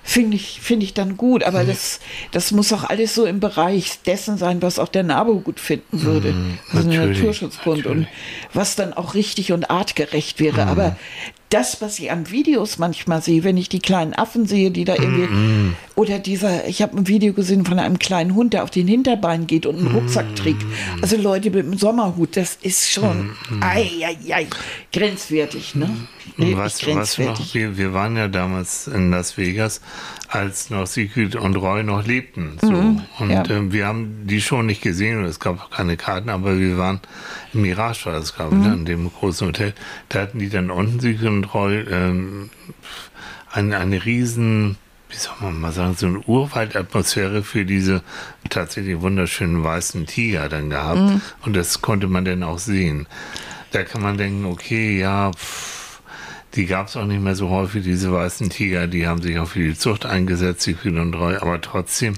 finde 0.04 0.36
ich, 0.36 0.60
finde 0.60 0.84
ich 0.84 0.94
dann 0.94 1.16
gut. 1.16 1.42
Aber 1.42 1.64
das, 1.64 1.98
das 2.30 2.52
muss 2.52 2.72
auch 2.72 2.84
alles 2.84 3.14
so 3.14 3.24
im 3.24 3.40
Bereich 3.40 4.00
dessen 4.06 4.36
sein, 4.36 4.62
was 4.62 4.78
auch 4.78 4.88
der 4.88 5.02
NABU 5.02 5.40
gut 5.40 5.58
finden 5.58 6.02
würde. 6.02 6.34
also 6.70 6.88
der 6.88 7.00
natürlich, 7.00 7.18
Naturschutzbund 7.18 7.86
und 7.86 8.06
was 8.52 8.76
dann 8.76 8.92
auch 8.92 9.14
richtig 9.14 9.52
und 9.52 9.70
artgerecht 9.70 10.38
wäre. 10.38 10.66
Aber 10.66 10.96
das, 11.54 11.80
was 11.80 12.00
ich 12.00 12.10
an 12.10 12.30
Videos 12.32 12.78
manchmal 12.78 13.22
sehe, 13.22 13.44
wenn 13.44 13.56
ich 13.56 13.68
die 13.68 13.78
kleinen 13.78 14.12
Affen 14.12 14.44
sehe, 14.46 14.72
die 14.72 14.84
da 14.84 14.94
irgendwie, 14.94 15.28
oder 15.94 16.18
dieser, 16.18 16.66
ich 16.66 16.82
habe 16.82 16.96
ein 16.96 17.06
Video 17.06 17.32
gesehen 17.32 17.64
von 17.64 17.78
einem 17.78 18.00
kleinen 18.00 18.34
Hund, 18.34 18.54
der 18.54 18.64
auf 18.64 18.70
den 18.70 18.88
Hinterbeinen 18.88 19.46
geht 19.46 19.64
und 19.64 19.78
einen 19.78 19.94
Rucksack 19.94 20.34
trägt. 20.34 20.62
Also 21.00 21.16
Leute 21.16 21.50
mit 21.50 21.64
dem 21.64 21.78
Sommerhut, 21.78 22.36
das 22.36 22.58
ist 22.60 22.90
schon, 22.90 23.30
ei, 23.60 23.88
ei, 24.04 24.34
ei, 24.34 24.46
grenzwertig, 24.92 25.76
ne? 25.76 25.88
Nee, 26.36 26.56
was, 26.56 26.84
nicht 26.84 26.96
was 26.96 27.18
noch, 27.18 27.54
wir, 27.54 27.78
wir 27.78 27.94
waren 27.94 28.16
ja 28.16 28.26
damals 28.26 28.88
in 28.88 29.12
Las 29.12 29.38
Vegas, 29.38 29.80
als 30.34 30.70
noch 30.70 30.86
Sigrid 30.86 31.36
und 31.36 31.56
Roy 31.56 31.82
noch 31.84 32.06
lebten. 32.06 32.58
So. 32.60 32.68
und 32.68 33.02
Mhm. 33.20 33.30
ja. 33.30 33.44
ähm, 33.50 33.72
wir 33.72 33.86
haben 33.86 34.26
die 34.26 34.40
schon 34.40 34.66
nicht 34.66 34.82
gesehen 34.82 35.18
und 35.20 35.24
es 35.26 35.38
gab 35.40 35.60
auch 35.62 35.70
keine 35.70 35.96
Karten, 35.96 36.28
aber 36.28 36.58
wir 36.58 36.76
waren 36.78 37.00
im 37.52 37.62
Mirage, 37.62 38.06
war 38.06 38.14
das, 38.14 38.34
glaube 38.34 38.56
ich, 38.56 38.60
Mhm. 38.62 38.66
ne, 38.68 38.74
in 38.74 38.84
dem 38.84 39.10
großen 39.12 39.46
Hotel. 39.46 39.74
Da 40.08 40.20
hatten 40.22 40.38
die 40.38 40.48
dann 40.48 40.70
unten 40.70 41.00
Sigrid 41.00 41.28
und 41.28 41.54
Roy 41.54 41.80
ähm, 41.90 42.50
eine, 43.52 43.78
eine 43.78 44.04
riesen, 44.04 44.76
wie 45.08 45.16
soll 45.16 45.34
man 45.40 45.60
mal 45.60 45.72
sagen, 45.72 45.94
so 45.96 46.06
eine 46.06 46.18
Urwaldatmosphäre 46.20 47.42
für 47.44 47.64
diese 47.64 48.02
tatsächlich 48.50 49.00
wunderschönen 49.00 49.62
weißen 49.62 50.06
Tiger 50.06 50.48
dann 50.48 50.70
gehabt. 50.70 50.98
Mhm. 50.98 51.20
Und 51.42 51.54
das 51.54 51.80
konnte 51.80 52.08
man 52.08 52.24
dann 52.24 52.42
auch 52.42 52.58
sehen. 52.58 53.06
Da 53.70 53.82
kann 53.84 54.02
man 54.02 54.16
denken, 54.18 54.44
okay, 54.46 54.98
ja, 54.98 55.30
pff, 55.32 55.83
die 56.56 56.66
gab 56.66 56.88
es 56.88 56.96
auch 56.96 57.04
nicht 57.06 57.20
mehr 57.22 57.34
so 57.34 57.48
häufig, 57.50 57.82
diese 57.84 58.12
weißen 58.12 58.48
Tiger, 58.50 58.86
die 58.86 59.06
haben 59.06 59.20
sich 59.22 59.38
auch 59.38 59.48
für 59.48 59.60
die 59.66 59.76
Zucht 59.76 60.06
eingesetzt, 60.06 60.66
die 60.66 60.74
Kühl 60.74 60.98
und 60.98 61.12
Treu, 61.12 61.36
aber 61.40 61.60
trotzdem, 61.60 62.14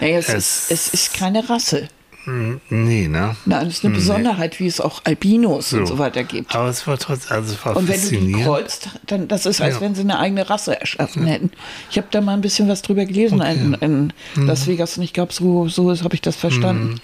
Naja, 0.00 0.18
es, 0.18 0.28
Es- 0.28 0.70
ist, 0.70 0.70
es 0.70 0.94
ist 0.94 1.14
keine 1.14 1.48
Rasse. 1.48 1.88
mh, 2.24 2.60
nee, 2.70 3.08
ne? 3.08 3.34
Nein, 3.46 3.66
es 3.66 3.78
ist 3.78 3.84
eine 3.84 3.94
Besonderheit, 3.94 4.60
wie 4.60 4.68
es 4.68 4.80
auch 4.80 5.00
Albinos 5.04 5.72
und 5.72 5.86
so 5.86 5.98
weiter 5.98 6.22
gibt. 6.22 6.54
Aber 6.54 6.68
es 6.68 6.86
war 6.86 6.96
trotzdem, 6.96 7.36
also 7.36 7.52
es 7.54 7.66
war 7.66 7.74
Und 7.76 7.88
wenn 7.88 8.00
du 8.00 8.10
die 8.10 8.32
kreuzt, 8.44 8.90
dann 9.08 9.26
das 9.26 9.44
ist, 9.46 9.60
als 9.60 9.74
Ja. 9.74 9.80
wenn 9.80 9.96
sie 9.96 10.02
eine 10.02 10.20
eigene 10.20 10.48
Rasse 10.48 10.78
erschaffen 10.80 11.26
hätten. 11.26 11.50
Ich 11.90 11.96
habe 11.98 12.06
da 12.12 12.20
mal 12.20 12.34
ein 12.34 12.40
bisschen 12.40 12.68
was 12.68 12.82
drüber 12.82 13.04
gelesen 13.06 13.40
in, 13.40 13.74
in 13.74 14.12
Mhm. 14.36 14.46
Las 14.46 14.68
Vegas 14.68 14.96
und 14.96 15.02
ich 15.02 15.12
glaube, 15.12 15.32
so, 15.32 15.66
so 15.68 15.90
habe 16.04 16.14
ich 16.14 16.20
das 16.20 16.36
verstanden. 16.36 17.00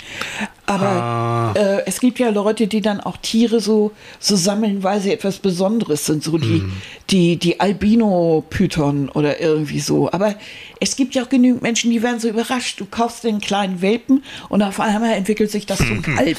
Aber 0.68 0.86
Ah. 0.86 1.52
äh, 1.56 1.82
es 1.86 1.98
gibt 1.98 2.18
ja 2.18 2.28
Leute, 2.28 2.66
die 2.66 2.80
dann 2.82 3.00
auch 3.00 3.16
Tiere 3.16 3.58
so, 3.60 3.92
so 4.20 4.36
sammeln, 4.36 4.82
weil 4.82 5.00
sie 5.00 5.12
etwas 5.12 5.38
Besonderes 5.38 6.04
sind, 6.04 6.22
so 6.22 6.36
die, 6.38 6.46
Mhm. 6.60 6.72
die, 7.10 7.36
die 7.38 7.58
Albino-Python 7.58 9.08
oder 9.08 9.40
irgendwie 9.40 9.80
so. 9.80 10.10
Aber 10.12 10.34
es 10.80 10.94
gibt 10.96 11.14
ja 11.14 11.22
auch 11.24 11.28
genügend 11.28 11.62
Menschen, 11.62 11.90
die 11.90 12.02
werden 12.02 12.20
so 12.20 12.28
überrascht. 12.28 12.80
Du 12.80 12.86
kaufst 12.86 13.24
den 13.24 13.40
kleinen 13.40 13.80
Welpen 13.82 14.22
und 14.48 14.62
auf 14.62 14.78
einmal 14.80 15.12
entwickelt 15.14 15.50
sich 15.50 15.66
das 15.66 15.78
zum 15.78 16.02
Kalb. 16.02 16.36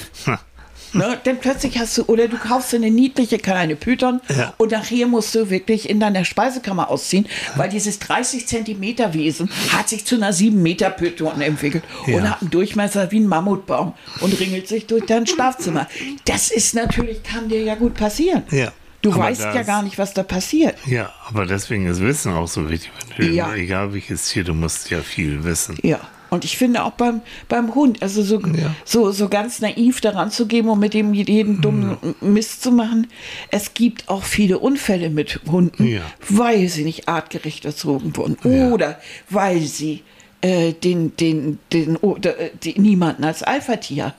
Ne, 0.94 1.18
dann 1.24 1.38
plötzlich 1.40 1.78
hast 1.78 1.98
du, 1.98 2.04
oder 2.06 2.28
du 2.28 2.38
kaufst 2.38 2.74
eine 2.74 2.90
niedliche 2.90 3.38
kleine 3.38 3.76
Python 3.76 4.22
Ja. 4.36 4.54
und 4.58 4.72
nachher 4.72 5.08
musst 5.08 5.36
du 5.36 5.50
wirklich 5.50 5.90
in 5.90 6.00
deiner 6.00 6.26
Speisekammer 6.26 6.90
ausziehen, 6.90 7.28
weil 7.56 7.70
dieses 7.70 8.00
30 8.00 8.48
Zentimeter 8.48 9.14
Wesen 9.14 9.50
hat 9.72 9.90
sich 9.90 10.06
zu 10.06 10.16
einer 10.16 10.34
7 10.34 10.62
Meter 10.62 10.90
Python 10.90 11.42
entwickelt 11.42 11.84
und 12.08 12.14
Ja. 12.14 12.22
hat 12.32 12.42
einen 12.42 12.50
Durchmesser 12.52 13.12
wie 13.12 13.20
ein 13.20 13.28
Mammutbaum 13.28 13.94
und 14.22 14.40
ringelt 14.40 14.68
sich 14.68 14.88
durch 14.88 15.06
dein 15.06 15.28
Schlafzimmer. 15.28 15.88
Das 16.26 16.50
ist 16.52 16.74
natürlich, 16.74 17.24
kann 17.24 17.50
dir 17.50 17.62
ja 17.64 17.76
gut 17.76 17.94
passieren. 17.96 18.44
Ja. 18.52 18.72
Du 19.02 19.12
Aber 19.14 19.24
weißt 19.26 19.42
ja 19.42 19.64
gar 19.64 19.82
nicht, 19.82 19.98
was 19.98 20.14
da 20.14 20.24
passiert. 20.24 20.76
Ja, 20.86 21.14
aber 21.30 21.46
deswegen 21.46 21.86
ist 21.86 22.02
Wissen 22.02 22.34
auch 22.34 22.50
so 22.50 22.70
wichtig. 22.70 22.92
Ja. 23.18 23.54
Egal 23.54 23.94
welches 23.94 24.28
Tier, 24.28 24.44
du 24.44 24.54
musst 24.54 24.90
ja 24.90 25.00
viel 25.02 25.44
wissen. 25.46 25.78
Ja. 25.84 26.00
Und 26.30 26.46
ich 26.46 26.58
finde 26.58 26.84
auch 26.84 26.92
beim, 26.92 27.22
beim 27.48 27.74
Hund, 27.76 28.02
also 28.02 28.22
so, 28.24 28.40
Ja. 28.40 28.74
so, 28.86 29.12
so 29.12 29.30
ganz 29.30 29.62
naiv 29.62 30.02
daran 30.02 30.32
zu 30.32 30.46
gehen 30.48 30.68
und 30.70 30.80
mit 30.80 30.94
dem 30.94 31.14
jeden 31.14 31.62
dummen 31.62 31.98
Mist 32.22 32.62
zu 32.64 32.72
machen. 32.72 33.08
Es 33.52 33.74
gibt 33.74 34.08
auch 34.10 34.24
viele 34.24 34.60
Unfälle 34.60 35.10
mit 35.10 35.40
Hunden, 35.50 35.86
Ja. 35.88 36.02
weil 36.30 36.68
sie 36.70 36.84
nicht 36.84 37.08
artgerecht 37.10 37.66
erzogen 37.66 38.16
wurden 38.16 38.38
Ja. 38.44 38.70
oder 38.72 39.00
weil 39.30 39.62
sie 39.62 40.04
äh, 40.42 40.72
den, 40.74 41.16
den, 41.18 41.60
den, 41.74 41.98
oder, 41.98 42.40
äh, 42.40 42.52
die, 42.64 42.80
niemanden 42.80 43.26
als 43.26 43.44
Alpha-Tier 43.44 44.14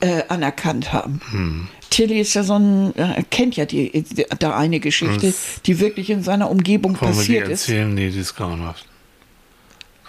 äh, 0.00 0.22
anerkannt 0.28 0.92
haben. 0.92 1.20
Hm. 1.32 1.68
Tilly 1.90 2.20
ist 2.20 2.34
ja 2.34 2.44
so 2.44 2.54
ein, 2.54 2.94
äh, 2.96 3.24
kennt 3.30 3.56
ja 3.56 3.64
die, 3.64 3.90
die, 4.02 4.24
da 4.38 4.56
eine 4.56 4.78
Geschichte, 4.78 5.34
die 5.66 5.80
wirklich 5.80 6.10
in 6.10 6.22
seiner 6.22 6.48
Umgebung 6.50 6.92
Wollen 7.00 7.00
wir 7.00 7.08
die 7.10 7.16
passiert 7.18 7.48
ist. 7.48 7.68
erzählen? 7.68 7.92
Nee, 7.92 8.10
die 8.10 8.20
ist 8.20 8.36
grauenhaft. 8.36 8.86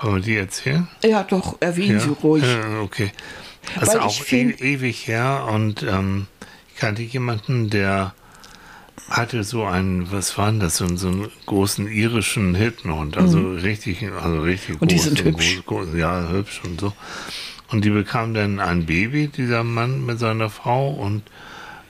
Wollen 0.01 0.15
wir 0.15 0.21
die 0.21 0.35
erzählen? 0.37 0.87
Ja, 1.03 1.23
doch, 1.23 1.57
erwähnen 1.59 1.99
Sie 1.99 2.09
ruhig. 2.09 2.43
Ja, 2.43 2.79
okay. 2.81 3.11
Das 3.79 3.89
Weil 3.89 3.97
ist 3.97 4.01
auch 4.03 4.31
e 4.31 4.51
ewig 4.59 5.07
her 5.07 5.47
und 5.51 5.83
ähm, 5.83 6.27
ich 6.73 6.79
kannte 6.79 7.01
jemanden, 7.01 7.69
der 7.69 8.13
hatte 9.09 9.43
so 9.43 9.65
einen, 9.65 10.11
was 10.11 10.37
war 10.37 10.51
denn 10.51 10.59
das, 10.59 10.77
so, 10.77 10.85
einen- 10.85 10.97
so 10.97 11.07
einen 11.09 11.27
großen 11.45 11.87
irischen 11.87 12.55
Hiltonhund, 12.55 13.17
also 13.17 13.51
richtig, 13.51 14.05
also 14.21 14.39
richtig 14.41 14.75
Mhm. 14.75 14.81
Und 14.81 14.91
die 14.91 14.97
sind 14.99 15.23
hübsch. 15.23 15.61
Groß, 15.65 15.87
groß, 15.87 15.97
ja, 15.97 16.29
hübsch 16.29 16.61
und 16.63 16.79
so. 16.79 16.93
Und 17.71 17.85
die 17.85 17.89
bekam 17.89 18.33
dann 18.33 18.59
ein 18.59 18.85
Baby, 18.85 19.27
dieser 19.27 19.63
Mann 19.63 20.05
mit 20.05 20.19
seiner 20.19 20.49
Frau 20.49 20.89
und 20.89 21.23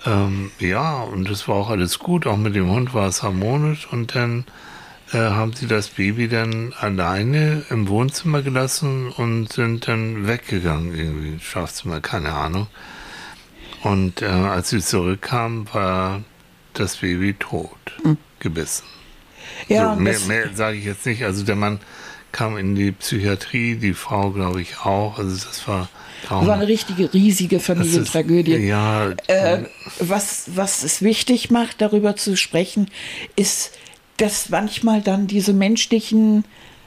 ähm, 0.06 0.52
ja, 0.60 1.02
und 1.04 1.30
das 1.30 1.48
war 1.48 1.56
auch 1.56 1.70
alles 1.70 2.00
gut, 2.00 2.26
auch 2.26 2.38
mit 2.38 2.56
dem 2.56 2.70
Hund 2.70 2.94
war 2.94 3.08
es 3.08 3.22
harmonisch 3.22 3.88
und 3.92 4.16
dann 4.16 4.46
äh, 5.14 5.18
haben 5.18 5.54
sie 5.54 5.68
das 5.68 5.88
Baby 5.90 6.28
dann 6.28 6.74
alleine 6.80 7.64
im 7.70 7.88
Wohnzimmer 7.88 8.42
gelassen 8.42 9.10
und 9.10 9.52
sind 9.54 9.88
dann 9.88 10.28
weggegangen, 10.28 10.96
irgendwie 10.96 11.40
Schlafzimmer, 11.44 12.00
keine 12.02 12.34
Ahnung. 12.34 12.68
Und 13.84 14.22
äh, 14.22 14.26
als 14.26 14.70
sie 14.70 14.80
zurückkamen, 14.82 15.68
war 15.74 16.22
das 16.74 16.98
Baby 16.98 17.34
tot, 17.34 17.70
gebissen. 18.40 18.84
Ja, 19.68 19.94
so, 19.96 20.00
mehr 20.00 20.20
mehr 20.28 20.50
sage 20.54 20.78
ich 20.78 20.86
jetzt 20.86 21.06
nicht. 21.06 21.24
Also 21.24 21.44
der 21.44 21.56
Mann 21.56 21.80
kam 22.32 22.58
in 22.58 22.76
die 22.76 22.92
Psychiatrie, 22.92 23.76
die 23.76 23.94
Frau 23.94 24.30
glaube 24.32 24.62
ich 24.62 24.78
auch. 24.86 25.18
Also 25.18 25.32
das 25.48 25.68
war 25.68 25.90
Das 26.24 26.30
war 26.32 26.54
eine 26.56 26.68
richtige, 26.68 27.12
riesige 27.14 27.56
das 27.58 27.64
ist- 27.64 27.66
Familientragödie. 27.68 28.56
Ja, 28.58 29.12
Äh, 29.28 29.64
was, 30.00 30.52
was 30.56 30.84
es 30.84 31.02
wichtig 31.02 31.50
macht, 31.50 31.82
darüber 31.82 32.16
zu 32.16 32.38
sprechen, 32.38 32.90
ist, 33.36 33.72
dass 34.20 34.50
manchmal 34.50 35.02
dann 35.02 35.28
diese 35.28 35.54
menschlichen 35.54 36.44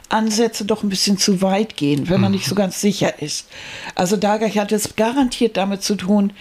Ansätze 0.08 0.64
doch 0.64 0.82
ein 0.82 0.90
bisschen 0.90 1.18
zu 1.18 1.40
weit 1.40 1.76
gehen, 1.76 2.08
wenn 2.08 2.20
man 2.20 2.32
nicht 2.32 2.46
so 2.46 2.54
ganz 2.54 2.80
sicher 2.80 3.22
ist. 3.22 3.48
Also 3.94 4.16
da 4.16 4.38
hat 4.38 4.72
es 4.72 4.94
garantiert 4.94 5.56
damit 5.56 5.82
zu 5.82 5.94
tun, 5.94 6.34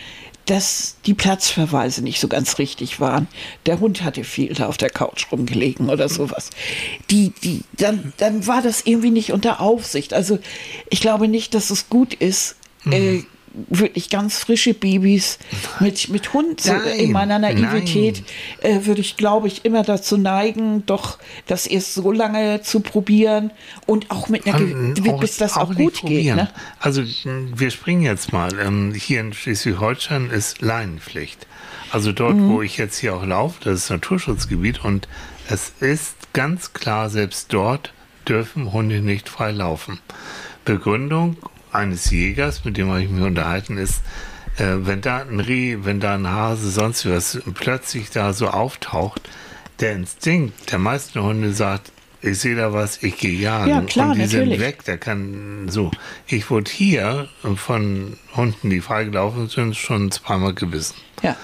dass 0.45 0.97
die 1.05 1.13
Platzverweise 1.13 2.01
nicht 2.01 2.19
so 2.19 2.27
ganz 2.27 2.57
richtig 2.57 2.99
waren. 2.99 3.27
Der 3.65 3.79
Hund 3.79 4.03
hatte 4.03 4.25
viel 4.25 4.53
da 4.53 4.67
auf 4.67 4.77
der 4.77 4.89
Couch 4.89 5.31
rumgelegen 5.31 5.89
oder 5.89 6.09
sowas. 6.09 6.49
Die, 7.09 7.31
die, 7.43 7.61
dann, 7.77 8.11
dann 8.17 8.45
war 8.47 8.61
das 8.61 8.81
irgendwie 8.85 9.11
nicht 9.11 9.31
unter 9.31 9.61
Aufsicht. 9.61 10.13
Also 10.13 10.39
ich 10.89 10.99
glaube 10.99 11.29
nicht, 11.29 11.53
dass 11.53 11.69
es 11.69 11.87
gut 11.87 12.13
ist, 12.13 12.57
äh, 12.89 13.21
wirklich 13.69 14.09
ganz 14.09 14.37
frische 14.37 14.73
Babys 14.73 15.39
mit, 15.79 16.09
mit 16.09 16.33
Hund 16.33 16.63
Nein, 16.65 16.81
in 16.97 17.11
meiner 17.11 17.37
Naivität 17.39 18.23
äh, 18.61 18.85
würde 18.85 19.01
ich, 19.01 19.17
glaube 19.17 19.47
ich, 19.47 19.65
immer 19.65 19.83
dazu 19.83 20.17
neigen, 20.17 20.85
doch 20.85 21.17
das 21.47 21.67
erst 21.67 21.93
so 21.95 22.11
lange 22.11 22.61
zu 22.61 22.79
probieren 22.79 23.51
und 23.85 24.09
auch 24.09 24.29
mit 24.29 24.47
einer, 24.47 24.59
Ähm, 24.61 24.93
Ge- 24.93 25.17
bis 25.19 25.37
das 25.37 25.57
auch, 25.57 25.69
nicht 25.69 25.77
gut 25.79 25.93
geht. 25.93 26.01
probieren. 26.01 26.35
Ne? 26.37 26.49
Also 26.79 27.03
wir 27.03 27.71
springen 27.71 28.03
jetzt 28.03 28.31
mal. 28.31 28.57
Ähm, 28.59 28.93
hier 28.93 29.19
in 29.21 29.33
Schleswig-Holstein 29.33 30.29
ist 30.29 30.61
Leinenpflicht. 30.61 31.45
Also 31.91 32.13
dort, 32.13 32.35
Mhm. 32.37 32.49
wo 32.49 32.61
ich 32.61 32.77
jetzt 32.77 32.97
hier 32.99 33.15
auch 33.15 33.25
laufe, 33.25 33.61
das 33.63 33.83
ist 33.83 33.89
Naturschutzgebiet 33.89 34.83
und 34.85 35.09
es 35.49 35.73
ist 35.81 36.15
ganz 36.31 36.71
klar, 36.71 37.09
selbst 37.09 37.51
dort 37.51 37.91
dürfen 38.27 38.71
Hunde 38.71 39.01
nicht 39.01 39.27
frei 39.27 39.51
laufen. 39.51 39.99
Begründung 40.63 41.37
eines 41.71 42.09
Jägers, 42.11 42.63
mit 42.65 42.77
dem 42.77 42.89
habe 42.89 43.01
ich 43.03 43.09
mich 43.09 43.23
unterhalten, 43.23 43.77
ist, 43.77 44.01
äh, 44.57 44.65
wenn 44.79 45.01
da 45.01 45.17
ein 45.21 45.39
Reh, 45.39 45.77
wenn 45.83 45.99
da 45.99 46.15
ein 46.15 46.27
Hase, 46.27 46.69
sonst 46.69 47.09
was 47.09 47.39
plötzlich 47.53 48.09
da 48.09 48.33
so 48.33 48.47
auftaucht, 48.49 49.21
der 49.79 49.93
Instinkt 49.93 50.71
der 50.71 50.79
meisten 50.79 51.21
Hunde 51.21 51.53
sagt, 51.53 51.91
ich 52.23 52.37
sehe 52.37 52.55
da 52.55 52.71
was, 52.71 53.01
ich 53.01 53.17
gehe 53.17 53.31
jagen. 53.33 53.69
Ja, 53.69 53.81
klar, 53.81 54.09
und 54.09 54.15
die 54.17 54.21
natürlich. 54.21 54.49
sind 54.59 54.59
weg, 54.59 54.83
der 54.85 54.99
kann 54.99 55.69
so. 55.69 55.89
Ich 56.27 56.51
wurde 56.51 56.69
hier 56.69 57.27
von 57.55 58.15
Hunden, 58.35 58.69
die 58.69 58.79
freigelaufen 58.79 59.47
sind, 59.49 59.75
schon 59.75 60.11
zweimal 60.11 60.53
gebissen. 60.53 60.95
Ja. 61.23 61.35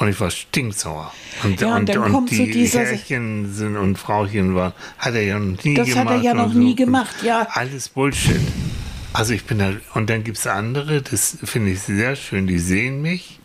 Und 0.00 0.08
ich 0.08 0.18
war 0.18 0.32
stinksauer. 0.32 1.12
Und, 1.44 1.60
Ja, 1.60 1.68
und 1.76 1.80
und, 1.82 1.88
dann 1.90 2.14
und 2.16 2.30
die 2.32 2.50
dieser- 2.50 2.80
Herrchen 2.80 3.54
sind 3.54 3.76
und 3.76 3.96
Frauchen 3.96 4.56
waren, 4.56 4.72
hat 4.98 5.14
er 5.14 5.22
ja 5.22 5.38
noch 5.38 5.62
nie 5.62 5.74
Das 5.74 5.86
gemacht. 5.88 6.04
hat 6.08 6.16
er 6.16 6.20
ja 6.22 6.34
noch 6.34 6.52
so. 6.52 6.58
nie 6.58 6.74
gemacht, 6.74 7.14
ja. 7.22 7.46
Alles 7.52 7.88
Bullshit. 7.90 8.40
Also 9.14 9.32
ich 9.32 9.44
bin 9.44 9.58
da, 9.60 9.70
und 9.94 10.10
dann 10.10 10.24
gibt 10.24 10.38
es 10.38 10.46
andere, 10.48 11.00
das 11.00 11.38
finde 11.44 11.70
ich 11.70 11.80
sehr 11.82 12.16
schön, 12.16 12.48
die 12.48 12.58
sehen 12.58 13.00
mich, 13.00 13.38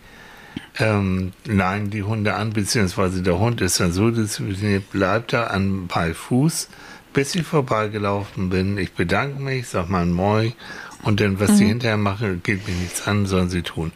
ähm, 0.80 1.32
leihen 1.46 1.92
die 1.92 2.02
Hunde 2.02 2.34
an, 2.34 2.54
beziehungsweise 2.54 3.22
der 3.22 3.38
Hund 3.38 3.62
ist 3.62 3.80
dann 3.80 3.92
so 3.92 4.10
diszipliniert, 4.10 4.90
bleibt 4.90 5.32
da 5.32 5.46
an 5.46 5.86
bei 5.88 6.16
Fuß, 6.16 6.70
bis 7.14 7.36
ich 7.36 7.44
vorbeigelaufen 7.46 8.50
bin. 8.50 8.80
Ich 8.80 8.94
bedanke 8.94 9.40
mich, 9.42 9.68
sag 9.68 9.90
mal 9.90 10.02
ein 10.02 10.12
Moi 10.12 10.54
und 11.04 11.20
dann, 11.22 11.40
was 11.40 11.58
sie 11.58 11.66
Mhm. 11.66 11.70
hinterher 11.70 11.98
machen, 11.98 12.42
geht 12.44 12.68
mir 12.68 12.74
nichts 12.74 13.08
an, 13.08 13.28
sollen 13.28 13.50
sie 13.50 13.62
tun. 13.62 13.92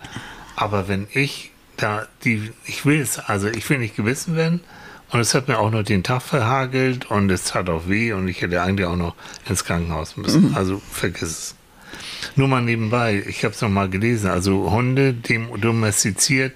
Aber 0.55 0.87
wenn 0.87 1.07
ich 1.11 1.51
da 1.77 2.05
die, 2.23 2.51
ich 2.65 2.85
will 2.85 3.01
es, 3.01 3.17
also 3.17 3.47
ich 3.47 3.67
will 3.67 3.79
nicht 3.79 3.95
gewissen 3.95 4.35
werden 4.35 4.61
und 5.09 5.19
es 5.19 5.33
hat 5.33 5.47
mir 5.47 5.57
auch 5.57 5.71
noch 5.71 5.83
den 5.83 6.03
Tag 6.03 6.21
verhagelt 6.21 7.09
und 7.09 7.31
es 7.31 7.45
tat 7.45 7.67
auch 7.67 7.87
weh 7.87 8.13
und 8.13 8.27
ich 8.27 8.41
hätte 8.43 8.61
eigentlich 8.61 8.85
auch 8.85 8.95
noch 8.95 9.15
ins 9.49 9.65
Krankenhaus 9.65 10.17
müssen. 10.17 10.49
Mhm. 10.51 10.55
Also 10.55 10.79
vergiss 10.91 11.23
es. 11.23 11.55
Nur 12.35 12.47
mal 12.47 12.61
nebenbei, 12.61 13.23
ich 13.27 13.43
habe 13.43 13.53
es 13.53 13.61
noch 13.61 13.69
mal 13.69 13.89
gelesen, 13.89 14.29
also 14.29 14.71
Hunde 14.71 15.13
dem 15.13 15.49
domestiziert, 15.59 16.55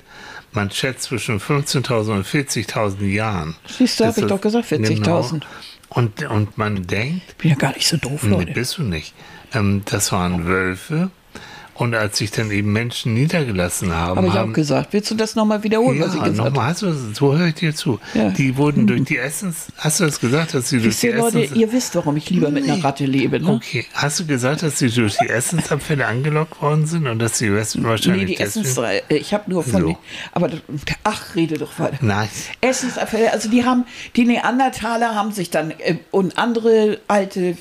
man 0.53 0.71
schätzt 0.71 1.03
zwischen 1.03 1.39
15.000 1.39 2.11
und 2.11 2.25
40.000 2.27 3.05
Jahren. 3.05 3.55
Siehst 3.67 3.99
du, 3.99 4.05
hab 4.05 4.15
Das 4.15 4.23
ich 4.23 4.29
doch 4.29 4.41
gesagt, 4.41 4.67
40.000. 4.71 4.95
Genau. 4.95 5.45
Und, 5.89 6.23
und 6.23 6.57
man 6.57 6.85
denkt, 6.87 7.37
Bin 7.37 7.51
ja 7.51 7.55
gar 7.55 7.73
nicht 7.73 7.87
so 7.87 7.97
doof, 7.97 8.23
Nee, 8.23 8.29
Leute. 8.35 8.51
bist 8.53 8.77
du 8.77 8.83
nicht. 8.83 9.13
Ähm, 9.53 9.83
das 9.85 10.11
waren 10.11 10.45
Wölfe. 10.45 11.11
Und 11.77 11.93
als 11.93 12.17
sich 12.17 12.31
dann 12.31 12.49
eben 12.49 12.71
Menschen 12.73 13.13
niedergelassen 13.13 13.93
haben, 13.93 14.17
Habe 14.17 14.27
ich 14.27 14.33
auch 14.33 14.37
haben 14.37 14.53
gesagt. 14.53 14.93
Willst 14.93 15.11
du 15.11 15.15
das 15.15 15.35
nochmal 15.35 15.61
wiederholen, 15.63 15.99
was 15.99 16.15
ich 16.15 16.15
ja, 16.21 16.23
gesagt 16.27 16.39
habe? 16.39 16.49
nochmal, 16.49 16.69
hast 16.71 16.81
du, 16.81 16.91
so 17.13 17.37
höre 17.37 17.47
ich 17.47 17.55
dir 17.55 17.75
zu. 17.75 17.99
Ja. 18.15 18.29
Die 18.29 18.57
wurden 18.57 18.87
durch 18.87 19.03
die 19.05 19.17
Essens, 19.17 19.67
hast 19.77 19.99
du 19.99 20.05
das 20.05 20.19
gesagt, 20.19 20.53
dass 20.55 20.69
sie 20.69 20.79
durch 20.79 20.99
die 20.99 21.07
ihr, 21.07 21.17
Leute, 21.17 21.43
Essens, 21.43 21.57
ihr 21.57 21.71
wisst, 21.71 21.95
warum 21.95 22.17
ich 22.17 22.29
lieber 22.31 22.49
mit 22.49 22.63
einer 22.63 22.77
Nee. 22.77 22.81
Ratte 22.81 23.05
lebe, 23.05 23.39
ne? 23.39 23.51
okay, 23.51 23.85
hast 23.93 24.19
du 24.19 24.25
gesagt, 24.25 24.63
dass 24.63 24.79
sie 24.79 24.89
durch 24.89 25.17
die 25.21 25.29
Essensabfälle 25.29 26.05
angelockt 26.07 26.61
worden 26.61 26.85
sind 26.87 27.05
und 27.07 27.19
dass 27.19 27.37
sie 27.37 27.53
West- 27.53 27.75
Nee, 27.75 27.83
wahrscheinlich 27.83 28.37
die 28.37 28.43
Essens, 28.43 28.75
ich 29.09 29.33
habe 29.33 29.49
nur 29.51 29.63
von, 29.63 29.81
So. 29.81 29.97
aber 30.31 30.49
ach, 31.03 31.35
rede 31.35 31.57
doch 31.59 31.77
weiter. 31.79 31.97
Nein. 32.01 32.27
Essensabfälle, 32.61 33.31
also 33.31 33.49
die 33.49 33.63
haben, 33.65 33.85
die 34.15 34.25
Neandertaler 34.25 35.13
haben 35.15 35.31
sich 35.31 35.49
dann 35.51 35.71
äh, 35.71 35.97
und 36.11 36.37
andere 36.37 36.99
alte 37.07 37.55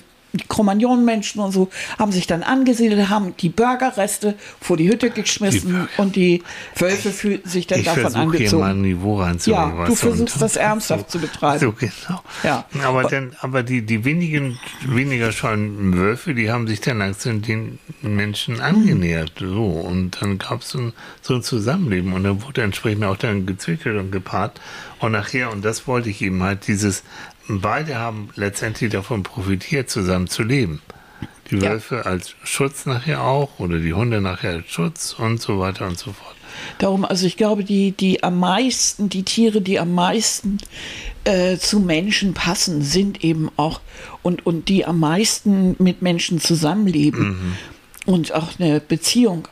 Kromagnon-Menschen 0.48 1.40
und 1.40 1.52
so 1.52 1.70
haben 1.98 2.12
sich 2.12 2.26
dann 2.26 2.42
angesiedelt, 2.42 3.08
haben 3.08 3.34
die 3.38 3.48
Burgerreste 3.48 4.34
vor 4.60 4.76
die 4.76 4.88
Hütte 4.88 5.10
geschmissen 5.10 5.72
Burger. 5.72 5.88
und 5.96 6.16
die 6.16 6.42
Wölfe 6.76 7.10
fühlten 7.10 7.48
sich 7.48 7.66
dann 7.66 7.80
Ich 7.80 7.86
davon 7.86 8.02
versuche 8.02 8.36
hier 8.36 8.52
mal 8.54 8.64
ein 8.64 8.70
angezogen. 8.70 8.82
Niveau. 8.82 9.22
Ja, 9.22 9.86
du 9.86 9.94
versuchst 9.94 10.40
das 10.40 10.56
ernsthaft 10.56 11.10
zu 11.10 11.18
betreiben. 11.18 11.60
So, 11.60 11.72
genau. 11.72 12.22
Ja. 12.42 12.64
Aber, 12.84 13.04
dann, 13.04 13.34
aber 13.40 13.62
die, 13.62 13.82
die 13.82 14.04
wenigen, 14.04 14.58
weniger 14.84 15.32
scheuen 15.32 15.96
Wölfe, 15.96 16.34
die 16.34 16.50
haben 16.50 16.66
sich 16.66 16.80
dann 16.80 16.98
langsam 16.98 17.42
den 17.42 17.78
Menschen 18.02 18.60
angenähert. 18.60 19.32
So. 19.38 19.64
Und 19.64 20.20
dann 20.20 20.38
gab 20.38 20.62
es 20.62 20.70
so 20.70 20.78
ein, 20.78 20.92
so 21.22 21.34
ein 21.36 21.42
Zusammenleben. 21.42 22.12
Und 22.12 22.24
dann 22.24 22.42
wurde 22.42 22.62
entsprechend 22.62 23.04
auch 23.04 23.16
dann 23.16 23.46
gezwickelt 23.46 23.98
und 23.98 24.10
gepaart. 24.10 24.60
Und 24.98 25.12
nachher, 25.12 25.52
und 25.52 25.64
das 25.64 25.86
wollte 25.86 26.08
ich 26.08 26.22
eben 26.22 26.42
halt, 26.42 26.66
dieses, 26.66 27.02
beide 27.48 27.96
haben 27.98 28.30
letztendlich 28.36 28.90
davon 28.92 29.22
profitiert, 29.22 29.90
zusammen 29.90 30.28
zu 30.28 30.42
leben. 30.42 30.82
Die 31.50 31.56
Ja. 31.56 31.70
Wölfe 31.70 32.06
als 32.06 32.34
Schutz 32.42 32.86
nachher 32.86 33.22
auch 33.22 33.58
oder 33.60 33.78
die 33.78 33.94
Hunde 33.94 34.20
nachher 34.20 34.50
als 34.54 34.70
Schutz 34.70 35.14
und 35.16 35.40
so 35.40 35.60
weiter 35.60 35.86
und 35.86 35.98
so 35.98 36.12
fort. 36.12 36.34
Darum, 36.78 37.04
also 37.04 37.26
ich 37.26 37.36
glaube, 37.36 37.64
die, 37.64 37.92
die 37.92 38.22
am 38.22 38.38
meisten, 38.40 39.08
die 39.08 39.22
Tiere, 39.22 39.60
die 39.60 39.78
am 39.78 39.94
meisten 39.94 40.58
äh, 41.24 41.56
zu 41.56 41.80
Menschen 41.80 42.34
passen, 42.34 42.82
sind 42.82 43.22
eben 43.22 43.50
auch 43.56 43.80
und, 44.22 44.46
und 44.46 44.68
die 44.68 44.84
am 44.86 44.98
meisten 44.98 45.76
mit 45.78 46.02
Menschen 46.02 46.40
zusammenleben 46.40 47.56
und 48.06 48.32
auch 48.32 48.58
eine 48.58 48.80
Beziehung 48.80 49.48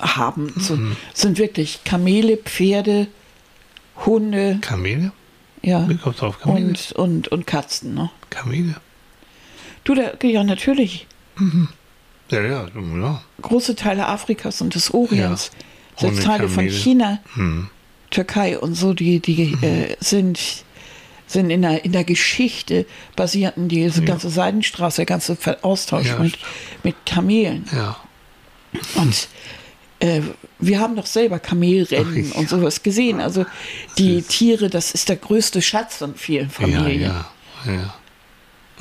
haben, 0.00 0.52
so, 0.58 0.78
sind 1.12 1.38
wirklich 1.38 1.84
Kamele, 1.84 2.36
Pferde, 2.36 3.06
Hunde, 4.06 4.58
Kamele? 4.60 5.12
Ja, 5.64 5.88
Wie 5.88 5.96
kommst 5.96 6.20
du 6.22 6.26
auf 6.26 6.40
Kamele? 6.40 6.66
und, 6.66 6.92
und, 6.92 7.28
und 7.28 7.46
Katzen. 7.46 7.94
Ne? 7.94 8.10
Kamele? 8.30 8.74
Du, 9.84 9.94
da, 9.94 10.12
ja, 10.22 10.44
natürlich. 10.44 11.06
Ja, 12.30 12.40
ja, 12.42 12.66
ja. 12.74 13.20
Große 13.42 13.74
Teile 13.76 14.06
Afrikas 14.08 14.60
und 14.60 14.74
des 14.74 14.92
Orients, 14.94 15.50
Ja, 15.98 16.00
selbst 16.08 16.24
Teile 16.24 16.48
von 16.48 16.64
Kamele. 16.64 16.72
China. 16.72 17.18
Hm. 17.34 17.68
Türkei 18.10 18.58
und 18.58 18.74
so, 18.74 18.94
die, 18.94 19.18
die 19.20 19.52
äh, 19.62 19.96
sind, 20.00 20.38
sind 21.26 21.50
in 21.50 21.62
der, 21.62 21.84
in 21.84 21.90
der 21.92 22.04
Geschichte 22.04 22.86
basierten 23.16 23.68
diese 23.68 24.02
ganze 24.02 24.30
Seidenstraße, 24.30 24.98
der 24.98 25.06
ganze 25.06 25.36
Austausch 25.62 26.06
Ja, 26.06 26.18
mit, 26.18 26.36
stimmt. 26.36 26.44
mit 26.84 26.94
Kamelen. 27.06 27.66
Ja. 27.74 27.96
Und 28.94 29.28
äh, 30.04 30.20
wir 30.58 30.80
haben 30.80 30.96
doch 30.96 31.06
selber 31.06 31.38
Kamelrennen 31.38 32.30
Ach, 32.34 32.38
und 32.38 32.48
sowas 32.48 32.82
gesehen. 32.82 33.20
Also 33.20 33.46
die 33.98 34.22
Tiere, 34.22 34.68
das 34.68 34.92
ist 34.92 35.08
der 35.08 35.16
größte 35.16 35.62
Schatz 35.62 35.96
von 35.96 36.14
vielen 36.14 36.50
Familien. 36.50 37.00
ja, 37.00 37.26
ja. 37.66 37.94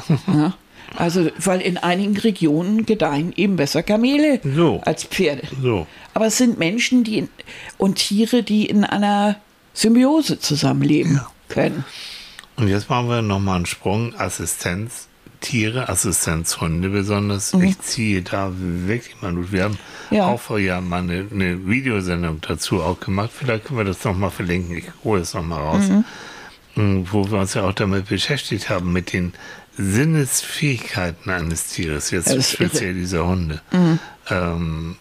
Ja? 0.27 0.53
Also, 0.95 1.29
weil 1.39 1.61
in 1.61 1.77
einigen 1.77 2.17
Regionen 2.17 2.85
gedeihen 2.85 3.33
eben 3.35 3.55
besser 3.55 3.81
Kamele 3.81 4.41
So. 4.43 4.81
als 4.85 5.05
Pferde. 5.05 5.47
So. 5.61 5.87
Aber 6.13 6.27
es 6.27 6.37
sind 6.37 6.59
Menschen 6.59 7.03
die 7.03 7.19
in, 7.19 7.29
und 7.77 7.95
Tiere, 7.95 8.43
die 8.43 8.65
in 8.65 8.83
einer 8.83 9.37
Symbiose 9.73 10.39
zusammenleben 10.39 11.21
können. 11.47 11.83
Und 12.57 12.67
jetzt 12.67 12.89
machen 12.89 13.07
wir 13.09 13.21
nochmal 13.23 13.55
einen 13.55 13.65
Sprung. 13.65 14.13
Assistenz, 14.19 15.07
Tiere, 15.43 15.87
Assistenzhunde 15.89 16.89
besonders. 16.89 17.53
Ich 17.53 17.77
ziehe 17.79 18.21
da 18.23 18.51
wirklich 18.57 19.21
mal 19.21 19.33
gut. 19.35 19.51
Wir 19.51 19.65
haben 19.65 19.77
Mhm. 20.09 20.15
Ja. 20.17 20.27
auch 20.27 20.39
vor 20.41 20.59
Jahren 20.59 20.87
mal 20.89 20.99
eine, 21.01 21.25
eine 21.31 21.65
Videosendung 21.67 22.39
dazu 22.41 22.81
auch 22.81 22.99
gemacht. 22.99 23.31
Vielleicht 23.33 23.65
können 23.65 23.79
wir 23.79 23.85
das 23.85 24.03
nochmal 24.03 24.29
verlinken. 24.31 24.77
Ich 24.77 24.85
hole 25.03 25.21
es 25.21 25.33
nochmal 25.33 25.59
raus. 25.61 25.85
Mm, 26.75 27.03
Wo 27.11 27.29
wir 27.31 27.39
uns 27.39 27.53
ja 27.55 27.63
auch 27.63 27.73
damit 27.73 28.09
beschäftigt 28.09 28.69
haben, 28.69 28.91
mit 28.93 29.11
den 29.13 29.33
Sinnesfähigkeiten 29.77 31.31
eines 31.31 31.67
Tieres, 31.67 32.11
jetzt 32.11 32.51
speziell 32.51 32.93
dieser 32.93 33.25
Hunde. 33.25 33.61
Ähm, 33.71 33.99
ähm, 34.29 34.95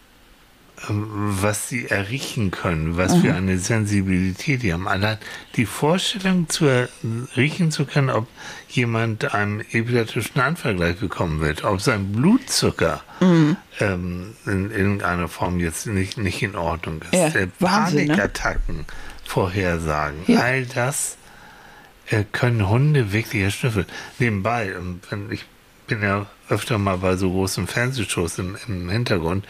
was 0.88 1.68
sie 1.68 1.86
erriechen 1.88 2.50
können, 2.50 2.96
was 2.96 3.14
für 3.16 3.34
eine 3.34 3.58
Sensibilität 3.58 4.62
die 4.62 4.72
haben. 4.72 4.88
Allein 4.88 5.18
die 5.56 5.66
Vorstellung 5.66 6.48
zu 6.48 6.88
riechen 7.36 7.70
zu 7.70 7.84
können, 7.84 8.10
ob 8.10 8.26
jemand 8.68 9.32
einen 9.34 9.60
epileptischen 9.60 10.40
Anfall 10.40 10.74
gleich 10.74 10.96
bekommen 10.96 11.40
wird, 11.40 11.64
ob 11.64 11.80
sein 11.80 12.10
Blutzucker 12.12 13.02
ähm, 13.20 14.34
in 14.46 14.70
irgendeiner 14.70 15.28
Form 15.28 15.60
jetzt 15.60 15.86
nicht, 15.86 16.18
nicht 16.18 16.42
in 16.42 16.56
Ordnung 16.56 17.00
ist. 17.02 17.12
Ja, 17.14 17.28
Äh, 17.28 17.48
Wahnsinn, 17.60 18.08
ne? 18.08 18.14
Panikattacken 18.16 18.84
vorhersagen, 19.24 20.18
Ja. 20.26 20.40
all 20.40 20.66
das 20.66 21.16
äh, 22.10 22.24
können 22.32 22.68
Hunde 22.68 23.12
wirklich 23.12 23.42
erschnüffeln. 23.42 23.86
Nebenbei, 24.18 24.72
ich 25.30 25.44
bin 25.86 26.02
ja 26.02 26.26
öfter 26.48 26.78
mal 26.78 26.98
bei 26.98 27.16
so 27.16 27.30
großen 27.30 27.66
Fernsehshows 27.66 28.38
im, 28.38 28.56
im 28.68 28.88
Hintergrund 28.90 29.46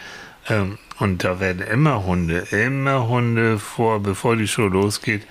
ähm, 0.49 0.77
und 0.99 1.23
da 1.23 1.39
werden 1.39 1.65
immer 1.65 2.05
Hunde, 2.05 2.39
immer 2.51 3.07
Hunde 3.07 3.59
vor, 3.59 4.01
bevor 4.01 4.35
die 4.35 4.47
Show 4.47 4.67
losgeht, 4.67 5.23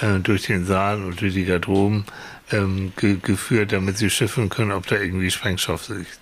äh, 0.00 0.18
durch 0.20 0.42
den 0.42 0.64
Saal 0.64 1.02
und 1.02 1.20
durch 1.20 1.34
die 1.34 1.44
Garderoben 1.44 2.04
ähm, 2.52 2.92
ge 2.96 3.18
geführt, 3.20 3.72
damit 3.72 3.98
sie 3.98 4.10
schiffen 4.10 4.48
können, 4.48 4.72
ob 4.72 4.86
da 4.86 4.96
irgendwie 4.96 5.30
Sprengstoff 5.30 5.88
liegt. 5.88 6.18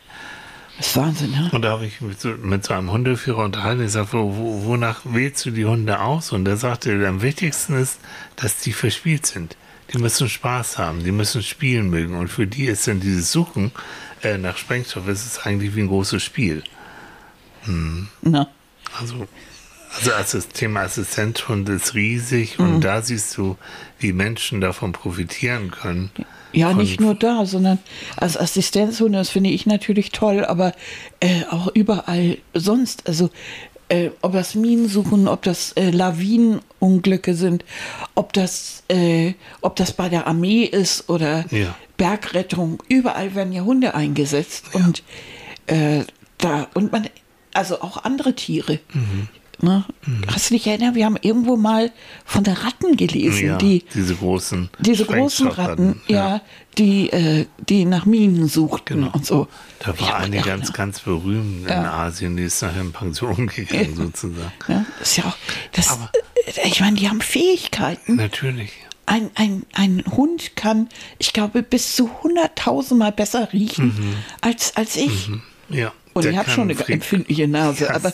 Das 0.79 0.89
ist 0.89 0.97
Wahnsinn, 0.97 1.31
ne? 1.31 1.49
Und 1.53 1.63
da 1.63 1.71
habe 1.71 1.87
ich 1.87 2.01
mit 2.01 2.21
so, 2.21 2.31
mit 2.31 2.65
so 2.65 2.75
einem 2.75 2.91
Hundeführer 2.91 3.45
unterhalten. 3.45 3.85
Ich 3.85 3.93
sagte, 3.93 4.19
wo, 4.19 4.37
wo, 4.37 4.65
wonach 4.67 5.01
wählst 5.05 5.47
du 5.47 5.51
die 5.51 5.65
Hunde 5.65 6.01
aus? 6.01 6.33
Und 6.33 6.45
der 6.45 6.59
sagte, 6.59 7.07
am 7.07 7.23
wichtigsten 7.23 7.75
ist, 7.75 7.99
dass 8.37 8.59
die 8.59 8.73
verspielt 8.73 9.25
sind. 9.25 9.57
Die 9.93 9.99
müssen 9.99 10.29
Spaß 10.29 10.79
haben, 10.79 11.05
die 11.05 11.13
müssen 11.13 11.43
spielen 11.43 11.89
mögen. 11.89 12.15
Und 12.15 12.29
für 12.29 12.47
die 12.47 12.67
ist 12.67 12.89
dann 12.89 13.01
dieses 13.01 13.33
Suchen 13.33 13.73
äh, 14.23 14.37
nach 14.37 14.57
Sprengstoff, 14.59 15.07
es 15.09 15.25
ist 15.25 15.47
eigentlich 15.47 15.77
wie 15.77 15.83
ein 15.83 15.89
großes 15.89 16.23
Spiel. 16.23 16.63
Na, 18.23 18.49
Also, 19.01 19.27
also 19.97 20.13
als 20.13 20.33
das 20.33 20.49
Thema 20.49 20.81
Assistenzhund 20.83 21.69
ist 21.69 21.95
riesig 21.95 22.59
Mhm. 22.59 22.65
und 22.77 22.81
da 22.83 23.03
siehst 23.03 23.37
du, 23.37 23.57
wie 23.99 24.13
Menschen 24.13 24.61
davon 24.61 24.93
profitieren 24.93 25.71
können. 25.71 26.11
Ja, 26.53 26.73
nicht 26.73 27.01
nur 27.01 27.15
da, 27.15 27.45
sondern 27.45 27.79
als 28.17 28.37
Assistenzhunde, 28.39 29.19
das 29.19 29.29
finde 29.29 29.51
ich 29.51 29.67
natürlich 29.67 30.11
toll, 30.11 30.45
aber 30.45 30.73
äh, 31.21 31.43
auch 31.51 31.69
überall 31.75 32.39
sonst. 32.55 33.07
Also, 33.09 33.31
äh, 33.89 34.11
ob 34.23 34.33
das 34.33 34.55
Minen 34.55 34.89
suchen, 34.89 35.29
ob 35.29 35.43
das 35.43 35.73
äh, 35.73 35.91
Lawinenunglücke 35.91 37.35
sind, 37.35 37.65
ob 38.15 38.33
das, 38.33 38.85
äh, 38.89 39.35
ob 39.61 39.77
das 39.77 39.93
bei 39.93 40.09
der 40.09 40.27
Armee 40.27 40.65
ist 40.65 41.09
oder 41.11 41.45
Ja. 41.51 41.75
Bergrettung, 41.97 42.83
überall 42.89 43.35
werden 43.35 43.53
ja 43.53 43.63
Hunde 43.63 43.95
eingesetzt 43.95 44.67
und 44.75 45.03
äh, 45.67 46.05
da 46.39 46.69
und 46.75 46.93
man, 46.93 47.09
also 47.57 47.81
auch 47.81 48.05
andere 48.05 48.35
Tiere. 48.35 48.79
Ne? 49.63 49.85
Mhm. 50.05 50.23
Hast 50.31 50.51
du 50.51 50.55
dich 50.55 50.67
erinnert, 50.67 50.95
wir 50.95 51.07
haben 51.07 51.17
irgendwo 51.21 51.57
mal 51.57 51.91
von 52.27 52.45
der 52.45 52.63
Ratten 52.63 52.97
gelesen, 52.97 53.47
ja, 53.47 53.57
die 53.57 53.85
diese 53.95 54.15
großen 54.15 54.69
diese 54.81 55.07
großen 55.07 55.49
Ratten, 55.49 56.03
ja, 56.09 56.17
ja 56.17 56.41
die 56.77 57.11
äh, 57.11 57.47
die 57.67 57.87
nach 57.87 58.05
Minen 58.05 58.49
suchten 58.49 59.01
genau. 59.01 59.13
und 59.15 59.25
so. 59.25 59.49
Da 59.79 59.99
war 59.99 60.17
eine 60.19 60.43
ganz 60.43 60.75
ganz 60.75 61.01
berühmt 61.01 61.69
ja. 61.69 61.81
in 61.81 61.87
Asien, 61.87 62.37
die 62.37 62.45
ist 62.45 62.61
nachher 62.63 62.83
in 62.83 62.93
Pension 62.93 63.47
gegangen 63.55 63.97
sozusagen. 63.97 64.53
Ja, 64.69 64.85
das 64.99 65.11
ist 65.11 65.17
ja 65.17 65.25
auch 65.25 65.37
das. 65.73 65.91
Aber, 65.91 66.11
äh, 66.45 66.69
ich 66.69 66.81
meine, 66.81 66.97
die 66.97 67.09
haben 67.09 67.23
Fähigkeiten. 67.23 68.17
Natürlich. 68.17 68.73
Ein, 69.09 69.31
ein, 69.37 69.63
ein 69.73 70.03
Hund 70.17 70.57
kann, 70.57 70.89
ich 71.19 71.33
glaube, 71.33 71.63
bis 71.63 71.95
zu 71.95 72.11
100.000 72.25 72.97
Mal 72.97 73.13
besser 73.13 73.53
riechen 73.53 73.87
mhm. 73.87 74.15
als, 74.41 74.77
als 74.77 74.97
ich. 74.97 75.29
Mhm. 75.29 75.43
Ja. 75.69 75.93
Und 76.13 76.25
ich 76.25 76.37
habe 76.37 76.49
schon 76.49 76.65
eine 76.65 76.75
Fre 76.75 76.93
empfindliche 76.93 77.47
Nase. 77.47 77.91
Aber 77.95 78.13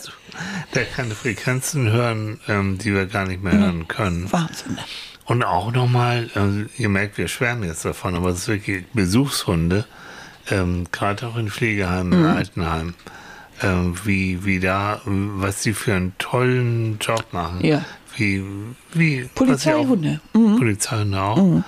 der 0.75 0.85
kann 0.85 1.11
Frequenzen 1.11 1.91
hören, 1.91 2.39
ähm, 2.47 2.77
die 2.77 2.93
wir 2.93 3.05
gar 3.05 3.25
nicht 3.25 3.41
mehr 3.41 3.57
hören 3.57 3.87
können. 3.87 4.31
Wahnsinn. 4.31 4.77
Und 5.25 5.43
auch 5.43 5.71
nochmal, 5.71 6.29
also 6.35 6.63
ihr 6.77 6.89
merkt, 6.89 7.17
wir 7.17 7.27
schwärmen 7.27 7.63
jetzt 7.63 7.85
davon, 7.85 8.15
aber 8.15 8.29
es 8.29 8.39
ist 8.39 8.47
wirklich 8.49 8.85
Besuchshunde, 8.93 9.85
ähm, 10.51 10.87
gerade 10.91 11.27
auch 11.27 11.37
in 11.37 11.49
Pflegeheimen, 11.49 12.19
mhm. 12.19 12.25
in 12.25 12.31
Altenheimen, 12.31 12.95
ähm, 13.61 13.95
wie, 14.03 14.43
wie 14.43 14.59
da, 14.59 14.99
was 15.05 15.63
sie 15.63 15.73
für 15.73 15.93
einen 15.93 16.13
tollen 16.17 16.97
Job 16.99 17.25
machen. 17.31 17.65
Ja. 17.65 17.85
Wie, 18.17 18.43
wie 18.93 19.29
Polizeihunde. 19.33 20.19
Auch, 20.33 20.39
mhm. 20.39 20.57
Polizeihunde 20.57 21.21
auch. 21.21 21.37
Mhm. 21.37 21.63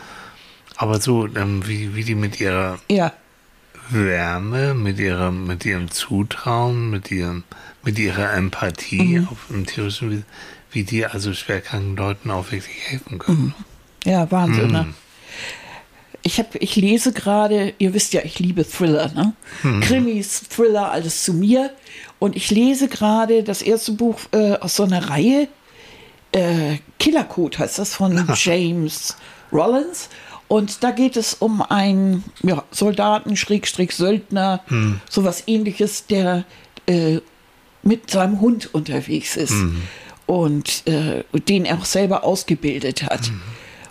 Aber 0.75 0.99
so, 0.99 1.25
ähm, 1.25 1.65
wie, 1.65 1.95
wie 1.95 2.03
die 2.03 2.15
mit 2.15 2.41
ihrer 2.41 2.77
ja. 2.91 3.13
Wärme, 3.89 4.73
mit 4.73 4.99
ihrem, 4.99 5.47
mit 5.47 5.65
ihrem 5.65 5.91
Zutrauen, 5.91 6.89
mit 6.89 7.11
ihrem, 7.11 7.43
mit 7.83 7.99
ihrer 7.99 8.33
Empathie 8.33 9.19
mhm. 9.19 9.27
auf 9.29 9.37
dem 9.49 9.65
tierischen 9.65 10.11
wie, 10.11 10.23
wie 10.71 10.83
die 10.83 11.05
also 11.05 11.33
schwerkranken 11.33 11.95
Leuten 11.95 12.31
auch 12.31 12.51
wirklich 12.51 12.77
helfen 12.87 13.19
können. 13.19 13.53
Mhm. 14.05 14.11
Ja, 14.11 14.29
Wahnsinn, 14.31 14.71
ne? 14.71 14.83
Mhm. 14.83 14.93
Ich, 16.21 16.39
hab, 16.39 16.55
ich 16.55 16.75
lese 16.75 17.13
gerade, 17.13 17.73
ihr 17.77 17.93
wisst 17.93 18.13
ja, 18.13 18.21
ich 18.23 18.39
liebe 18.39 18.67
Thriller, 18.67 19.11
ne? 19.13 19.33
Mhm. 19.63 19.81
Krimis, 19.81 20.41
Thriller, 20.49 20.91
alles 20.91 21.23
zu 21.23 21.33
mir. 21.33 21.71
Und 22.17 22.35
ich 22.35 22.49
lese 22.49 22.87
gerade 22.87 23.43
das 23.43 23.61
erste 23.61 23.91
Buch 23.91 24.19
äh, 24.31 24.53
aus 24.53 24.75
so 24.75 24.83
einer 24.83 25.09
Reihe, 25.09 25.47
äh, 26.31 26.79
Killer 26.99 27.23
Code 27.23 27.59
heißt 27.59 27.79
das, 27.79 27.95
von 27.95 28.27
James 28.35 29.15
Rollins. 29.51 30.09
Und 30.47 30.83
da 30.83 30.91
geht 30.91 31.17
es 31.17 31.33
um 31.33 31.61
einen 31.61 32.23
ja, 32.43 32.63
Soldaten, 32.71 33.35
Schrägstrich, 33.35 33.91
Söldner, 33.95 34.61
hm. 34.67 35.01
sowas 35.09 35.43
ähnliches, 35.47 36.05
der 36.07 36.45
äh, 36.85 37.19
mit 37.81 38.09
seinem 38.09 38.41
Hund 38.41 38.73
unterwegs 38.73 39.37
ist 39.37 39.51
hm. 39.51 39.81
und 40.25 40.87
äh, 40.87 41.23
den 41.47 41.65
er 41.65 41.79
auch 41.79 41.85
selber 41.85 42.23
ausgebildet 42.23 43.03
hat. 43.03 43.27
Hm. 43.27 43.41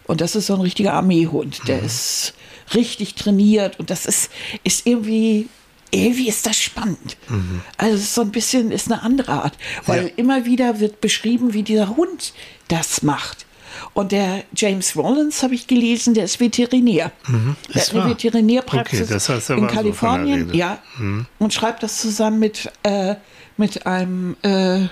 Und 0.07 0.21
das 0.21 0.37
ist 0.37 0.47
so 0.47 0.55
ein 0.55 0.61
richtiger 0.61 0.93
Armeehund, 0.93 1.67
der 1.67 1.79
hm. 1.79 1.87
ist 1.87 2.35
richtig 2.75 3.15
trainiert 3.15 3.79
und 3.79 3.91
das 3.91 4.07
ist, 4.07 4.31
ist 4.63 4.87
irgendwie 4.87 5.49
irgendwie 5.91 6.29
ist 6.29 6.45
das 6.47 6.57
spannend. 6.57 7.17
Mhm. 7.29 7.61
Also 7.77 7.95
es 7.95 8.03
ist 8.03 8.15
so 8.15 8.23
ein 8.23 8.33
bisschen 8.33 8.73
ist 8.73 8.91
eine 8.91 9.03
andere 9.03 9.33
Art, 9.33 9.57
weil 9.87 10.07
ja. 10.07 10.11
immer 10.17 10.45
wieder 10.45 10.81
wird 10.81 11.01
beschrieben, 11.01 11.55
wie 11.55 11.63
dieser 11.63 11.97
Hund 11.97 12.33
das 12.69 13.03
macht. 13.03 13.44
Und 13.93 14.13
der 14.13 14.45
James 14.55 14.97
Rollins, 14.97 15.43
habe 15.43 15.55
ich 15.55 15.67
gelesen, 15.67 16.15
der 16.15 16.25
ist 16.25 16.41
Veterinär. 16.41 17.13
Mhm, 17.27 17.57
der 17.73 17.83
hat 17.83 17.95
eine 17.95 18.11
Veterinärpraxis 18.11 19.03
okay, 19.03 19.13
das 19.13 19.29
heißt, 19.29 19.51
in 19.51 19.67
Kalifornien. 19.67 20.53
ja, 20.55 20.79
mhm. 20.99 21.27
Und 21.39 21.53
schreibt 21.53 21.83
das 21.83 21.99
zusammen 22.01 22.39
mit, 22.39 22.71
äh, 22.83 23.17
mit 23.57 23.87
einem 23.87 24.37
äh, 24.43 24.87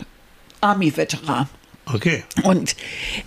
Army-Veteran. 0.60 1.48
Okay. 1.86 2.22
Und 2.44 2.76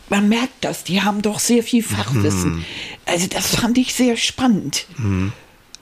man 0.10 0.30
merkt 0.30 0.54
das, 0.62 0.84
die 0.84 1.02
haben 1.02 1.22
doch 1.22 1.40
sehr 1.40 1.62
viel 1.62 1.84
Fachwissen. 1.84 2.58
Mhm. 2.58 2.66
Also 3.06 3.28
das 3.28 3.56
fand 3.56 3.78
ich 3.78 3.94
sehr 3.94 4.16
spannend. 4.16 4.86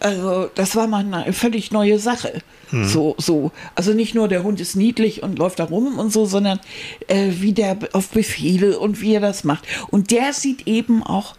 Also 0.04 0.50
das 0.54 0.76
war 0.76 0.88
mal 0.88 1.06
eine 1.14 1.32
völlig 1.32 1.72
neue 1.72 1.98
Sache. 1.98 2.42
Mhm. 2.72 2.86
So, 2.86 3.16
so. 3.18 3.52
Also 3.74 3.94
nicht 3.94 4.16
nur 4.16 4.28
der 4.28 4.44
Hund 4.44 4.60
ist 4.60 4.76
niedlich 4.76 5.24
und 5.24 5.40
läuft 5.40 5.60
da 5.60 5.64
rum 5.64 5.98
und 5.98 6.12
so, 6.12 6.26
sondern 6.26 6.60
äh, 7.08 7.30
wie 7.40 7.54
der 7.54 7.78
auf 7.94 8.10
Befehle 8.10 8.80
und 8.80 9.00
wie 9.00 9.16
er 9.16 9.22
das 9.22 9.46
macht. 9.46 9.64
Und 9.90 10.12
der 10.12 10.34
sieht 10.34 10.68
eben 10.68 11.04
auch 11.04 11.36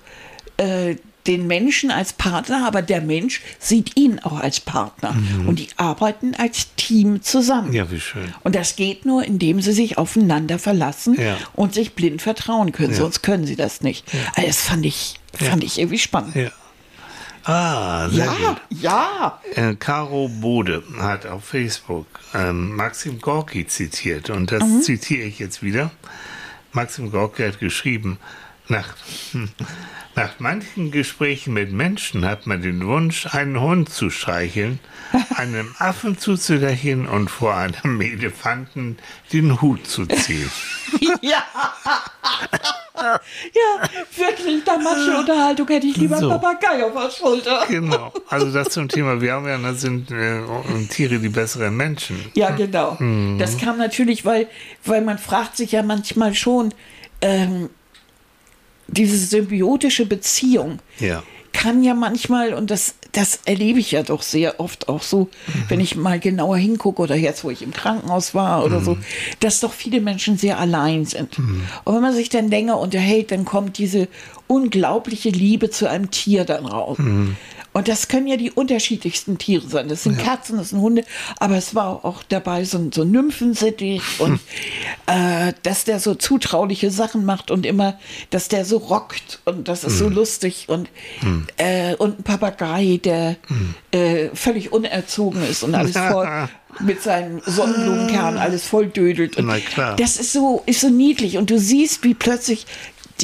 äh, 0.56 0.96
den 1.26 1.46
Menschen 1.46 1.90
als 1.90 2.14
Partner, 2.14 2.66
aber 2.66 2.80
der 2.80 3.00
Mensch 3.00 3.42
sieht 3.58 3.98
ihn 3.98 4.18
auch 4.20 4.40
als 4.40 4.60
Partner. 4.60 5.12
Mhm. 5.12 5.48
Und 5.48 5.58
die 5.58 5.68
arbeiten 5.76 6.34
als 6.34 6.74
Team 6.76 7.22
zusammen. 7.22 7.72
Ja, 7.72 7.90
wie 7.90 8.00
schön. 8.00 8.32
Und 8.44 8.54
das 8.54 8.76
geht 8.76 9.04
nur, 9.04 9.24
indem 9.24 9.60
sie 9.60 9.72
sich 9.72 9.98
aufeinander 9.98 10.58
verlassen 10.58 11.16
ja. 11.20 11.36
und 11.54 11.74
sich 11.74 11.94
blind 11.94 12.22
vertrauen 12.22 12.72
können. 12.72 12.92
Ja. 12.92 12.98
Sonst 12.98 13.22
können 13.22 13.46
sie 13.46 13.56
das 13.56 13.82
nicht. 13.82 14.10
Ja. 14.12 14.20
Also 14.36 14.46
das 14.48 14.60
fand 14.62 14.86
ich, 14.86 15.20
fand 15.32 15.64
ich 15.64 15.78
irgendwie 15.78 15.98
spannend. 15.98 16.34
Ja. 16.34 16.50
Ah, 17.44 18.08
sehr 18.08 18.24
ja, 18.24 18.32
gut. 18.32 18.60
Ja, 18.70 19.40
äh, 19.54 19.74
Caro 19.74 20.28
Bode 20.28 20.82
hat 20.98 21.26
auf 21.26 21.44
Facebook 21.44 22.06
ähm, 22.32 22.74
Maxim 22.74 23.20
Gorki 23.20 23.66
zitiert 23.66 24.30
und 24.30 24.50
das 24.50 24.62
mhm. 24.62 24.80
zitiere 24.80 25.26
ich 25.26 25.38
jetzt 25.38 25.62
wieder. 25.62 25.90
Maxim 26.72 27.10
Gorki 27.10 27.42
hat 27.42 27.60
geschrieben, 27.60 28.18
nach, 28.68 28.96
nach 30.16 30.38
manchen 30.38 30.90
Gesprächen 30.90 31.54
mit 31.54 31.72
Menschen 31.72 32.24
hat 32.24 32.46
man 32.46 32.62
den 32.62 32.86
Wunsch, 32.86 33.26
einen 33.34 33.60
Hund 33.60 33.88
zu 33.88 34.10
streicheln, 34.10 34.78
einem 35.36 35.74
Affen 35.78 36.18
zuzulächeln 36.18 37.06
und 37.06 37.30
vor 37.30 37.54
einem 37.56 38.00
Elefanten 38.00 38.98
den 39.32 39.60
Hut 39.60 39.86
zu 39.86 40.06
ziehen. 40.06 40.50
ja. 41.20 41.42
ja, 42.96 43.88
wirklich, 44.16 44.64
da 44.64 44.78
manche 44.78 45.18
Unterhaltung 45.18 45.66
hätte 45.68 45.86
ich 45.86 45.96
lieber 45.96 46.18
so. 46.18 46.30
einen 46.30 46.40
Papagei 46.40 46.84
auf 46.84 46.92
der 46.92 47.10
Schulter. 47.10 47.64
genau, 47.68 48.12
also 48.28 48.52
das 48.52 48.68
zum 48.70 48.88
Thema, 48.88 49.20
wir 49.20 49.32
haben 49.32 49.46
ja, 49.46 49.58
das 49.58 49.80
sind 49.80 50.10
äh, 50.10 50.42
Tiere 50.90 51.18
die 51.18 51.28
besseren 51.28 51.76
Menschen. 51.76 52.24
Ja, 52.34 52.50
genau. 52.50 52.96
Mhm. 52.98 53.38
Das 53.38 53.58
kam 53.58 53.78
natürlich, 53.78 54.24
weil, 54.24 54.48
weil 54.84 55.02
man 55.02 55.18
fragt 55.18 55.56
sich 55.56 55.72
ja 55.72 55.82
manchmal 55.82 56.34
schon, 56.34 56.72
ähm, 57.20 57.70
diese 58.88 59.16
symbiotische 59.16 60.06
Beziehung 60.06 60.78
ja. 60.98 61.22
kann 61.52 61.82
ja 61.82 61.94
manchmal, 61.94 62.54
und 62.54 62.70
das, 62.70 62.94
das 63.12 63.40
erlebe 63.44 63.78
ich 63.78 63.92
ja 63.92 64.02
doch 64.02 64.22
sehr 64.22 64.60
oft 64.60 64.88
auch 64.88 65.02
so, 65.02 65.20
mhm. 65.46 65.64
wenn 65.68 65.80
ich 65.80 65.96
mal 65.96 66.18
genauer 66.20 66.56
hingucke 66.56 67.02
oder 67.02 67.14
jetzt, 67.14 67.44
wo 67.44 67.50
ich 67.50 67.62
im 67.62 67.72
Krankenhaus 67.72 68.34
war 68.34 68.64
oder 68.64 68.80
mhm. 68.80 68.84
so, 68.84 68.98
dass 69.40 69.60
doch 69.60 69.72
viele 69.72 70.00
Menschen 70.00 70.36
sehr 70.36 70.58
allein 70.58 71.04
sind. 71.06 71.38
Mhm. 71.38 71.62
Und 71.84 71.94
wenn 71.94 72.02
man 72.02 72.14
sich 72.14 72.28
dann 72.28 72.48
länger 72.48 72.78
unterhält, 72.78 73.30
dann 73.30 73.44
kommt 73.44 73.78
diese 73.78 74.08
unglaubliche 74.46 75.30
Liebe 75.30 75.70
zu 75.70 75.88
einem 75.88 76.10
Tier 76.10 76.44
dann 76.44 76.66
raus. 76.66 76.98
Mhm. 77.74 77.78
Und 77.78 77.88
das 77.88 78.08
können 78.08 78.26
ja 78.26 78.36
die 78.36 78.50
unterschiedlichsten 78.50 79.38
Tiere 79.38 79.66
sein. 79.68 79.88
Das 79.88 80.04
sind 80.04 80.18
ja. 80.18 80.24
Katzen, 80.24 80.58
das 80.58 80.70
sind 80.70 80.80
Hunde, 80.80 81.04
aber 81.38 81.56
es 81.56 81.74
war 81.74 82.04
auch 82.04 82.22
dabei 82.22 82.64
so, 82.64 82.90
so 82.94 83.02
ein 83.02 83.10
Nymphensittich 83.10 84.02
und 84.18 84.40
äh, 85.06 85.52
dass 85.62 85.84
der 85.84 86.00
so 86.00 86.14
zutrauliche 86.14 86.90
Sachen 86.90 87.24
macht 87.24 87.50
und 87.50 87.66
immer, 87.66 87.98
dass 88.30 88.48
der 88.48 88.64
so 88.64 88.78
rockt 88.78 89.40
und 89.44 89.68
das 89.68 89.84
ist 89.84 89.94
mhm. 89.94 89.98
so 89.98 90.08
lustig 90.08 90.66
und, 90.68 90.88
mhm. 91.22 91.46
äh, 91.56 91.94
und 91.96 92.20
ein 92.20 92.22
Papagei, 92.22 93.00
der 93.02 93.36
mhm. 93.48 93.74
äh, 93.90 94.28
völlig 94.34 94.72
unerzogen 94.72 95.42
ist 95.44 95.62
und 95.62 95.74
alles 95.74 95.96
voll 96.10 96.48
mit 96.80 97.02
seinen 97.02 97.40
Sonnenblumenkern 97.44 98.36
alles 98.36 98.66
voll 98.66 98.86
dödelt. 98.86 99.36
Und 99.36 99.52
das 99.96 100.16
ist 100.16 100.32
so, 100.32 100.62
ist 100.66 100.80
so 100.80 100.88
niedlich 100.88 101.38
und 101.38 101.50
du 101.50 101.58
siehst, 101.58 102.02
wie 102.04 102.14
plötzlich 102.14 102.66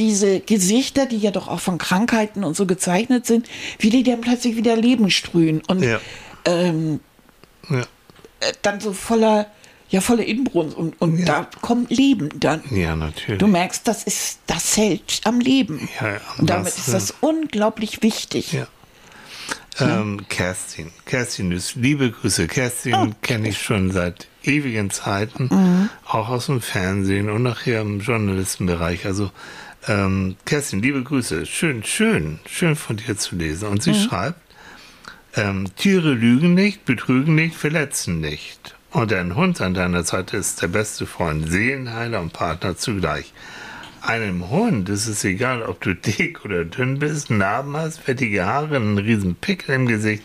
diese 0.00 0.40
Gesichter, 0.40 1.04
die 1.04 1.18
ja 1.18 1.30
doch 1.30 1.46
auch 1.46 1.60
von 1.60 1.76
Krankheiten 1.76 2.42
und 2.42 2.56
so 2.56 2.64
gezeichnet 2.64 3.26
sind, 3.26 3.46
wie 3.78 3.90
die 3.90 4.02
dann 4.02 4.22
plötzlich 4.22 4.56
wieder 4.56 4.74
Leben 4.74 5.10
sprühen 5.10 5.60
und 5.68 5.82
ja. 5.82 6.00
Ähm, 6.46 7.00
ja. 7.68 7.80
Äh, 8.40 8.54
dann 8.62 8.80
so 8.80 8.94
voller, 8.94 9.46
ja, 9.90 10.00
voller 10.00 10.24
Inbrunst 10.24 10.74
und, 10.74 10.98
und 11.02 11.18
ja. 11.18 11.26
da 11.26 11.50
kommt 11.60 11.90
Leben 11.90 12.30
dann. 12.40 12.62
Ja, 12.70 12.96
natürlich. 12.96 13.38
Du 13.38 13.46
merkst, 13.46 13.86
das 13.86 14.04
ist, 14.04 14.38
das 14.46 14.74
hält 14.78 15.20
am 15.24 15.38
Leben. 15.38 15.86
Ja, 16.00 16.18
und 16.38 16.48
damit 16.48 16.68
das, 16.68 16.78
ist 16.78 16.94
das 16.94 17.14
unglaublich 17.20 18.02
wichtig. 18.02 18.54
Ja. 18.54 18.66
Ähm, 19.80 20.26
Kerstin. 20.30 20.90
Kerstin 21.04 21.52
ist 21.52 21.74
liebe 21.74 22.10
Grüße. 22.10 22.46
Kerstin 22.48 22.94
oh. 22.94 23.10
kenne 23.20 23.50
ich 23.50 23.60
schon 23.60 23.90
seit 23.92 24.28
ewigen 24.42 24.90
Zeiten, 24.90 25.48
mhm. 25.50 25.88
auch 26.06 26.28
aus 26.28 26.46
dem 26.46 26.60
Fernsehen 26.60 27.30
und 27.30 27.42
nachher 27.42 27.82
im 27.82 28.00
Journalistenbereich. 28.00 29.06
Also 29.06 29.30
ähm, 29.88 30.36
Kerstin, 30.44 30.82
liebe 30.82 31.02
Grüße. 31.02 31.46
Schön, 31.46 31.82
schön, 31.84 32.38
schön 32.46 32.76
von 32.76 32.96
dir 32.96 33.16
zu 33.16 33.36
lesen. 33.36 33.68
Und 33.68 33.82
sie 33.82 33.92
mhm. 33.92 34.08
schreibt, 34.08 34.40
ähm, 35.36 35.68
Tiere 35.76 36.12
lügen 36.12 36.54
nicht, 36.54 36.84
betrügen 36.84 37.34
nicht, 37.34 37.54
verletzen 37.54 38.20
nicht. 38.20 38.74
Und 38.90 39.12
ein 39.12 39.36
Hund 39.36 39.60
an 39.60 39.74
deiner 39.74 40.02
Seite 40.02 40.36
ist 40.36 40.60
der 40.60 40.68
beste 40.68 41.06
Freund, 41.06 41.48
Seelenheiler 41.48 42.20
und 42.20 42.32
Partner 42.32 42.76
zugleich. 42.76 43.32
Einem 44.02 44.50
Hund 44.50 44.88
ist 44.88 45.06
es 45.06 45.24
egal, 45.24 45.62
ob 45.62 45.80
du 45.80 45.94
dick 45.94 46.44
oder 46.44 46.64
dünn 46.64 46.98
bist, 46.98 47.30
Narben 47.30 47.76
hast, 47.76 48.00
fettige 48.00 48.46
Haare, 48.46 48.76
einen 48.76 48.98
riesen 48.98 49.36
Pickel 49.36 49.74
im 49.74 49.86
Gesicht 49.86 50.24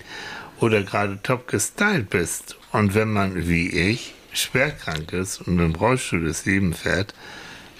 oder 0.60 0.84
gerade 0.84 1.20
top 1.22 1.48
gestylt 1.48 2.10
bist. 2.10 2.58
Und 2.72 2.94
wenn 2.96 3.12
man, 3.12 3.48
wie 3.48 3.70
ich, 3.70 4.14
schwer 4.34 4.72
krank 4.72 5.14
ist 5.14 5.42
und 5.42 5.60
im 5.60 5.76
Rollstuhl 5.76 6.26
das 6.26 6.46
Leben 6.46 6.74
fährt, 6.74 7.14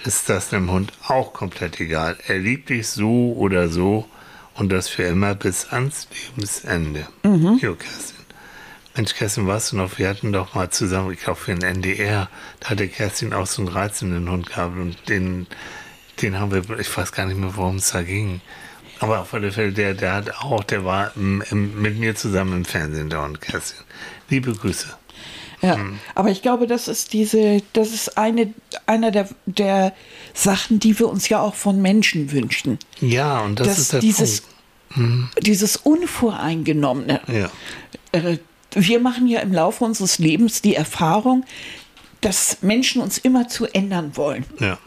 ist 0.04 0.28
das 0.28 0.50
dem 0.50 0.70
Hund 0.70 0.92
auch 1.06 1.32
komplett 1.32 1.80
egal. 1.80 2.16
Er 2.26 2.38
liebt 2.38 2.68
dich 2.68 2.88
so 2.88 3.34
oder 3.36 3.68
so 3.68 4.08
und 4.54 4.70
das 4.70 4.88
für 4.88 5.02
immer 5.02 5.34
bis 5.34 5.66
ans 5.72 6.08
Lebensende. 6.12 7.06
Mhm. 7.24 7.58
Jo, 7.60 7.74
Kerstin. 7.74 8.16
Mensch, 8.94 9.14
Kerstin, 9.14 9.46
warst 9.46 9.72
du 9.72 9.76
noch? 9.76 9.98
Wir 9.98 10.08
hatten 10.08 10.32
doch 10.32 10.54
mal 10.54 10.70
zusammen, 10.70 11.12
ich 11.12 11.20
glaube 11.20 11.38
für 11.38 11.54
den 11.54 11.62
NDR, 11.62 12.30
da 12.60 12.70
hatte 12.70 12.88
Kerstin 12.88 13.34
auch 13.34 13.46
so 13.46 13.60
einen 13.60 13.68
reizenden 13.68 14.30
Hund 14.30 14.46
gehabt 14.46 14.78
und 14.78 14.96
den, 15.08 15.46
den 16.22 16.40
haben 16.40 16.50
wir, 16.50 16.78
ich 16.78 16.96
weiß 16.96 17.12
gar 17.12 17.26
nicht 17.26 17.38
mehr, 17.38 17.56
worum 17.56 17.76
es 17.76 17.90
da 17.90 18.02
ging. 18.02 18.40
Aber 19.00 19.20
auf 19.20 19.34
alle 19.34 19.52
Fälle, 19.52 19.72
der, 19.72 19.94
der 19.94 20.14
hat 20.14 20.30
auch, 20.36 20.64
der 20.64 20.84
war 20.84 21.12
im, 21.16 21.42
im, 21.50 21.80
mit 21.80 21.98
mir 21.98 22.14
zusammen 22.14 22.58
im 22.58 22.64
Fernsehen 22.64 23.10
da 23.10 23.24
und 23.24 23.40
Kerstin. 23.40 23.84
Liebe 24.28 24.52
Grüße. 24.52 24.88
Ja, 25.62 25.76
hm. 25.76 25.98
aber 26.14 26.30
ich 26.30 26.42
glaube, 26.42 26.66
das 26.66 26.86
ist 26.86 27.12
diese, 27.12 27.62
das 27.72 27.92
ist 27.92 28.18
eine, 28.18 28.52
einer 28.86 29.10
der, 29.10 29.28
der 29.46 29.94
Sachen, 30.34 30.80
die 30.80 30.98
wir 30.98 31.08
uns 31.08 31.28
ja 31.28 31.40
auch 31.40 31.54
von 31.54 31.80
Menschen 31.80 32.30
wünschen. 32.30 32.78
Ja, 33.00 33.40
und 33.40 33.58
das 33.58 33.68
Dass 33.68 33.78
ist 33.78 33.92
der 33.94 34.00
dieses, 34.00 34.40
Punkt. 34.42 34.56
Hm. 34.96 35.28
Dieses 35.40 35.76
Unvoreingenommene. 35.76 37.20
Ja. 37.26 37.50
Äh, 38.12 38.38
wir 38.72 39.00
machen 39.00 39.26
ja 39.26 39.40
im 39.40 39.52
Laufe 39.52 39.84
unseres 39.84 40.18
Lebens 40.18 40.60
die 40.60 40.74
Erfahrung, 40.74 41.44
dass 42.20 42.62
Menschen 42.62 43.00
uns 43.00 43.18
immer 43.18 43.48
zu 43.48 43.66
ändern 43.66 44.16
wollen. 44.16 44.44
Ja. 44.58 44.78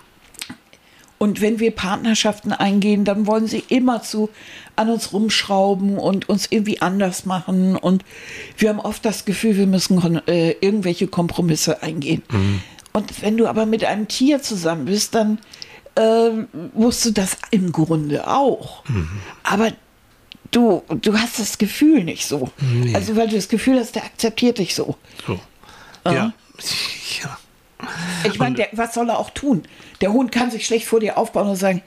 Und 1.19 1.41
wenn 1.41 1.59
wir 1.59 1.71
Partnerschaften 1.71 2.53
eingehen, 2.53 3.03
dann 3.03 3.27
wollen 3.27 3.45
sie 3.45 3.63
immer 3.67 4.01
zu 4.01 4.29
an 4.77 4.89
uns 4.89 5.11
rumschrauben 5.11 5.97
und 5.97 6.29
uns 6.29 6.47
irgendwie 6.49 6.81
anders 6.81 7.25
machen. 7.25 7.75
Und 7.75 8.05
wir 8.57 8.69
haben 8.69 8.79
oft 8.79 9.03
das 9.03 9.25
Gefühl, 9.25 9.57
wir 9.57 9.67
müssen 9.67 10.25
äh, 10.27 10.51
irgendwelche 10.61 11.07
Kompromisse 11.07 11.83
eingehen. 11.83 12.23
Mhm. 12.31 12.61
Und 12.93 13.21
wenn 13.21 13.35
du 13.35 13.47
aber 13.47 13.65
mit 13.65 13.83
einem 13.83 14.07
Tier 14.07 14.41
zusammen 14.41 14.85
bist, 14.85 15.13
dann 15.13 15.39
äh, 15.95 16.29
musst 16.73 17.05
du 17.05 17.11
das 17.11 17.37
im 17.51 17.73
Grunde 17.73 18.25
auch. 18.25 18.87
Mhm. 18.87 19.09
Aber 19.43 19.73
du, 20.51 20.83
du 21.01 21.17
hast 21.17 21.37
das 21.37 21.57
Gefühl 21.57 22.05
nicht 22.05 22.25
so. 22.25 22.49
Nee. 22.59 22.95
Also 22.95 23.17
weil 23.17 23.27
du 23.27 23.35
das 23.35 23.49
Gefühl 23.49 23.77
hast, 23.77 23.95
der 23.95 24.05
akzeptiert 24.05 24.57
dich 24.57 24.73
so. 24.73 24.95
So. 25.27 25.39
Ja. 26.05 26.13
ja. 26.13 27.37
Ich 28.25 28.39
meine, 28.39 28.67
was 28.73 28.93
soll 28.93 29.09
er 29.09 29.19
auch 29.19 29.29
tun? 29.29 29.63
Der 30.01 30.11
Hund 30.11 30.31
kann 30.31 30.51
sich 30.51 30.65
schlecht 30.65 30.85
vor 30.85 30.99
dir 30.99 31.17
aufbauen 31.17 31.49
und 31.49 31.55
sagen, 31.55 31.81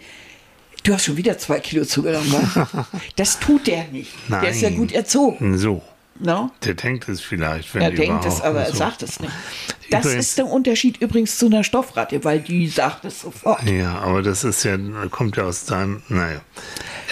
du 0.84 0.94
hast 0.94 1.04
schon 1.04 1.16
wieder 1.16 1.38
zwei 1.38 1.60
Kilo 1.60 1.84
zugenommen. 1.84 2.50
das 3.16 3.38
tut 3.38 3.66
der 3.66 3.84
nicht. 3.88 4.12
Nein. 4.28 4.40
Der 4.42 4.50
ist 4.50 4.62
ja 4.62 4.70
gut 4.70 4.92
erzogen. 4.92 5.58
So. 5.58 5.82
No? 6.18 6.50
Der 6.64 6.74
denkt 6.74 7.08
es 7.08 7.20
vielleicht. 7.20 7.74
Wenn 7.74 7.82
er 7.82 7.90
denkt 7.90 8.24
es, 8.24 8.40
aber 8.40 8.60
er 8.60 8.74
sagt 8.74 9.02
es 9.02 9.18
nicht. 9.18 9.32
Das 9.90 10.04
übrigens, 10.04 10.26
ist 10.26 10.38
der 10.38 10.46
Unterschied 10.46 10.98
übrigens 10.98 11.38
zu 11.38 11.46
einer 11.46 11.64
Stoffratte, 11.64 12.22
weil 12.24 12.40
die 12.40 12.68
sagt 12.68 13.04
es 13.04 13.22
sofort. 13.22 13.62
Ja, 13.68 13.98
aber 13.98 14.22
das 14.22 14.44
ist 14.44 14.62
ja, 14.64 14.76
kommt 15.10 15.36
ja 15.36 15.44
aus 15.44 15.64
deinem, 15.64 16.02
naja. 16.08 16.40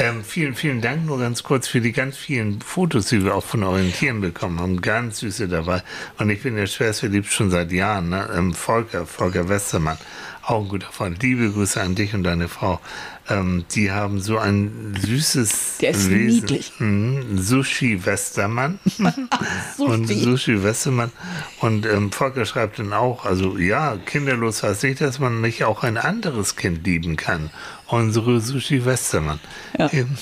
Ähm, 0.01 0.25
vielen, 0.25 0.55
vielen 0.55 0.81
Dank 0.81 1.05
nur 1.05 1.19
ganz 1.19 1.43
kurz 1.43 1.69
für 1.69 1.83
die 1.83 1.93
ganz 1.93 2.17
vielen 2.17 2.63
Fotos, 2.63 3.07
die 3.07 3.23
wir 3.23 3.35
auch 3.35 3.45
von 3.45 3.63
euren 3.63 3.93
Tieren 3.93 4.23
bekommen 4.23 4.59
haben. 4.59 4.81
Ganz 4.81 5.19
süße 5.19 5.47
dabei. 5.47 5.83
Und 6.19 6.31
ich 6.31 6.43
bin 6.43 6.57
ja 6.57 6.67
schwerstverliebt 6.67 7.27
schon 7.27 7.51
seit 7.51 7.71
Jahren. 7.71 8.09
Ne? 8.09 8.27
Ähm, 8.35 8.55
Volker, 8.55 9.05
Volker 9.05 9.51
Westermann, 9.51 9.99
auch 10.43 10.63
ein 10.63 10.69
guter 10.69 10.91
Freund. 10.91 11.23
Liebe 11.23 11.51
Grüße 11.51 11.79
an 11.83 11.97
dich 11.97 12.15
und 12.15 12.23
deine 12.23 12.49
Frau. 12.49 12.81
Ähm, 13.29 13.67
die 13.73 13.93
haben 13.93 14.21
so 14.21 14.39
ein 14.39 14.97
süßes 14.99 15.77
Der 15.83 15.91
ist 15.91 16.09
Wesen. 16.09 16.41
niedlich. 16.41 16.73
Mhm. 16.79 17.39
Sushi 17.39 18.07
Westermann. 18.07 18.79
und 19.79 20.07
Sushi 20.09 20.63
Westermann. 20.63 21.13
Und 21.61 21.85
ähm, 21.85 22.11
Volker 22.11 22.47
schreibt 22.47 22.79
dann 22.79 22.95
auch, 22.95 23.27
also 23.27 23.59
ja, 23.59 23.99
kinderlos 23.99 24.63
heißt 24.63 24.83
nicht, 24.85 25.03
dass 25.03 25.19
man 25.19 25.43
nicht 25.43 25.65
auch 25.65 25.83
ein 25.85 25.99
anderes 25.99 26.57
Kind 26.57 26.87
lieben 26.87 27.17
kann. 27.17 27.51
Unsere 27.91 28.41
Sushi 28.41 28.85
Westermann. 28.85 29.41
Ja. 29.79 29.91
Ähm, 29.93 30.17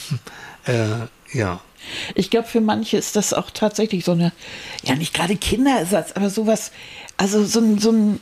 äh, 0.67 1.37
ja. 1.37 1.61
Ich 2.15 2.31
glaube, 2.31 2.49
für 2.49 2.61
manche 2.61 2.97
ist 2.97 3.17
das 3.17 3.33
auch 3.33 3.51
tatsächlich 3.51 4.05
so 4.05 4.13
eine, 4.13 4.33
ja 4.83 4.95
nicht 4.95 5.15
gerade 5.15 5.37
Kinderersatz, 5.37 6.13
aber 6.13 6.31
sowas, 6.31 6.73
also 7.17 7.45
so 7.45 7.61
ein, 7.61 7.79
so 7.79 7.93
ein 7.93 8.21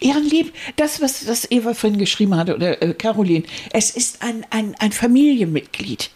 Ehrenlieb, 0.00 0.52
das, 0.76 1.00
was 1.00 1.24
das 1.24 1.50
Eva 1.50 1.74
vorhin 1.74 1.98
geschrieben 1.98 2.36
hatte, 2.36 2.54
oder 2.54 2.82
äh, 2.82 2.94
Caroline, 2.94 3.44
es 3.72 3.90
ist 3.90 4.22
ein, 4.22 4.44
ein, 4.50 4.74
ein 4.78 4.92
Familienmitglied. 4.92 6.10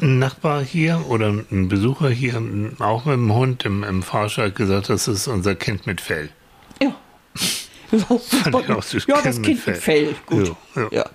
Ein 0.00 0.18
Nachbar 0.18 0.62
hier 0.62 1.04
oder 1.08 1.28
ein 1.28 1.68
Besucher 1.68 2.08
hier, 2.08 2.40
auch 2.78 3.04
mit 3.04 3.14
dem 3.14 3.34
Hund 3.34 3.64
im, 3.64 3.82
im 3.82 4.04
hat 4.04 4.54
gesagt, 4.54 4.88
das 4.88 5.08
ist 5.08 5.26
unser 5.26 5.54
Kind 5.54 5.86
mit 5.86 6.00
Fell. 6.00 6.30
Ja. 6.82 6.94
Das 7.90 8.92
ja, 9.06 9.22
das 9.22 9.40
Kind 9.40 9.66
mit 9.66 9.78
Fell. 9.78 10.14
Gut. 10.26 10.54
Ja, 10.76 10.82
ja. 10.82 10.88
ja. 10.92 11.10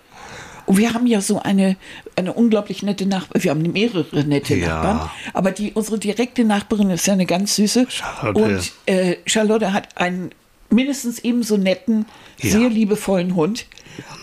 Und 0.66 0.78
wir 0.78 0.94
haben 0.94 1.08
ja 1.08 1.22
so 1.22 1.42
eine, 1.42 1.76
eine 2.16 2.34
unglaublich 2.34 2.84
nette 2.84 3.06
Nachbarin. 3.06 3.44
Wir 3.44 3.52
haben 3.52 3.62
mehrere 3.62 4.24
nette 4.24 4.56
ja. 4.56 4.68
Nachbarn. 4.68 5.10
Aber 5.34 5.52
die, 5.52 5.72
unsere 5.74 6.00
direkte 6.00 6.44
Nachbarin 6.44 6.90
ist 6.90 7.06
ja 7.08 7.14
eine 7.14 7.26
ganz 7.26 7.56
süße. 7.56 7.88
Charlotte. 7.90 8.40
Und 8.40 8.72
äh, 8.86 9.18
Charlotte 9.26 9.74
hat 9.74 9.98
einen 9.98 10.32
mindestens 10.70 11.20
ebenso 11.20 11.58
netten, 11.58 12.06
ja. 12.42 12.52
sehr 12.52 12.70
liebevollen 12.70 13.36
Hund. 13.36 13.66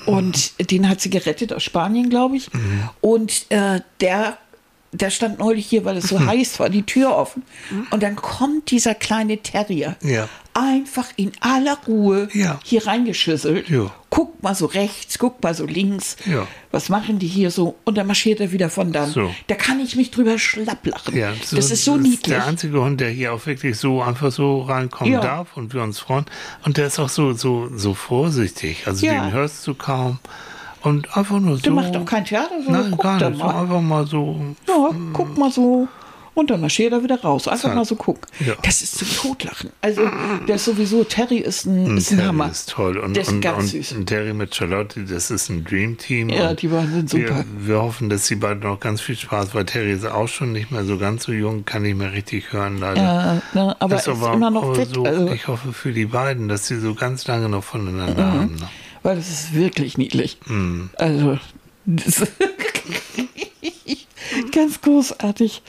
Und 0.06 0.70
den 0.70 0.88
hat 0.88 1.00
sie 1.00 1.10
gerettet 1.10 1.52
aus 1.52 1.62
Spanien, 1.62 2.10
glaube 2.10 2.36
ich. 2.36 2.52
Mhm. 2.52 2.88
Und 3.00 3.46
äh, 3.50 3.80
der 4.00 4.38
der 4.92 5.10
stand 5.10 5.38
neulich 5.38 5.66
hier, 5.66 5.84
weil 5.84 5.96
es 5.96 6.08
so 6.08 6.18
heiß 6.18 6.58
war, 6.58 6.68
die 6.68 6.82
Tür 6.82 7.14
offen. 7.16 7.42
Und 7.90 8.02
dann 8.02 8.16
kommt 8.16 8.70
dieser 8.70 8.94
kleine 8.94 9.38
Terrier 9.38 9.96
ja. 10.02 10.28
einfach 10.52 11.06
in 11.16 11.30
aller 11.40 11.78
Ruhe 11.86 12.28
ja. 12.32 12.58
hier 12.64 12.86
reingeschüsselt. 12.86 13.68
Ja. 13.68 13.92
Guckt 14.10 14.42
mal 14.42 14.56
so 14.56 14.66
rechts, 14.66 15.20
guckt 15.20 15.44
mal 15.44 15.54
so 15.54 15.64
links. 15.64 16.16
Ja. 16.26 16.48
Was 16.72 16.88
machen 16.88 17.20
die 17.20 17.28
hier 17.28 17.52
so? 17.52 17.76
Und 17.84 17.96
dann 17.96 18.08
marschiert 18.08 18.40
er 18.40 18.50
wieder 18.50 18.68
von 18.68 18.92
dann. 18.92 19.10
So. 19.10 19.32
Da 19.46 19.54
kann 19.54 19.78
ich 19.78 19.94
mich 19.94 20.10
drüber 20.10 20.38
schlapp 20.40 20.84
lachen. 20.84 21.16
Ja, 21.16 21.32
so, 21.44 21.54
das 21.54 21.70
ist 21.70 21.84
so 21.84 21.94
das 21.94 22.02
niedlich. 22.02 22.22
Ist 22.22 22.30
der 22.30 22.46
einzige 22.46 22.80
Hund, 22.80 23.00
der 23.00 23.10
hier 23.10 23.32
auch 23.32 23.46
wirklich 23.46 23.78
so 23.78 24.02
einfach 24.02 24.32
so 24.32 24.62
reinkommen 24.62 25.20
darf 25.20 25.56
und 25.56 25.72
wir 25.72 25.82
uns 25.82 26.00
freuen. 26.00 26.26
Und 26.64 26.78
der 26.78 26.88
ist 26.88 26.98
auch 26.98 27.08
so, 27.08 27.32
so, 27.32 27.70
so 27.76 27.94
vorsichtig. 27.94 28.86
Also 28.86 29.06
den 29.06 29.30
hörst 29.30 29.64
du 29.68 29.74
kaum. 29.74 30.18
Und 30.82 31.16
einfach 31.16 31.40
nur 31.40 31.56
so. 31.56 31.62
Der 31.62 31.72
macht 31.72 31.96
auch 31.96 32.04
kein 32.04 32.24
Theater, 32.24 32.62
sondern 32.64 32.90
Nein, 32.90 32.98
gar 32.98 33.30
nicht. 33.30 33.40
So 33.40 33.46
einfach 33.46 33.80
mal 33.80 34.06
so. 34.06 34.40
Ja, 34.66 34.90
guck 35.12 35.36
mal 35.36 35.50
so. 35.50 35.88
Und 36.32 36.48
dann 36.48 36.60
marschiert 36.60 36.92
er 36.92 37.02
wieder 37.02 37.20
raus. 37.20 37.48
Einfach 37.48 37.74
mal 37.74 37.84
so 37.84 37.96
gucken. 37.96 38.22
Ja. 38.38 38.54
Das 38.62 38.82
ist 38.82 38.96
zum 38.96 39.08
Totlachen. 39.08 39.70
Also, 39.82 40.08
der 40.46 40.56
ist 40.56 40.64
sowieso, 40.64 41.02
Terry 41.04 41.38
ist 41.38 41.66
ein, 41.66 41.98
ist 41.98 42.12
ein 42.12 42.16
Terry 42.16 42.28
Hammer. 42.28 42.50
ist 42.50 42.70
toll. 42.70 42.98
Und, 42.98 43.14
der 43.14 43.24
ist 43.24 43.32
und, 43.32 43.40
ganz 43.40 43.74
und 43.74 43.84
süß. 43.84 43.96
Terry 44.06 44.32
mit 44.32 44.54
Charlotte, 44.54 45.04
das 45.04 45.30
ist 45.30 45.50
ein 45.50 45.64
Dream-Team. 45.64 46.30
Ja, 46.30 46.54
die 46.54 46.68
beiden 46.68 46.92
sind 46.92 47.10
super. 47.10 47.44
Wir, 47.58 47.68
wir, 47.68 47.82
hoffen, 47.82 48.08
dass 48.08 48.26
sie 48.26 48.36
beide 48.36 48.60
noch 48.60 48.78
ganz 48.78 49.00
viel 49.00 49.16
Spaß, 49.16 49.54
weil 49.54 49.66
Terry 49.66 49.92
ist 49.92 50.06
auch 50.06 50.28
schon 50.28 50.52
nicht 50.52 50.70
mehr 50.70 50.84
so 50.84 50.98
ganz 50.98 51.24
so 51.24 51.32
jung, 51.32 51.64
kann 51.64 51.82
nicht 51.82 51.98
mehr 51.98 52.12
richtig 52.12 52.52
hören, 52.52 52.78
leider. 52.78 53.02
Ja, 53.02 53.42
na, 53.52 53.76
aber 53.80 53.96
ist, 53.96 54.06
ist 54.06 54.14
immer 54.14 54.50
noch 54.50 54.76
fit. 54.76 54.94
So, 54.94 55.04
also. 55.04 55.28
Ich 55.32 55.48
hoffe 55.48 55.72
für 55.72 55.92
die 55.92 56.06
beiden, 56.06 56.48
dass 56.48 56.68
sie 56.68 56.78
so 56.78 56.94
ganz 56.94 57.26
lange 57.26 57.48
noch 57.48 57.64
voneinander 57.64 58.24
mhm. 58.24 58.32
haben. 58.32 58.54
Ne? 58.54 58.68
Weil 59.02 59.16
das 59.16 59.28
ist 59.28 59.54
wirklich 59.54 59.98
niedlich. 59.98 60.38
Mhm. 60.46 60.90
Also, 60.96 61.38
Ganz 64.52 64.80
großartig. 64.80 65.62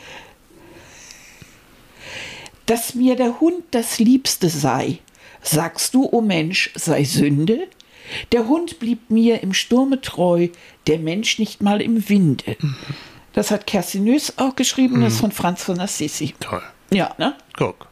Dass 2.65 2.95
mir 2.95 3.15
der 3.15 3.39
Hund 3.39 3.63
das 3.71 3.99
Liebste 3.99 4.49
sei, 4.49 4.99
sagst 5.41 5.93
du, 5.93 6.05
o 6.05 6.17
oh 6.17 6.21
Mensch, 6.21 6.71
sei 6.75 7.03
Sünde? 7.03 7.67
Der 8.31 8.47
Hund 8.47 8.79
blieb 8.79 9.09
mir 9.09 9.41
im 9.41 9.53
Sturme 9.53 10.01
treu, 10.01 10.49
der 10.87 10.99
Mensch 10.99 11.39
nicht 11.39 11.61
mal 11.61 11.81
im 11.81 12.09
Winde. 12.09 12.57
Das 13.33 13.51
hat 13.51 13.67
Kerstin 13.67 14.03
Nös 14.03 14.37
auch 14.37 14.55
geschrieben, 14.55 14.97
mhm. 14.97 15.03
das 15.03 15.17
von 15.17 15.31
Franz 15.31 15.63
von 15.63 15.79
Assisi. 15.79 16.35
Toll. 16.39 16.61
Ja, 16.91 17.15
ne? 17.17 17.35
Guck. 17.55 17.87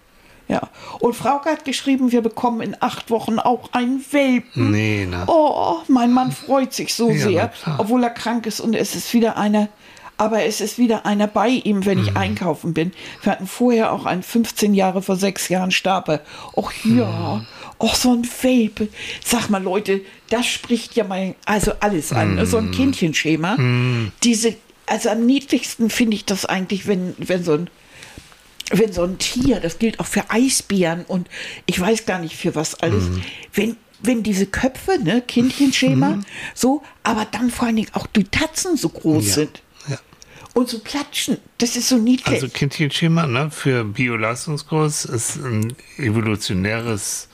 Ja. 0.49 0.61
Und 0.99 1.15
Frauke 1.15 1.49
hat 1.49 1.63
geschrieben, 1.63 2.11
wir 2.11 2.21
bekommen 2.21 2.61
in 2.61 2.75
acht 2.79 3.11
Wochen 3.11 3.37
auch 3.37 3.71
einen 3.71 4.03
Welpen. 4.11 4.71
Nee, 4.71 5.05
ne? 5.05 5.23
Oh, 5.27 5.77
mein 5.87 6.11
Mann 6.11 6.31
freut 6.31 6.73
sich 6.73 6.95
so 6.95 7.11
ja, 7.11 7.17
sehr, 7.17 7.53
obwohl 7.77 8.03
er 8.03 8.09
krank 8.09 8.47
ist 8.47 8.59
und 8.59 8.73
es 8.73 8.95
ist 8.95 9.13
wieder 9.13 9.37
einer. 9.37 9.69
Aber 10.17 10.43
es 10.43 10.59
ist 10.59 10.77
wieder 10.77 11.05
einer 11.05 11.27
bei 11.27 11.47
ihm, 11.47 11.85
wenn 11.85 11.99
ich 11.99 12.11
mhm. 12.11 12.17
einkaufen 12.17 12.73
bin. 12.73 12.91
Wir 13.21 13.31
hatten 13.31 13.47
vorher 13.47 13.93
auch 13.93 14.05
einen 14.05 14.23
15 14.23 14.73
Jahre 14.73 15.01
vor 15.01 15.15
sechs 15.15 15.47
Jahren 15.47 15.71
starb 15.71 16.09
er. 16.09 16.21
Och 16.57 16.73
ja, 16.83 17.35
mhm. 17.35 17.45
och 17.79 17.95
so 17.95 18.11
ein 18.13 18.27
Welpe. 18.41 18.89
Sag 19.23 19.49
mal 19.49 19.63
Leute, 19.63 20.01
das 20.29 20.45
spricht 20.45 20.95
ja 20.95 21.05
mal 21.05 21.35
also 21.45 21.71
alles 21.79 22.11
an. 22.11 22.35
Mhm. 22.35 22.45
So 22.45 22.57
ein 22.57 22.71
Kindchenschema. 22.71 23.55
Mhm. 23.55 24.11
Diese, 24.23 24.55
also 24.87 25.09
am 25.09 25.25
niedlichsten 25.25 25.89
finde 25.89 26.15
ich 26.15 26.25
das 26.25 26.45
eigentlich, 26.45 26.85
wenn, 26.87 27.15
wenn 27.17 27.43
so 27.43 27.53
ein 27.53 27.69
wenn 28.71 28.93
so 28.93 29.03
ein 29.03 29.17
Tier, 29.17 29.59
das 29.59 29.79
gilt 29.79 29.99
auch 29.99 30.05
für 30.05 30.29
Eisbären 30.29 31.05
und 31.05 31.27
ich 31.65 31.79
weiß 31.79 32.05
gar 32.05 32.19
nicht 32.19 32.35
für 32.35 32.55
was 32.55 32.75
alles, 32.75 33.05
mhm. 33.05 33.23
wenn, 33.53 33.77
wenn 34.01 34.23
diese 34.23 34.45
Köpfe, 34.45 34.99
ne, 34.99 35.21
Kindchenschema, 35.21 36.17
mhm. 36.17 36.25
so, 36.53 36.83
aber 37.03 37.25
dann 37.25 37.49
vor 37.49 37.67
allen 37.67 37.77
Dingen 37.77 37.89
auch 37.93 38.07
die 38.07 38.25
Tatzen 38.25 38.77
so 38.77 38.89
groß 38.89 39.27
ja. 39.27 39.33
sind. 39.33 39.61
Ja. 39.87 39.99
Und 40.53 40.69
so 40.69 40.79
klatschen, 40.79 41.37
das 41.57 41.75
ist 41.75 41.89
so 41.89 41.97
niedlich. 41.97 42.27
Also 42.27 42.49
Kindchenschema, 42.49 43.25
ne, 43.25 43.49
für 43.49 43.83
Bioleistungskurs 43.83 45.05
ist 45.05 45.37
ein 45.37 45.73
evolutionäres 45.97 47.28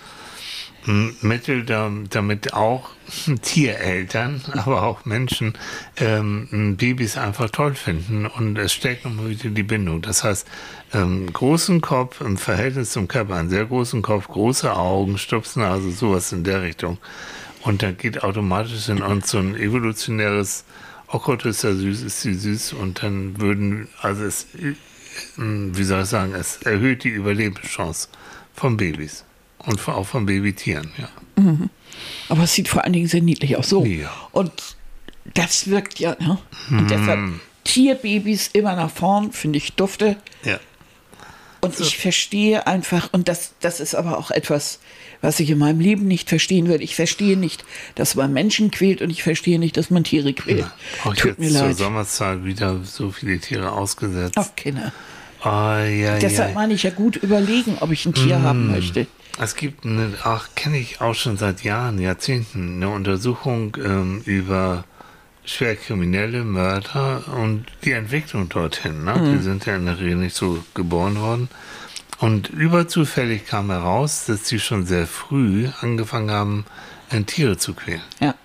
Mittel, 0.85 1.65
damit 1.65 2.53
auch 2.53 2.89
Tiereltern, 3.41 4.41
aber 4.53 4.83
auch 4.83 5.05
Menschen 5.05 5.53
ähm, 5.97 6.75
Babys 6.77 7.17
einfach 7.17 7.49
toll 7.49 7.75
finden 7.75 8.25
und 8.25 8.57
es 8.57 8.73
stärkt 8.73 9.05
nochmal 9.05 9.29
wieder 9.29 9.49
die 9.49 9.63
Bindung. 9.63 10.01
Das 10.01 10.23
heißt, 10.23 10.47
ähm, 10.93 11.31
großen 11.31 11.81
Kopf 11.81 12.21
im 12.21 12.37
Verhältnis 12.37 12.91
zum 12.91 13.07
Körper, 13.07 13.35
einen 13.35 13.49
sehr 13.49 13.65
großen 13.65 14.01
Kopf, 14.01 14.27
große 14.27 14.75
Augen, 14.75 15.17
Stupsnase, 15.17 15.91
sowas 15.91 16.31
in 16.31 16.43
der 16.43 16.61
Richtung. 16.61 16.97
Und 17.63 17.81
dann 17.81 17.97
geht 17.97 18.23
automatisch 18.23 18.89
in 18.89 19.01
uns 19.01 19.31
so 19.31 19.39
ein 19.39 19.55
evolutionäres, 19.55 20.65
oh 21.11 21.19
Gott, 21.19 21.45
ist 21.45 21.63
ja 21.63 21.73
süß, 21.73 22.03
ist 22.03 22.21
sie 22.21 22.35
süß. 22.35 22.73
Und 22.73 23.01
dann 23.01 23.41
würden, 23.41 23.87
also 24.01 24.23
es, 24.23 24.47
wie 25.35 25.83
soll 25.83 26.03
ich 26.03 26.09
sagen, 26.09 26.35
es 26.35 26.57
erhöht 26.57 27.03
die 27.03 27.09
Überlebenschance 27.09 28.09
von 28.53 28.77
Babys. 28.77 29.24
Und 29.65 29.87
auch 29.87 30.05
von 30.05 30.25
Babytieren, 30.25 30.91
ja. 30.97 31.09
Mhm. 31.41 31.69
Aber 32.29 32.43
es 32.43 32.53
sieht 32.53 32.67
vor 32.67 32.83
allen 32.83 32.93
Dingen 32.93 33.07
sehr 33.07 33.21
niedlich 33.21 33.57
aus. 33.57 33.69
So. 33.69 33.85
Ja. 33.85 34.11
Und 34.31 34.51
das 35.33 35.69
wirkt 35.69 35.99
ja, 35.99 36.15
ne? 36.19 36.37
Und 36.69 36.83
mhm. 36.83 36.87
deshalb 36.87 37.19
Tierbabys 37.63 38.49
immer 38.53 38.75
nach 38.75 38.91
vorn, 38.91 39.31
finde 39.31 39.57
ich 39.57 39.73
dufte. 39.73 40.17
Ja. 40.43 40.59
Und 41.61 41.75
so. 41.75 41.83
ich 41.83 41.97
verstehe 41.97 42.67
einfach, 42.67 43.09
und 43.11 43.27
das, 43.27 43.53
das 43.59 43.79
ist 43.79 43.95
aber 43.95 44.19
auch 44.19 44.29
etwas, 44.29 44.79
was 45.21 45.39
ich 45.39 45.49
in 45.49 45.57
meinem 45.57 45.79
Leben 45.79 46.07
nicht 46.07 46.29
verstehen 46.29 46.67
würde. 46.67 46.83
Ich 46.83 46.95
verstehe 46.95 47.37
nicht, 47.37 47.65
dass 47.95 48.13
man 48.13 48.33
Menschen 48.33 48.69
quält 48.69 49.01
und 49.01 49.09
ich 49.09 49.23
verstehe 49.23 49.57
nicht, 49.57 49.75
dass 49.75 49.89
man 49.89 50.03
Tiere 50.03 50.33
quält. 50.33 50.59
Ja, 50.59 50.73
auch 51.03 51.15
Tut 51.15 51.25
jetzt 51.25 51.39
mir 51.39 51.49
zur 51.49 51.61
leid. 51.61 51.77
Sommerzeit 51.77 52.45
wieder 52.45 52.83
so 52.83 53.09
viele 53.09 53.39
Tiere 53.39 53.71
ausgesetzt. 53.71 54.35
Ach, 54.37 54.55
Kinder. 54.55 54.93
Oh, 55.43 55.47
ja, 55.47 56.19
Deshalb 56.19 56.49
ja. 56.49 56.55
meine 56.55 56.73
ich 56.73 56.83
ja 56.83 56.91
gut 56.91 57.17
überlegen, 57.17 57.77
ob 57.79 57.91
ich 57.91 58.05
ein 58.05 58.13
Tier 58.13 58.39
mm. 58.39 58.43
haben 58.43 58.71
möchte. 58.71 59.07
Es 59.37 59.55
gibt, 59.55 59.85
eine, 59.85 60.13
ach, 60.23 60.49
kenne 60.55 60.77
ich 60.77 61.01
auch 61.01 61.13
schon 61.13 61.37
seit 61.37 61.63
Jahren, 61.63 61.99
Jahrzehnten, 61.99 62.77
eine 62.77 62.89
Untersuchung 62.89 63.75
ähm, 63.83 64.21
über 64.25 64.85
schwerkriminelle 65.43 66.43
Mörder 66.43 67.23
und 67.35 67.65
die 67.83 67.91
Entwicklung 67.91 68.49
dorthin. 68.49 69.03
Ne? 69.03 69.15
Mhm. 69.15 69.33
Die 69.33 69.43
sind 69.43 69.65
ja 69.65 69.75
in 69.75 69.85
der 69.85 69.99
Regel 69.99 70.15
nicht 70.15 70.35
so 70.35 70.63
geboren 70.73 71.19
worden. 71.19 71.49
Und 72.19 72.49
überzufällig 72.49 73.45
kam 73.45 73.69
heraus, 73.69 74.25
dass 74.25 74.47
sie 74.47 74.59
schon 74.59 74.85
sehr 74.85 75.05
früh 75.05 75.67
angefangen 75.81 76.31
haben, 76.31 76.65
Tiere 77.27 77.57
zu 77.57 77.73
quälen. 77.73 78.01
Ja. 78.19 78.35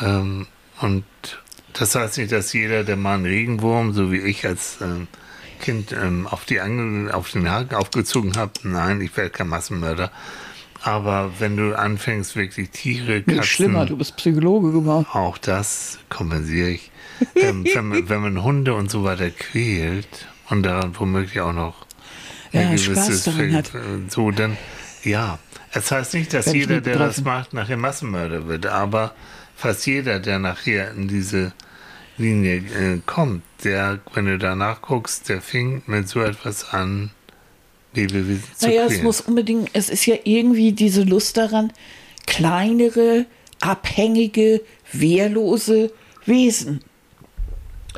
Ähm, 0.00 0.46
und 0.80 1.04
das 1.72 1.94
heißt 1.94 2.18
nicht, 2.18 2.32
dass 2.32 2.52
jeder, 2.52 2.84
der 2.84 2.96
mal 2.96 3.14
einen 3.14 3.26
Regenwurm, 3.26 3.92
so 3.92 4.10
wie 4.10 4.18
ich 4.18 4.46
als 4.46 4.78
ähm, 4.80 5.08
Kind 5.64 5.92
ähm, 5.92 6.26
auf, 6.26 6.44
die 6.44 6.60
Angel, 6.60 7.10
auf 7.10 7.30
den 7.30 7.50
Haken 7.50 7.74
aufgezogen 7.74 8.36
habe, 8.36 8.52
nein, 8.64 9.00
ich 9.00 9.16
werde 9.16 9.30
kein 9.30 9.48
Massenmörder. 9.48 10.10
Aber 10.82 11.32
wenn 11.38 11.56
du 11.56 11.74
anfängst, 11.74 12.36
wirklich 12.36 12.68
Tiere, 12.68 13.22
Katzen... 13.22 13.36
Nicht 13.38 13.46
schlimmer, 13.46 13.86
du 13.86 13.96
bist 13.96 14.14
Psychologe 14.18 14.72
geworden. 14.72 15.06
Auch 15.10 15.38
das 15.38 16.00
kompensiere 16.10 16.68
ich. 16.68 16.90
ähm, 17.36 17.64
wenn, 17.74 17.88
man, 17.88 18.08
wenn 18.10 18.20
man 18.20 18.42
Hunde 18.42 18.74
und 18.74 18.90
so 18.90 19.04
weiter 19.04 19.30
quält 19.30 20.28
und 20.50 20.64
daran 20.64 20.94
womöglich 20.98 21.40
auch 21.40 21.54
noch 21.54 21.86
ja, 22.52 22.70
gewisses 22.70 23.26
hat. 23.26 23.72
so, 24.08 24.30
dann 24.32 24.58
ja. 25.02 25.38
Es 25.72 25.90
heißt 25.90 26.12
nicht, 26.12 26.34
dass 26.34 26.48
wenn 26.48 26.56
jeder, 26.56 26.82
der 26.82 26.98
das 26.98 27.22
macht, 27.22 27.54
nachher 27.54 27.78
Massenmörder 27.78 28.46
wird, 28.48 28.66
aber 28.66 29.14
fast 29.56 29.86
jeder, 29.86 30.20
der 30.20 30.38
nachher 30.38 30.90
in 30.90 31.08
diese 31.08 31.54
Linie 32.18 32.56
äh, 32.58 33.00
kommt, 33.06 33.42
der, 33.64 34.00
wenn 34.12 34.26
du 34.26 34.38
danach 34.38 34.82
guckst, 34.82 35.28
der 35.28 35.40
fing 35.40 35.82
mit 35.86 36.08
so 36.08 36.20
etwas 36.20 36.72
an, 36.72 37.10
Lebewesen 37.94 38.44
zu 38.56 38.66
Naja, 38.66 38.86
es 38.86 39.02
muss 39.02 39.20
unbedingt, 39.20 39.70
es 39.72 39.88
ist 39.88 40.06
ja 40.06 40.16
irgendwie 40.24 40.72
diese 40.72 41.02
Lust 41.02 41.36
daran, 41.36 41.72
kleinere, 42.26 43.26
abhängige, 43.60 44.60
wehrlose 44.92 45.92
Wesen 46.26 46.80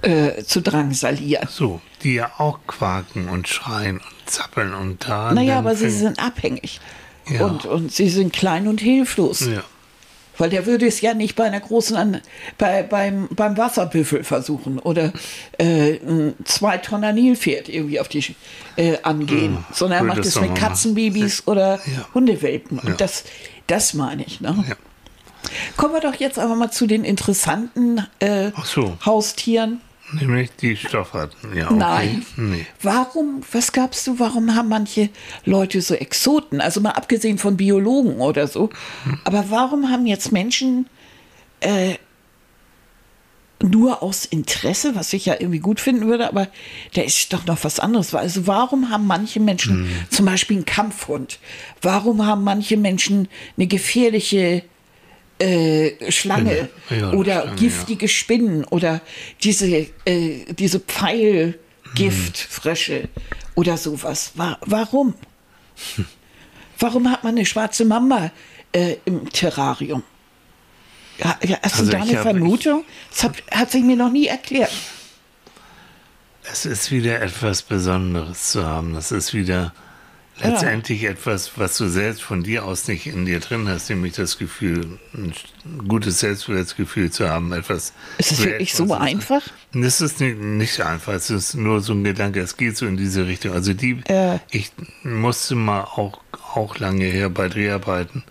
äh, 0.03 0.43
zu 0.43 0.61
drangsalieren. 0.61 1.49
So, 1.51 1.81
die 2.03 2.15
ja 2.15 2.31
auch 2.39 2.59
quaken 2.67 3.29
und 3.29 3.49
schreien 3.49 3.99
und 3.99 4.31
zappeln 4.31 4.75
und 4.75 5.09
da. 5.09 5.33
Naja, 5.33 5.59
aber 5.59 5.75
sie 5.75 5.91
sind 5.91 6.19
abhängig. 6.19 6.81
Ja. 7.29 7.45
Und, 7.47 7.65
und 7.65 7.93
sie 7.93 8.09
sind 8.09 8.33
klein 8.33 8.69
und 8.69 8.81
hilflos. 8.81 9.41
Ja. 9.41 9.65
Weil 10.39 10.51
der 10.51 10.67
würde 10.67 10.87
es 10.87 11.01
ja 11.01 11.15
nicht 11.15 11.37
bei 11.37 11.45
einer 11.45 11.61
großen, 11.61 11.97
An 11.97 12.21
bei, 12.59 12.83
beim, 12.83 13.29
beim 13.31 13.57
Wasserbüffel 13.57 14.25
versuchen 14.25 14.79
oder 14.79 15.13
äh, 15.59 15.97
ein 15.97 16.35
zwei 16.45 16.79
Tonner 16.79 17.13
Nilpferd 17.13 17.69
irgendwie 17.69 18.01
auf 18.01 18.09
die 18.09 18.35
äh, 18.77 18.99
angehen, 19.03 19.55
ja, 19.55 19.75
sondern 19.75 19.99
er 20.01 20.05
macht 20.05 20.25
es 20.25 20.41
mit 20.41 20.55
Katzenbabys 20.55 21.43
ja. 21.47 21.53
oder 21.53 21.77
ja. 21.77 22.09
Hundewelpen. 22.15 22.79
Und 22.79 23.01
das, 23.01 23.25
das 23.67 23.95
meine 23.95 24.25
ich. 24.25 24.41
Ne? 24.41 24.77
Kommen 25.77 25.95
wir 25.95 26.01
doch 26.01 26.15
jetzt 26.15 26.39
aber 26.39 26.55
mal 26.55 26.71
zu 26.71 26.87
den 26.87 27.05
interessanten 27.05 28.07
äh, 28.19 28.51
so. 28.65 28.97
Haustieren. 29.05 29.81
Nämlich 30.13 30.51
die 30.53 30.77
Stoffarten, 30.77 31.57
ja. 31.57 31.67
Okay. 31.67 31.77
Nein. 31.77 32.27
Nee. 32.37 32.67
Warum, 32.81 33.43
was 33.51 33.73
gabst 33.73 34.07
du, 34.07 34.19
warum 34.19 34.55
haben 34.55 34.69
manche 34.69 35.11
Leute 35.45 35.81
so 35.81 35.95
Exoten? 35.95 36.61
Also 36.61 36.81
mal 36.81 36.91
abgesehen 36.91 37.39
von 37.39 37.57
Biologen 37.57 38.21
oder 38.21 38.47
so. 38.47 38.71
Hm. 39.05 39.19
Aber 39.25 39.51
warum 39.51 39.91
haben 39.91 40.07
jetzt 40.07 40.31
Menschen 40.31 40.89
äh, 41.61 41.95
nur 43.61 44.03
aus 44.03 44.27
Interesse, 44.27 44.95
was 44.95 45.13
ich 45.13 45.27
ja 45.27 45.35
irgendwie 45.39 45.59
gut 45.59 45.81
finden 45.81 46.07
würde, 46.07 46.29
aber 46.29 46.49
da 46.95 47.03
ist 47.03 47.33
doch 47.33 47.47
noch 47.47 47.65
was 47.65 47.81
anderes. 47.81 48.15
Also 48.15 48.47
warum 48.47 48.91
haben 48.91 49.07
manche 49.07 49.41
Menschen 49.41 49.87
hm. 49.87 49.89
zum 50.11 50.27
Beispiel 50.27 50.59
einen 50.59 50.67
Kampfhund? 50.67 51.41
Warum 51.83 52.25
haben 52.25 52.45
manche 52.45 52.77
Menschen 52.77 53.29
eine 53.57 53.67
gefährliche 53.67 54.63
äh, 55.39 56.11
Schlange 56.11 56.69
ja, 56.91 57.13
oder 57.13 57.43
Schlange, 57.43 57.57
giftige 57.57 58.07
ja. 58.07 58.11
Spinnen 58.11 58.65
oder 58.65 59.01
diese, 59.43 59.87
äh, 60.05 60.45
diese 60.53 60.81
Pfeilgiftfrösche 60.81 63.03
hm. 63.03 63.09
oder 63.55 63.77
sowas. 63.77 64.33
Wa 64.35 64.59
warum? 64.63 65.15
Hm. 65.97 66.07
Warum 66.79 67.11
hat 67.11 67.25
man 67.25 67.35
eine 67.37 67.45
schwarze 67.47 67.85
Mamba 67.85 68.31
äh, 68.73 68.97
im 69.05 69.29
Terrarium? 69.31 70.03
Ja, 71.19 71.39
hast 71.63 71.81
also 71.81 71.87
du 71.87 71.93
da 71.93 72.03
eine 72.03 72.21
Vermutung? 72.21 72.85
das 73.11 73.25
hat, 73.25 73.33
hat 73.51 73.71
sich 73.71 73.83
mir 73.83 73.97
noch 73.97 74.13
nie 74.13 74.27
erklärt. 74.27 74.71
Es 76.51 76.67
ist 76.67 76.91
wieder 76.91 77.23
etwas 77.23 77.63
Besonderes 77.63 78.51
zu 78.53 78.67
haben. 78.67 78.95
Das 78.95 79.13
ist 79.13 79.35
wieder 79.35 79.73
letztendlich 80.43 81.03
ja. 81.03 81.11
etwas, 81.11 81.53
was 81.57 81.77
du 81.77 81.89
selbst 81.89 82.23
von 82.23 82.43
dir 82.43 82.65
aus 82.65 82.89
nicht 82.89 83.07
in 83.07 83.25
dir 83.25 83.41
drin 83.41 83.69
hast, 83.69 83.89
nämlich 83.89 84.15
das 84.15 84.39
Gefühl, 84.39 84.99
ein 85.15 85.33
gutes 85.89 86.21
Selbstwertgefühl 86.21 87.11
zu 87.11 87.29
haben, 87.29 87.53
etwas. 87.53 87.93
Ist 88.19 88.33
es 88.33 88.45
wirklich 88.45 88.75
so 88.75 88.93
einfach? 88.93 89.43
Das 89.73 90.01
ist 90.01 90.21
nicht, 90.21 90.39
nicht 90.39 90.81
einfach, 90.81 91.15
es 91.15 91.31
ist 91.31 91.55
nur 91.55 91.81
so 91.81 91.93
ein 91.93 92.05
Gedanke, 92.05 92.41
es 92.41 92.57
geht 92.57 92.77
so 92.77 92.87
in 92.87 92.97
diese 92.97 93.27
Richtung. 93.27 93.53
Also 93.53 93.73
die, 93.73 94.01
äh. 94.09 94.39
ich 94.51 94.73
musste 95.03 95.55
mal 95.55 95.83
auch, 95.83 96.21
auch 96.55 96.79
lange 96.79 97.05
her 97.05 97.31
bei 97.31 97.49
Dreharbeiten 97.49 98.23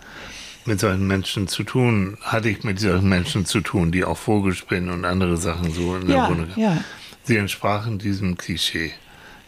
mit 0.66 0.80
solchen 0.80 1.08
Menschen 1.08 1.47
zu 1.47 1.64
tun, 1.64 2.18
hatte 2.22 2.49
ich 2.49 2.64
mit 2.64 2.80
solchen 2.80 3.08
Menschen 3.08 3.45
zu 3.45 3.62
tun, 3.62 3.91
die 3.91 4.03
auch 4.03 4.18
Vogelspinnen 4.18 4.89
und 4.89 5.06
andere 5.06 5.38
Sachen 5.38 5.72
so 5.72 5.95
in 5.95 6.08
der 6.08 6.18
ja, 6.18 6.30
Wohnung. 6.30 6.47
Ja. 6.56 6.78
Sie 7.24 7.38
entsprachen 7.38 7.99
diesem 7.99 8.38
Klischee. 8.38 8.93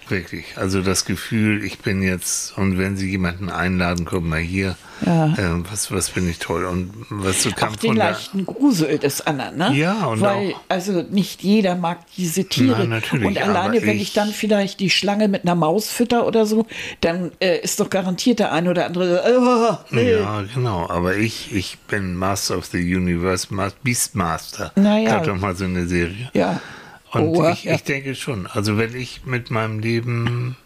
Wirklich. 0.09 0.45
Also 0.55 0.81
das 0.81 1.05
Gefühl, 1.05 1.63
ich 1.63 1.79
bin 1.79 2.01
jetzt, 2.01 2.57
und 2.57 2.77
wenn 2.77 2.95
Sie 2.97 3.09
jemanden 3.09 3.49
einladen, 3.49 4.05
guck 4.05 4.23
mal 4.23 4.39
hier, 4.39 4.75
ja. 5.05 5.33
äh, 5.33 5.63
was, 5.69 5.91
was 5.91 6.11
bin 6.11 6.29
ich 6.29 6.39
toll. 6.39 6.65
Und 6.65 6.93
was 7.09 7.43
so 7.43 7.51
kam 7.51 7.73
auch 7.73 7.75
den 7.75 7.95
leichten 7.95 8.45
Grusel 8.45 8.97
des 8.99 9.25
anderen, 9.25 9.57
ne? 9.57 9.73
Ja, 9.73 10.05
und 10.05 10.21
Weil, 10.21 10.53
auch, 10.53 10.61
also 10.69 11.03
nicht 11.09 11.43
jeder 11.43 11.75
mag 11.75 11.99
diese 12.15 12.45
Tiere. 12.45 12.79
Nein, 12.79 12.89
natürlich, 12.89 13.27
und 13.27 13.37
alleine, 13.37 13.81
wenn 13.81 13.97
ich, 13.97 14.03
ich, 14.03 14.13
dann 14.13 14.29
vielleicht 14.29 14.79
die 14.79 14.89
Schlange 14.89 15.27
mit 15.27 15.43
einer 15.43 15.55
Maus 15.55 15.89
fütter 15.89 16.25
oder 16.25 16.45
so, 16.45 16.65
dann 17.01 17.31
äh, 17.39 17.59
ist 17.59 17.79
doch 17.79 17.89
garantiert 17.89 18.39
der 18.39 18.53
eine 18.53 18.69
oder 18.69 18.85
andere. 18.85 19.23
Oh, 19.91 19.95
Ja, 19.95 20.43
genau. 20.53 20.89
Aber 20.89 21.15
ich, 21.15 21.53
ich 21.53 21.77
bin 21.89 22.15
Master 22.15 22.57
of 22.57 22.65
the 22.65 22.79
Universe, 22.79 23.47
Beastmaster. 23.83 24.71
Naja. 24.75 25.15
Gab 25.15 25.25
doch 25.25 25.37
mal 25.37 25.55
so 25.55 25.65
eine 25.65 25.87
Serie. 25.87 26.29
Ja. 26.33 26.61
Und 27.11 27.23
oh, 27.23 27.49
ich, 27.49 27.63
ja. 27.63 27.75
ich 27.75 27.83
denke 27.83 28.15
schon, 28.15 28.47
also 28.47 28.77
wenn 28.77 28.95
ich 28.95 29.25
mit 29.25 29.49
meinem 29.49 29.79
Leben, 29.79 30.57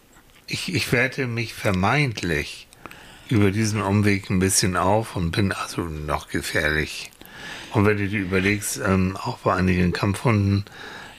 ich, 0.46 0.74
ich 0.74 0.90
werte 0.92 1.26
mich 1.26 1.54
vermeintlich 1.54 2.66
über 3.28 3.50
diesen 3.50 3.80
Umweg 3.80 4.28
ein 4.28 4.40
bisschen 4.40 4.76
auf 4.76 5.16
und 5.16 5.30
bin 5.30 5.52
also 5.52 5.82
noch 5.82 6.28
gefährlich. 6.28 7.10
Und 7.72 7.86
wenn 7.86 7.96
du 7.96 8.08
dir 8.08 8.20
überlegst, 8.20 8.80
ähm, 8.84 9.16
auch 9.16 9.38
bei 9.38 9.54
einigen 9.54 9.92
Kampfhunden, 9.92 10.64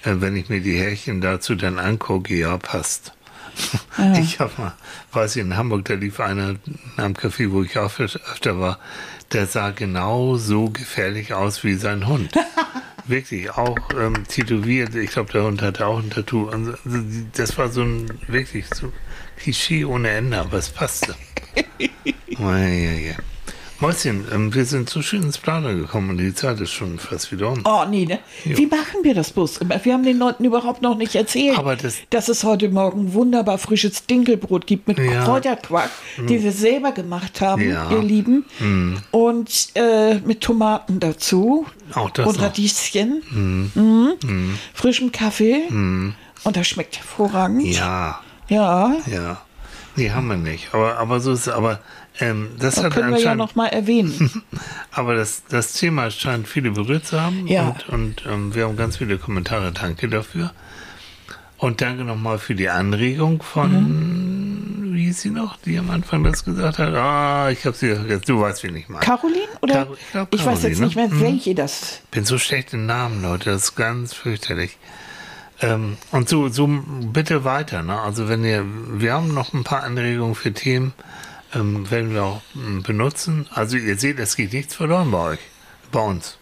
äh, 0.03 0.15
wenn 0.19 0.36
ich 0.36 0.49
mir 0.49 0.61
die 0.61 0.78
Härchen 0.78 1.21
dazu 1.21 1.55
dann 1.55 1.80
angucke, 1.80 2.36
ja, 2.36 2.57
passt. 2.57 3.13
Ja. 3.97 4.13
Ich 4.19 4.39
habe 4.39 4.51
mal, 4.57 4.74
weiß 5.11 5.36
ich, 5.36 5.41
in 5.41 5.55
Hamburg, 5.55 5.86
da 5.86 5.93
lief 5.93 6.19
einer 6.19 6.55
am 6.97 7.13
Café, 7.13 7.51
wo 7.51 7.63
ich 7.63 7.78
auch 7.78 7.99
öfter 7.99 8.59
war, 8.59 8.80
der 9.32 9.45
sah 9.47 9.69
genau 9.69 10.38
so 10.38 10.69
gefährlich 10.69 11.34
aus 11.34 11.63
wie 11.63 11.76
sein 11.76 12.07
Hund. 12.07 12.32
wirklich 13.05 13.51
auch 13.51 13.77
ähm, 13.99 14.27
tätowiert. 14.27 14.95
Ich 14.95 15.11
glaube, 15.11 15.31
der 15.31 15.43
Hund 15.43 15.61
hatte 15.61 15.85
auch 15.87 15.99
ein 15.99 16.09
Tattoo. 16.09 16.49
Also, 16.49 16.73
das 17.33 17.57
war 17.57 17.69
so 17.69 17.81
ein 17.81 18.09
wirklich 18.27 18.65
so 18.73 18.91
Klischee 19.37 19.85
ohne 19.85 20.09
Ende, 20.09 20.39
aber 20.39 20.57
es 20.57 20.69
passte. 20.69 21.15
oh, 22.39 22.49
ja, 22.49 22.57
ja. 22.57 23.15
Mäuschen, 23.88 24.23
ähm, 24.34 24.53
wir 24.53 24.63
sind 24.63 24.89
so 24.89 25.01
schön 25.01 25.23
ins 25.23 25.38
Planer 25.38 25.73
gekommen 25.73 26.11
und 26.11 26.17
die 26.17 26.34
Zeit 26.34 26.57
ist 26.61 26.71
schon 26.71 26.99
fast 26.99 27.34
wieder 27.34 27.49
um. 27.51 27.63
Oh, 27.65 27.84
nee, 27.89 28.05
ne? 28.05 28.19
Wie 28.45 28.65
machen 28.65 29.03
wir 29.03 29.13
das 29.13 29.31
bloß? 29.31 29.59
Wir 29.84 29.93
haben 29.93 30.03
den 30.03 30.17
Leuten 30.19 30.45
überhaupt 30.45 30.81
noch 30.81 30.95
nicht 30.95 31.15
erzählt, 31.15 31.57
das- 31.81 31.97
dass 32.09 32.29
es 32.29 32.45
heute 32.45 32.69
Morgen 32.69 33.13
wunderbar 33.13 33.57
frisches 33.57 34.05
Dinkelbrot 34.05 34.67
gibt 34.67 34.88
mit 34.88 34.99
Ja. 34.99 35.25
Kräuterquark, 35.25 35.89
die 36.29 36.41
wir 36.41 36.53
selber 36.53 36.93
gemacht 36.93 37.41
haben, 37.41 37.69
Ja. 37.69 37.91
ihr 37.91 38.01
Lieben. 38.01 38.45
Und 39.11 39.67
äh, 39.75 40.15
mit 40.19 40.39
Tomaten 40.39 41.01
dazu. 41.01 41.65
Auch 41.93 42.09
das 42.11 42.25
Und. 42.25 42.41
Radieschen. 42.41 43.21
Mhm. 43.75 44.57
Frischem 44.73 45.11
Kaffee. 45.11 45.63
Und 45.67 46.15
das 46.55 46.65
schmeckt 46.67 46.95
hervorragend. 46.99 47.65
Ja, 47.67 48.21
Ja. 48.47 48.95
ja. 49.11 49.41
Nee, 49.97 50.09
haben 50.09 50.27
wir 50.27 50.38
nicht. 50.38 50.73
Aber, 50.73 50.97
aber 50.97 51.19
so 51.19 51.34
ist 51.34 51.41
es. 51.41 51.49
Aber 51.49 51.79
ähm, 52.20 52.49
das 52.59 52.78
hat 52.84 52.93
können 52.93 53.07
wir 53.07 53.11
ja 53.11 53.32
anscheinend. 53.32 53.38
noch 53.39 53.55
mal 53.55 53.68
erwähnen. 53.68 54.43
aber 54.91 55.16
das, 55.16 55.43
das 55.49 55.74
Thema 55.74 56.11
scheint 56.11 56.47
viele 56.47 56.72
berührt 56.72 57.05
zu 57.07 57.20
haben. 57.20 57.47
Ja. 57.47 57.70
Und, 57.70 57.89
und 57.89 58.24
ähm, 58.32 58.55
wir 58.55 58.66
haben 58.66 58.78
ganz 58.78 58.97
viele 58.97 59.18
Kommentare. 59.18 59.72
Danke 59.72 60.07
dafür. 60.09 60.51
Und 61.57 61.82
danke 61.82 62.03
nochmal 62.03 62.39
für 62.39 62.55
die 62.55 62.70
Anregung 62.70 63.41
von, 63.41 64.91
wie 64.93 65.05
hieß 65.05 65.22
sie 65.22 65.30
noch, 65.30 65.55
die 65.57 65.78
am 65.78 65.89
Anfang 65.91 66.24
das 66.24 66.43
gesagt 66.43 66.78
hat? 66.78 66.93
Ah, 66.93 67.49
ich 67.51 67.66
habe 67.66 67.76
sie 67.76 67.95
vergessen. 67.95 68.24
Du 68.28 68.41
weißt, 68.41 68.64
wen 68.64 68.76
ich 68.76 68.89
meine. 68.89 69.05
Caroline? 69.05 69.47
Oder? 69.61 69.74
Caro- 69.86 69.93
ich 69.93 70.11
glaub, 70.11 70.34
ich 70.34 70.45
weiß 70.45 70.64
jetzt 70.64 70.80
nicht 70.82 70.95
mehr, 70.95 71.07
ne? 71.07 71.16
Mhm. 71.16 71.22
welche 71.22 71.55
das. 71.55 72.01
bin 72.11 72.26
so 72.26 72.38
schlecht 72.38 72.74
in 72.74 72.86
Namen, 72.86 73.22
Leute. 73.22 73.51
Das 73.51 73.64
ist 73.64 73.76
ganz 73.76 74.14
fürchterlich. 74.14 74.78
Ähm, 75.61 75.97
und 76.11 76.28
so, 76.28 76.49
so 76.49 76.68
bitte 76.68 77.45
weiter. 77.45 77.82
Ne? 77.82 77.97
Also 77.97 78.28
wenn 78.28 78.43
ihr, 78.43 78.66
wir 78.66 79.14
haben 79.14 79.34
noch 79.34 79.53
ein 79.53 79.64
paar 79.64 79.84
Anregungen 79.84 80.36
für 80.36 80.51
Themen, 80.51 80.93
ähm, 81.55 81.89
werden 81.89 82.13
wir 82.13 82.23
auch 82.23 82.41
ähm, 82.55 82.83
benutzen. 82.83 83.47
Also 83.53 83.77
ihr 83.77 83.97
seht, 83.97 84.19
es 84.19 84.35
geht 84.35 84.53
nichts 84.53 84.75
verloren 84.75 85.11
bei 85.11 85.31
euch, 85.31 85.39
bei 85.91 85.99
uns. 86.01 86.37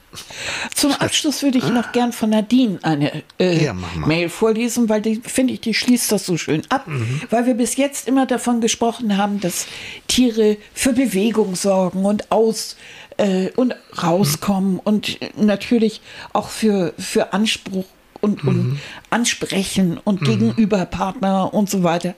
Zum 0.75 0.91
Abschluss 0.91 1.41
würde 1.41 1.57
ich 1.57 1.69
noch 1.69 1.93
gern 1.93 2.11
von 2.11 2.31
Nadine 2.31 2.79
eine 2.81 3.23
äh, 3.39 3.63
Ja. 3.63 3.73
Mail 3.95 4.27
vorlesen, 4.27 4.89
weil 4.89 5.01
die 5.01 5.21
finde 5.23 5.53
ich, 5.53 5.61
die 5.61 5.73
schließt 5.73 6.11
das 6.11 6.25
so 6.25 6.35
schön 6.35 6.63
ab, 6.67 6.85
Mhm. 6.87 7.21
weil 7.29 7.45
wir 7.45 7.53
bis 7.53 7.77
jetzt 7.77 8.09
immer 8.09 8.25
davon 8.25 8.59
gesprochen 8.59 9.15
haben, 9.15 9.39
dass 9.39 9.67
Tiere 10.07 10.57
für 10.73 10.91
Bewegung 10.91 11.55
sorgen 11.55 12.03
und 12.03 12.29
aus 12.29 12.75
äh, 13.17 13.51
und 13.55 13.73
rauskommen 14.03 14.79
und 14.79 15.21
äh, 15.21 15.29
natürlich 15.37 16.01
auch 16.33 16.49
für 16.49 16.93
für 16.99 17.31
Anspruch 17.31 17.85
und, 18.19 18.43
Mhm. 18.43 18.49
und 18.49 18.79
Ansprechen 19.11 19.97
und 19.97 20.21
gegenüber 20.25 20.85
Partner 20.85 21.53
und 21.53 21.69
so 21.69 21.83
weiter. 21.83 22.15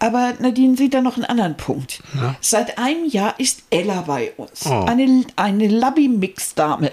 Aber 0.00 0.34
Nadine 0.40 0.76
sieht 0.76 0.94
da 0.94 1.02
noch 1.02 1.16
einen 1.16 1.26
anderen 1.26 1.56
Punkt. 1.56 2.02
Seit 2.40 2.78
einem 2.78 3.06
Jahr 3.06 3.38
ist 3.38 3.62
Ella 3.70 4.00
bei 4.00 4.32
uns. 4.36 4.66
Oh. 4.66 4.84
Eine, 4.86 5.24
eine 5.36 5.68
Labby-Mix-Dame. 5.68 6.92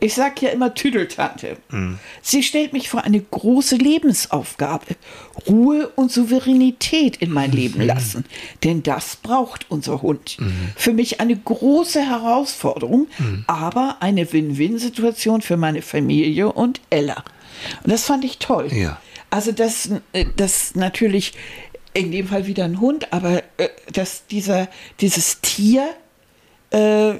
Ich 0.00 0.14
sag 0.14 0.40
ja 0.40 0.50
immer 0.50 0.72
Tüdeltante. 0.72 1.56
Sie 2.22 2.42
stellt 2.42 2.72
mich 2.72 2.88
vor 2.88 3.02
eine 3.02 3.20
große 3.20 3.76
Lebensaufgabe. 3.76 4.86
Ruhe 5.48 5.88
und 5.96 6.12
Souveränität 6.12 7.16
in 7.16 7.32
mein 7.32 7.50
Leben 7.50 7.82
lassen. 7.82 8.24
Denn 8.62 8.82
das 8.82 9.16
braucht 9.16 9.66
unser 9.68 10.00
Hund. 10.00 10.38
Für 10.76 10.92
mich 10.92 11.20
eine 11.20 11.36
große 11.36 12.00
Herausforderung, 12.00 13.08
aber 13.48 13.96
eine 14.00 14.32
Win-Win-Situation 14.32 15.42
für 15.42 15.56
meine 15.56 15.82
Familie 15.82 16.52
und 16.52 16.80
Ella. 16.90 17.24
Und 17.82 17.92
das 17.92 18.04
fand 18.04 18.24
ich 18.24 18.38
toll. 18.38 18.68
Ja. 18.72 19.00
Also 19.30 19.52
das, 19.52 19.90
äh, 20.12 20.26
das 20.36 20.74
natürlich 20.74 21.34
in 21.92 22.12
dem 22.12 22.28
Fall 22.28 22.46
wieder 22.46 22.64
ein 22.64 22.80
Hund, 22.80 23.12
aber 23.12 23.42
äh, 23.56 23.68
dass 23.92 24.26
dieser, 24.26 24.68
dieses 25.00 25.40
Tier 25.40 25.88
äh, 26.70 27.14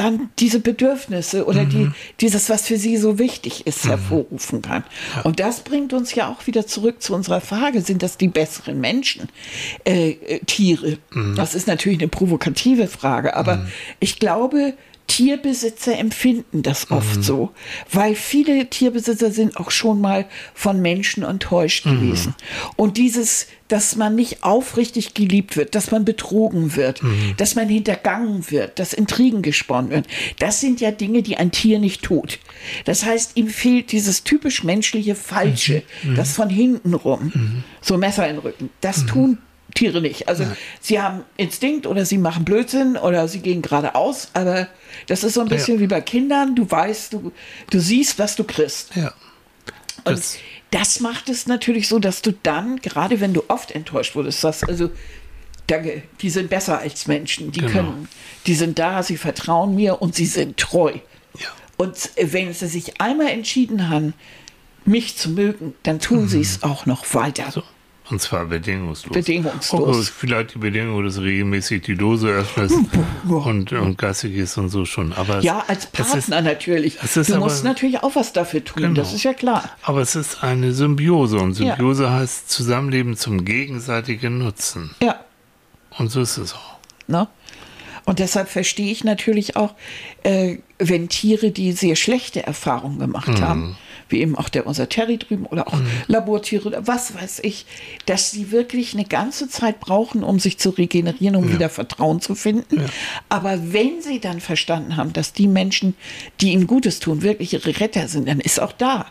dann 0.00 0.30
diese 0.38 0.60
Bedürfnisse 0.60 1.44
oder 1.44 1.66
die, 1.66 1.90
dieses, 2.20 2.48
was 2.48 2.66
für 2.66 2.78
sie 2.78 2.96
so 2.96 3.18
wichtig 3.18 3.66
ist, 3.66 3.86
hervorrufen 3.86 4.62
kann. 4.62 4.82
Und 5.24 5.40
das 5.40 5.60
bringt 5.60 5.92
uns 5.92 6.14
ja 6.14 6.28
auch 6.28 6.46
wieder 6.46 6.66
zurück 6.66 7.02
zu 7.02 7.14
unserer 7.14 7.42
Frage, 7.42 7.82
sind 7.82 8.02
das 8.02 8.16
die 8.16 8.28
besseren 8.28 8.80
Menschen, 8.80 9.28
äh, 9.84 10.12
äh, 10.12 10.38
Tiere? 10.46 10.96
Das 11.36 11.54
ist 11.54 11.66
natürlich 11.66 11.98
eine 11.98 12.08
provokative 12.08 12.86
Frage, 12.86 13.36
aber 13.36 13.66
ich 13.98 14.18
glaube, 14.18 14.72
Tierbesitzer 15.10 15.98
empfinden 15.98 16.62
das 16.62 16.92
oft 16.92 17.24
so, 17.24 17.50
weil 17.90 18.14
viele 18.14 18.70
Tierbesitzer 18.70 19.32
sind 19.32 19.56
auch 19.56 19.72
schon 19.72 20.00
mal 20.00 20.26
von 20.54 20.80
Menschen 20.80 21.24
enttäuscht 21.24 21.82
gewesen. 21.82 22.36
Und 22.76 22.96
dieses, 22.96 23.48
dass 23.66 23.96
man 23.96 24.14
nicht 24.14 24.44
aufrichtig 24.44 25.14
geliebt 25.14 25.56
wird, 25.56 25.74
dass 25.74 25.90
man 25.90 26.04
betrogen 26.04 26.76
wird, 26.76 27.00
dass 27.38 27.56
man 27.56 27.68
hintergangen 27.68 28.52
wird, 28.52 28.78
dass 28.78 28.92
Intrigen 28.92 29.42
gesponnen 29.42 29.90
werden, 29.90 30.06
das 30.38 30.60
sind 30.60 30.80
ja 30.80 30.92
Dinge, 30.92 31.22
die 31.22 31.36
ein 31.36 31.50
Tier 31.50 31.80
nicht 31.80 32.02
tut. 32.02 32.38
Das 32.84 33.04
heißt, 33.04 33.32
ihm 33.34 33.48
fehlt 33.48 33.90
dieses 33.90 34.22
typisch 34.22 34.62
menschliche 34.62 35.16
Falsche, 35.16 35.82
das 36.14 36.34
von 36.34 36.48
hinten 36.48 36.94
rum, 36.94 37.64
so 37.80 37.98
Messer 37.98 38.28
in 38.28 38.36
den 38.36 38.42
Rücken. 38.42 38.70
Das 38.80 39.06
tun 39.06 39.38
Tiere 39.72 40.00
nicht. 40.00 40.28
Also 40.28 40.46
sie 40.80 41.00
haben 41.00 41.22
Instinkt 41.36 41.86
oder 41.86 42.04
sie 42.04 42.18
machen 42.18 42.44
Blödsinn 42.44 42.96
oder 42.96 43.28
sie 43.28 43.40
gehen 43.40 43.62
geradeaus, 43.62 44.28
aber 44.34 44.68
das 45.06 45.24
ist 45.24 45.34
so 45.34 45.40
ein 45.40 45.48
bisschen 45.48 45.80
wie 45.80 45.86
bei 45.86 46.00
Kindern. 46.00 46.54
Du 46.56 46.70
weißt, 46.70 47.12
du, 47.12 47.32
du 47.70 47.80
siehst, 47.80 48.18
was 48.18 48.36
du 48.36 48.44
kriegst. 48.44 48.94
Ja. 48.96 49.12
Und 50.04 50.16
Das- 50.18 50.36
das, 50.70 51.00
macht 51.00 51.28
es 51.28 51.46
natürlich 51.46 51.88
so, 51.88 51.98
dass 51.98 52.22
du 52.22 52.32
dann, 52.32 52.76
gerade 52.80 53.20
wenn 53.20 53.32
du 53.34 53.42
oft 53.48 53.72
enttäuscht 53.72 54.14
wurdest, 54.14 54.40
sagst, 54.40 54.68
also 54.68 54.90
danke, 55.66 56.02
die 56.20 56.30
sind 56.30 56.48
besser 56.48 56.78
als 56.78 57.06
Menschen, 57.08 57.50
die 57.50 57.60
Genau. 57.60 57.72
können, 57.72 58.08
die 58.46 58.54
sind 58.54 58.78
da, 58.78 59.02
sie 59.02 59.16
vertrauen 59.16 59.74
mir 59.74 60.00
und 60.00 60.14
sie 60.14 60.26
sind 60.26 60.56
treu. 60.58 60.92
Ja. 61.38 61.48
Und 61.76 62.10
wenn 62.20 62.52
sie 62.52 62.68
sich 62.68 63.00
einmal 63.00 63.28
entschieden 63.28 63.88
haben, 63.88 64.14
mich 64.84 65.16
zu 65.16 65.30
mögen, 65.30 65.74
dann 65.82 65.98
tun 66.00 66.28
sie 66.28 66.40
es 66.40 66.62
auch 66.62 66.86
noch 66.86 67.14
weiter. 67.14 67.46
Mhm. 67.56 67.62
Und 68.10 68.20
zwar 68.20 68.44
bedingungslos. 68.46 69.12
Bedingungslos. 69.14 70.08
Oh, 70.10 70.12
vielleicht 70.18 70.54
die 70.54 70.58
Bedingung, 70.58 71.04
dass 71.04 71.14
du 71.14 71.20
regelmäßig 71.20 71.82
die 71.82 71.94
Dose 71.96 72.28
öffnest 72.28 72.74
und, 73.28 73.72
und 73.72 73.98
Gassi 73.98 74.30
gehst 74.30 74.58
und 74.58 74.68
so 74.68 74.84
schon. 74.84 75.12
Aber 75.12 75.40
Ja, 75.40 75.64
als 75.68 75.88
es 75.92 76.00
ist, 76.00 76.12
Partner 76.30 76.42
natürlich. 76.42 77.00
ist 77.02 77.16
du 77.16 77.34
aber- 77.34 77.44
musst 77.44 77.62
natürlich 77.64 78.02
auch 78.02 78.16
was 78.16 78.32
dafür 78.32 78.64
tun, 78.64 78.82
Genau. 78.82 78.94
das 78.94 79.12
ist 79.14 79.22
ja 79.22 79.32
klar. 79.32 79.70
aber 79.82 80.00
es 80.00 80.16
ist 80.16 80.42
eine 80.42 80.72
Symbiose 80.72 81.36
und 81.38 81.58
Ja. 81.58 81.76
Symbiose 81.76 82.10
heißt 82.10 82.50
Zusammenleben 82.50 83.16
zum 83.16 83.44
gegenseitigen 83.44 84.38
Nutzen. 84.38 84.90
Ja, 85.02 85.20
Und 85.98 86.10
so 86.10 86.20
ist 86.20 86.36
es 86.36 86.54
auch. 86.54 86.78
ne? 87.06 87.28
Und 88.06 88.18
deshalb 88.18 88.48
verstehe 88.48 88.90
ich 88.90 89.04
natürlich 89.04 89.54
auch, 89.56 89.74
äh, 90.24 90.56
wenn 90.78 91.08
Tiere, 91.08 91.50
die 91.52 91.70
sehr 91.72 91.94
schlechte 91.94 92.44
Erfahrungen 92.44 92.98
gemacht 92.98 93.28
Mhm. 93.28 93.40
haben, 93.40 93.76
wie 94.10 94.20
eben 94.20 94.36
auch 94.36 94.48
der 94.48 94.66
unser 94.66 94.88
Terry 94.88 95.18
drüben 95.18 95.46
oder 95.46 95.68
auch 95.68 95.78
Labortiere 96.06 96.66
oder 96.68 96.86
was 96.86 97.14
weiß 97.14 97.40
ich, 97.42 97.66
dass 98.06 98.30
sie 98.30 98.50
wirklich 98.50 98.94
eine 98.94 99.04
ganze 99.04 99.48
Zeit 99.48 99.80
brauchen, 99.80 100.22
um 100.22 100.38
sich 100.38 100.58
zu 100.58 100.70
regenerieren, 100.70 101.36
um 101.36 101.52
wieder 101.52 101.68
Vertrauen 101.68 102.20
zu 102.20 102.34
finden. 102.34 102.84
Aber 103.28 103.72
wenn 103.72 104.02
sie 104.02 104.20
dann 104.20 104.40
verstanden 104.40 104.96
haben, 104.96 105.12
dass 105.12 105.32
die 105.32 105.46
Menschen, 105.48 105.94
die 106.40 106.52
ihnen 106.52 106.66
Gutes 106.66 107.00
tun, 107.00 107.22
wirklich 107.22 107.52
ihre 107.52 107.80
Retter 107.80 108.08
sind, 108.08 108.28
dann 108.28 108.40
ist 108.40 108.60
auch 108.60 108.72
da 108.72 109.06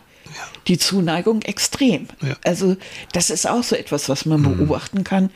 die 0.68 0.78
Zuneigung 0.78 1.42
extrem. 1.42 2.06
Ja. 2.22 2.28
Mhm. 2.28 2.34
Also 2.44 2.76
das 3.12 3.30
ist 3.30 3.48
auch 3.48 3.62
so 3.64 3.74
etwas, 3.74 4.08
was 4.08 4.26
man 4.26 4.42
beobachten 4.42 5.02
kann, 5.04 5.30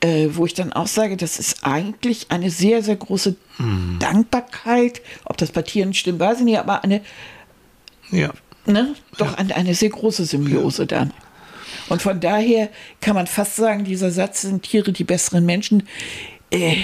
äh, 0.00 0.30
wo 0.32 0.46
ich 0.46 0.54
dann 0.54 0.72
auch 0.72 0.88
sage, 0.88 1.16
das 1.16 1.38
ist 1.38 1.58
eigentlich 1.62 2.26
eine 2.30 2.50
sehr, 2.50 2.82
sehr 2.82 2.96
große 2.96 3.36
Mhm. 3.58 3.98
Dankbarkeit. 4.00 5.00
Ob 5.24 5.36
das 5.36 5.52
bei 5.52 5.62
Tieren 5.62 5.94
stimmt, 5.94 6.18
weiß 6.18 6.38
ich 6.38 6.44
nicht, 6.44 6.58
aber 6.58 6.82
eine, 6.82 7.02
Ja. 8.10 8.30
Ne, 8.66 8.94
doch 9.18 9.34
eine, 9.34 9.54
eine 9.54 9.74
sehr 9.74 9.90
große 9.90 10.24
Symbiose 10.24 10.86
dann. 10.86 11.12
Und 11.88 12.02
von 12.02 12.20
daher 12.20 12.70
kann 13.00 13.14
man 13.14 13.26
fast 13.26 13.56
sagen, 13.56 13.84
dieser 13.84 14.10
Satz 14.10 14.42
sind 14.42 14.62
Tiere 14.62 14.92
die 14.92 15.04
besseren 15.04 15.44
Menschen. 15.44 15.88
Äh, 16.50 16.76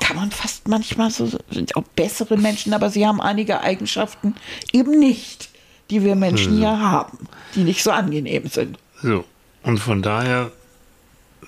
kann 0.00 0.16
man 0.16 0.30
fast 0.30 0.68
manchmal 0.68 1.10
so, 1.10 1.28
sind 1.50 1.76
auch 1.76 1.84
bessere 1.94 2.36
Menschen, 2.36 2.72
aber 2.72 2.90
sie 2.90 3.06
haben 3.06 3.20
einige 3.20 3.60
Eigenschaften 3.60 4.34
eben 4.72 4.98
nicht, 4.98 5.50
die 5.90 6.02
wir 6.02 6.14
Menschen 6.14 6.60
ja 6.60 6.78
haben, 6.78 7.28
die 7.54 7.64
nicht 7.64 7.82
so 7.82 7.90
angenehm 7.90 8.46
sind. 8.48 8.78
So. 9.02 9.24
Und 9.62 9.78
von 9.78 10.02
daher, 10.02 10.50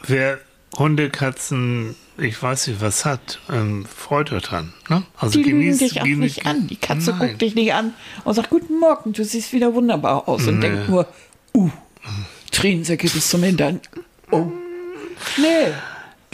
wer 0.07 0.39
Hunde, 0.79 1.11
Katzen, 1.11 1.95
ich 2.19 2.41
weiß 2.43 2.67
nicht, 2.69 2.81
was 2.81 3.05
hat, 3.05 3.39
ähm, 3.51 3.85
freut 3.87 4.33
euch 4.33 4.43
dran. 4.43 4.73
Ne? 4.89 5.03
Also 5.17 5.39
Die 5.39 5.45
lügen 5.51 5.63
genießt- 5.73 5.79
dich 5.79 6.01
auch 6.01 6.05
nicht 6.07 6.47
an. 6.47 6.67
Die 6.67 6.77
Katze 6.77 7.11
Nein. 7.11 7.29
guckt 7.31 7.43
dich 7.43 7.55
nicht 7.55 7.73
an 7.75 7.95
und 8.25 8.35
sagt, 8.35 8.51
guten 8.51 8.79
Morgen, 8.79 9.13
du 9.13 9.25
siehst 9.25 9.53
wieder 9.53 9.75
wunderbar 9.75 10.29
aus 10.29 10.47
und 10.47 10.59
Nee. 10.59 10.69
denkt 10.69 10.89
nur, 10.89 11.07
uh, 11.55 11.71
Tränensäcke 12.51 13.09
bis 13.09 13.29
zum 13.29 13.43
Hintern. 13.43 13.81
Oh. 14.31 14.47
Nee. 15.37 15.73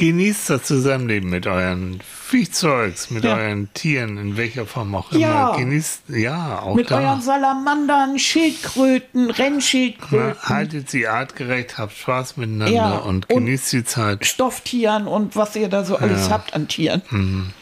Genießt 0.00 0.48
das 0.48 0.62
Zusammenleben 0.62 1.28
mit 1.28 1.46
euren 1.46 2.00
Viehzeugs, 2.26 3.10
mit 3.10 3.22
Ja. 3.24 3.36
euren 3.36 3.68
Tieren, 3.74 4.16
in 4.16 4.36
welcher 4.38 4.64
Form 4.64 4.94
auch 4.94 5.12
immer. 5.12 5.20
Ja. 5.20 5.56
Genießt, 5.56 6.04
ja, 6.08 6.60
auch 6.60 6.74
Mit 6.74 6.90
da. 6.90 7.00
euren 7.00 7.20
Salamandern, 7.20 8.18
Schildkröten, 8.18 9.26
Na, 9.26 9.34
Rennschildkröten, 9.34 10.42
haltet 10.42 10.88
sie 10.88 11.06
artgerecht, 11.06 11.76
habt 11.76 11.94
Spaß 11.94 12.38
miteinander 12.38 12.72
Ja, 12.74 12.90
und 12.96 13.28
und- 13.28 13.44
genießt 13.44 13.72
die 13.74 13.84
Zeit. 13.84 14.24
Stofftieren 14.24 15.06
und 15.06 15.36
was 15.36 15.54
ihr 15.54 15.68
da 15.68 15.84
so 15.84 15.96
alles 15.96 16.22
Ja. 16.22 16.28
Mhm. 16.28 16.32
habt 16.32 16.54
an 16.54 16.66
Tieren. 16.68 17.52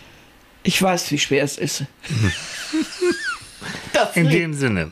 Ich 0.62 0.80
weiß, 0.80 1.10
wie 1.10 1.18
schwer 1.18 1.42
es 1.42 1.58
ist. 1.58 1.84
das 3.92 4.14
In 4.16 4.28
dem 4.28 4.54
Sinne. 4.54 4.90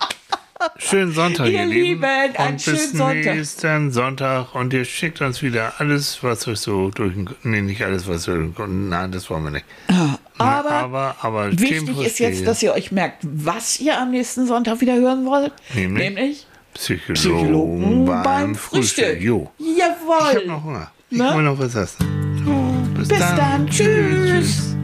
Schönen 0.79 1.13
Sonntag, 1.13 1.47
Ihr 1.47 1.53
ihr 1.61 1.67
Lieben. 1.67 1.83
Lieben, 2.01 2.37
einen 2.37 2.59
schönen 2.59 2.77
bis 2.79 2.93
Sonntag. 2.93 3.35
nächsten 3.37 3.93
Sonntag. 3.93 4.55
Und 4.55 4.73
ihr 4.73 4.85
schickt 4.85 5.21
uns 5.21 5.43
wieder 5.43 5.75
alles, 5.79 6.23
was 6.23 6.47
euch 6.49 6.61
so 6.61 6.91
durch 6.91 7.13
den... 7.15 7.29
Nee, 7.43 7.61
nicht 7.63 7.83
alles, 7.83 8.09
was 8.09 8.27
euch... 8.29 8.49
Nein, 8.67 9.13
das 9.13 9.29
wollen 9.31 9.45
wir 9.45 9.51
nicht. 9.51 9.65
Aber, 10.39 10.71
aber, 10.71 11.17
aber 11.21 11.53
wichtig 11.59 11.99
ist 12.01 12.19
jetzt, 12.19 12.47
dass 12.47 12.63
ihr 12.63 12.73
euch 12.73 12.91
merkt, 12.93 13.19
was 13.23 13.81
ihr 13.81 13.99
am 13.99 14.11
nächsten 14.11 14.47
Sonntag 14.47 14.81
wieder 14.81 14.95
hören 14.97 15.25
wollt. 15.27 15.53
Nämlich? 15.75 16.03
Nämlich 16.05 16.47
Psychologen, 16.75 17.15
Psychologen 17.15 18.05
beim, 18.07 18.23
beim 18.23 18.55
Frühstück. 18.55 19.05
Frühstück. 19.07 19.23
Jo. 19.23 19.51
Ich 19.59 19.79
Jawohl. 19.79 20.37
hab 20.41 20.47
noch 20.47 20.65
Hunger. 20.65 20.91
Ich 21.11 21.19
Ne? 21.19 21.33
will 21.37 21.43
noch 21.43 21.59
was 21.59 21.75
essen. 21.75 22.95
Bis, 22.97 23.09
Bis 23.09 23.19
dann. 23.19 23.67
Tschüss. 23.69 24.76